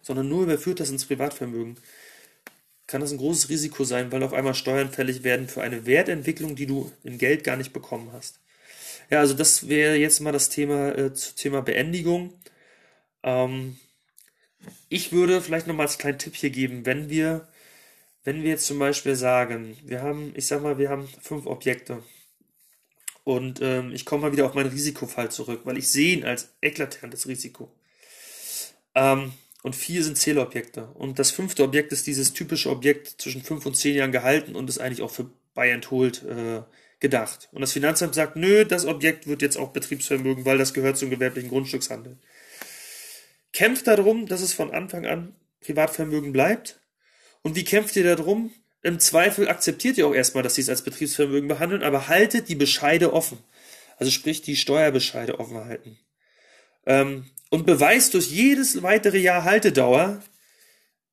sondern 0.01 0.27
nur 0.27 0.43
überführt 0.43 0.81
hast 0.81 0.89
ins 0.89 1.05
Privatvermögen, 1.05 1.77
kann 2.85 3.01
das 3.01 3.11
ein 3.11 3.17
großes 3.17 3.49
Risiko 3.49 3.83
sein, 3.83 4.11
weil 4.11 4.23
auf 4.23 4.33
einmal 4.33 4.55
Steuern 4.55 4.91
fällig 4.91 5.23
werden 5.23 5.47
für 5.47 5.61
eine 5.61 5.85
Wertentwicklung, 5.85 6.55
die 6.55 6.65
du 6.65 6.91
in 7.03 7.17
Geld 7.17 7.43
gar 7.43 7.55
nicht 7.55 7.71
bekommen 7.71 8.11
hast. 8.11 8.39
Ja, 9.09 9.19
also 9.19 9.35
das 9.35 9.69
wäre 9.69 9.95
jetzt 9.95 10.19
mal 10.19 10.31
das 10.31 10.49
Thema 10.49 10.97
äh, 10.97 11.13
zu 11.13 11.35
Thema 11.35 11.61
Beendigung. 11.61 12.33
Ähm, 13.23 13.77
ich 14.89 15.11
würde 15.11 15.41
vielleicht 15.41 15.67
nochmal 15.67 15.85
als 15.85 15.97
kleinen 15.97 16.19
Tipp 16.19 16.35
hier 16.35 16.49
geben, 16.49 16.85
wenn 16.85 17.09
wir, 17.09 17.47
wenn 18.23 18.43
wir 18.43 18.49
jetzt 18.49 18.65
zum 18.65 18.79
Beispiel 18.79 19.15
sagen, 19.15 19.77
wir 19.83 20.01
haben, 20.01 20.33
ich 20.35 20.47
sag 20.47 20.61
mal, 20.61 20.77
wir 20.77 20.89
haben 20.89 21.07
fünf 21.21 21.45
Objekte 21.45 22.03
und 23.23 23.61
ähm, 23.61 23.91
ich 23.93 24.05
komme 24.05 24.23
mal 24.23 24.31
wieder 24.31 24.45
auf 24.45 24.55
meinen 24.55 24.71
Risikofall 24.71 25.31
zurück, 25.31 25.61
weil 25.65 25.77
ich 25.77 25.89
sehe 25.89 26.17
ihn 26.17 26.23
als 26.23 26.49
eklatantes 26.61 27.27
Risiko. 27.27 27.71
Ähm, 28.95 29.33
und 29.61 29.75
vier 29.75 30.03
sind 30.03 30.17
Zählobjekte. 30.17 30.85
Und 30.93 31.19
das 31.19 31.31
fünfte 31.31 31.63
Objekt 31.63 31.91
ist 31.91 32.07
dieses 32.07 32.33
typische 32.33 32.69
Objekt 32.69 33.21
zwischen 33.21 33.43
fünf 33.43 33.65
und 33.65 33.75
zehn 33.75 33.95
Jahren 33.95 34.13
gehalten 34.13 34.55
und 34.55 34.69
ist 34.69 34.79
eigentlich 34.79 35.01
auch 35.01 35.11
für 35.11 35.29
Buy 35.53 35.71
and 35.73 35.91
Hold 35.91 36.23
äh, 36.23 36.61
gedacht. 37.01 37.49
Und 37.51 37.61
das 37.61 37.73
Finanzamt 37.73 38.15
sagt, 38.15 38.37
nö, 38.37 38.63
das 38.63 38.85
Objekt 38.85 39.27
wird 39.27 39.41
jetzt 39.41 39.57
auch 39.57 39.71
Betriebsvermögen, 39.71 40.45
weil 40.45 40.57
das 40.57 40.73
gehört 40.73 40.97
zum 40.97 41.09
gewerblichen 41.09 41.49
Grundstückshandel 41.49 42.17
kämpft 43.59 43.87
darum, 43.87 44.25
dass 44.25 44.39
es 44.39 44.53
von 44.53 44.71
Anfang 44.71 45.05
an 45.05 45.35
Privatvermögen 45.59 46.31
bleibt? 46.31 46.79
Und 47.41 47.57
wie 47.57 47.65
kämpft 47.65 47.93
ihr 47.97 48.15
darum? 48.15 48.53
Im 48.83 49.01
Zweifel 49.01 49.49
akzeptiert 49.49 49.97
ihr 49.97 50.07
auch 50.07 50.13
erstmal, 50.13 50.43
dass 50.43 50.55
sie 50.55 50.61
es 50.61 50.69
als 50.69 50.81
Betriebsvermögen 50.81 51.49
behandeln, 51.49 51.83
aber 51.83 52.07
haltet 52.07 52.47
die 52.47 52.55
Bescheide 52.55 53.11
offen. 53.11 53.37
Also 53.97 54.11
sprich 54.11 54.41
die 54.41 54.55
Steuerbescheide 54.55 55.41
offen 55.41 55.57
halten. 55.57 55.97
Ähm, 56.85 57.25
und 57.49 57.65
beweist 57.65 58.13
durch 58.13 58.27
jedes 58.27 58.81
weitere 58.81 59.17
Jahr 59.17 59.43
Haltedauer, 59.43 60.23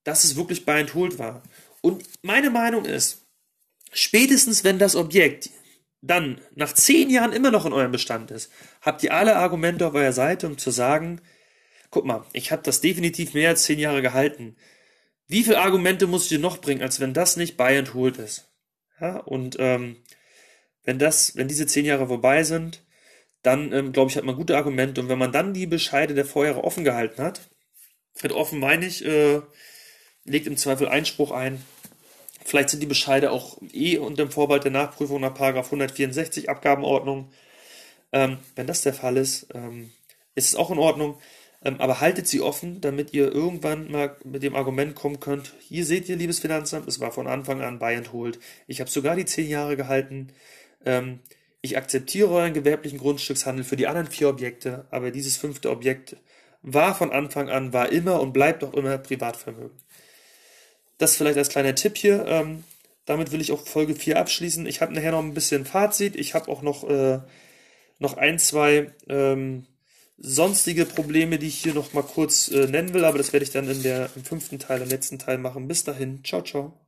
dass 0.05 0.23
es 0.23 0.37
wirklich 0.37 0.65
bei 0.65 0.79
Enthold 0.79 1.19
war. 1.19 1.43
Und 1.81 2.05
meine 2.23 2.51
Meinung 2.51 2.85
ist, 2.85 3.23
spätestens 3.93 4.63
wenn 4.63 4.79
das 4.79 4.95
Objekt 4.95 5.51
dann 6.01 6.41
nach 6.55 6.73
zehn 6.73 7.11
Jahren 7.11 7.33
immer 7.33 7.51
noch 7.51 7.67
in 7.67 7.73
eurem 7.73 7.91
Bestand 7.91 8.31
ist, 8.31 8.53
habt 8.83 9.03
ihr 9.03 9.13
alle 9.13 9.35
Argumente 9.35 9.85
auf 9.85 9.95
eurer 9.95 10.13
Seite, 10.13 10.47
um 10.47 10.59
zu 10.59 10.71
sagen, 10.71 11.21
guck 11.97 12.05
mal, 12.05 12.27
ich 12.35 12.53
habe 12.53 12.61
das 12.63 12.83
definitiv 12.83 13.33
mehr 13.33 13.49
als 13.49 13.63
zehn 13.63 13.79
Jahre 13.79 14.03
gehalten. 14.03 14.55
Wie 15.29 15.43
viele 15.43 15.61
Argumente 15.61 16.07
muss 16.07 16.25
ich 16.25 16.29
dir 16.29 16.39
noch 16.39 16.59
bringen, 16.59 16.83
als 16.83 17.01
wenn 17.01 17.15
das 17.15 17.39
nicht 17.39 17.57
buy 17.57 17.75
and 17.79 17.95
hold 17.95 18.19
ist? 18.19 18.53
Ja, 19.01 19.17
und 19.21 19.57
ähm, 19.59 19.97
wenn 20.85 20.99
das, 20.99 21.37
wenn 21.37 21.49
diese 21.49 21.67
zehn 21.67 21.87
Jahre 21.87 22.07
vorbei 22.07 22.43
sind, 22.43 22.85
dann 23.41 23.73
ähm, 23.73 23.93
glaube 23.93 24.11
ich, 24.11 24.19
hat 24.19 24.25
man 24.25 24.37
gute 24.37 24.59
Argumente. 24.59 25.01
Und 25.01 25.09
wenn 25.09 25.19
man 25.19 25.33
dann 25.33 25.55
die 25.55 25.67
Bescheide 25.67 26.13
der 26.13 26.27
Vorjahre 26.27 26.65
offen 26.65 26.85
gehalten 26.85 27.23
hat, 27.23 27.49
mit 28.23 28.33
offen 28.33 28.59
meine 28.59 28.85
ich, 28.85 29.03
äh, 29.03 29.41
legt 30.25 30.47
im 30.47 30.59
Zweifel 30.59 30.89
Einspruch 30.89 31.31
ein. 31.31 31.65
Vielleicht 32.45 32.69
sind 32.69 32.81
die 32.81 32.87
Bescheide 32.87 33.31
auch 33.31 33.57
eh 33.73 33.97
unter 33.97 34.27
dem 34.27 34.31
Vorbehalt 34.31 34.65
der 34.65 34.71
Nachprüfung 34.71 35.23
nach 35.23 35.35
164 35.35 36.51
Abgabenordnung. 36.51 37.33
Ähm, 38.13 38.37
wenn 38.55 38.67
das 38.67 38.83
der 38.83 38.93
Fall 38.93 39.17
ist, 39.17 39.47
ähm, 39.55 39.93
ist 40.35 40.49
es 40.49 40.57
auch 40.57 40.71
in 40.71 40.79
Ordnung. 40.79 41.19
Ähm, 41.67 41.81
aber 41.81 42.01
haltet 42.01 42.29
sie 42.29 42.41
offen, 42.41 42.81
damit 42.81 43.13
ihr 43.13 43.33
irgendwann 43.33 43.91
mal 43.91 44.17
mit 44.23 44.45
dem 44.45 44.55
Argument 44.55 44.95
kommen 44.95 45.19
könnt, 45.19 45.53
hier 45.59 45.85
seht 45.85 46.09
ihr, 46.09 46.15
liebes 46.15 46.39
Finanzamt, 46.39 46.87
es 46.87 47.01
war 47.01 47.11
von 47.11 47.27
Anfang 47.27 47.61
an 47.61 47.81
buy 47.81 47.97
and 47.97 48.13
hold. 48.13 48.39
Ich 48.69 48.79
habe 48.79 48.89
sogar 48.89 49.17
die 49.17 49.25
zehn 49.25 49.49
Jahre 49.49 49.77
gehalten. 49.77 50.29
Ähm, 50.85 51.19
ich 51.63 51.77
akzeptiere 51.77 52.31
euren 52.31 52.55
gewerblichen 52.55 53.01
Grundstückshandel 53.01 53.65
für 53.65 53.75
die 53.75 53.89
anderen 53.89 54.07
vier 54.07 54.29
Objekte, 54.29 54.87
aber 54.93 55.11
dieses 55.11 55.39
fünfte 55.39 55.71
Objekt 55.71 56.17
war 56.63 56.95
von 56.95 57.11
Anfang 57.11 57.51
an, 57.51 57.73
war 57.73 57.91
immer 57.91 58.21
und 58.21 58.33
bleibt 58.33 58.63
auch 58.63 58.75
immer 58.75 58.97
Privatvermögen. 58.99 59.77
Das 60.99 61.17
vielleicht 61.17 61.37
als 61.37 61.49
kleiner 61.49 61.75
Tipp 61.75 61.97
hier. 61.97 62.27
Ähm, 62.29 62.63
damit 63.07 63.33
will 63.33 63.41
ich 63.41 63.51
auch 63.51 63.67
Folge 63.67 63.97
4 63.97 64.21
abschließen. 64.21 64.67
Ich 64.67 64.81
habe 64.81 64.95
nachher 64.95 65.11
noch 65.11 65.23
ein 65.23 65.35
bisschen 65.35 65.65
Fazit. 65.65 66.15
Ich 66.15 66.35
habe 66.35 66.49
auch 66.49 66.63
noch, 66.63 66.89
äh, 66.89 67.19
noch 67.99 68.17
ein, 68.17 68.39
zwei 68.39 68.93
sonstige 70.19 70.87
Probleme, 70.87 71.39
die 71.39 71.49
ich 71.49 71.59
hier 71.59 71.75
noch 71.75 71.93
mal 71.93 72.03
kurz 72.03 72.49
äh, 72.49 72.67
nennen 72.67 72.95
will, 72.95 73.05
aber 73.05 73.19
das 73.19 73.33
werde 73.33 73.45
ich 73.45 73.51
dann 73.51 73.69
in 73.69 73.83
der, 73.83 74.11
im 74.17 74.25
fünften 74.25 74.59
Teil, 74.59 74.83
im 74.83 74.89
letzten 74.89 75.19
Teil 75.19 75.39
machen. 75.39 75.69
Bis 75.69 75.85
dahin, 75.85 76.25
ciao, 76.25 76.43
ciao. 76.43 76.86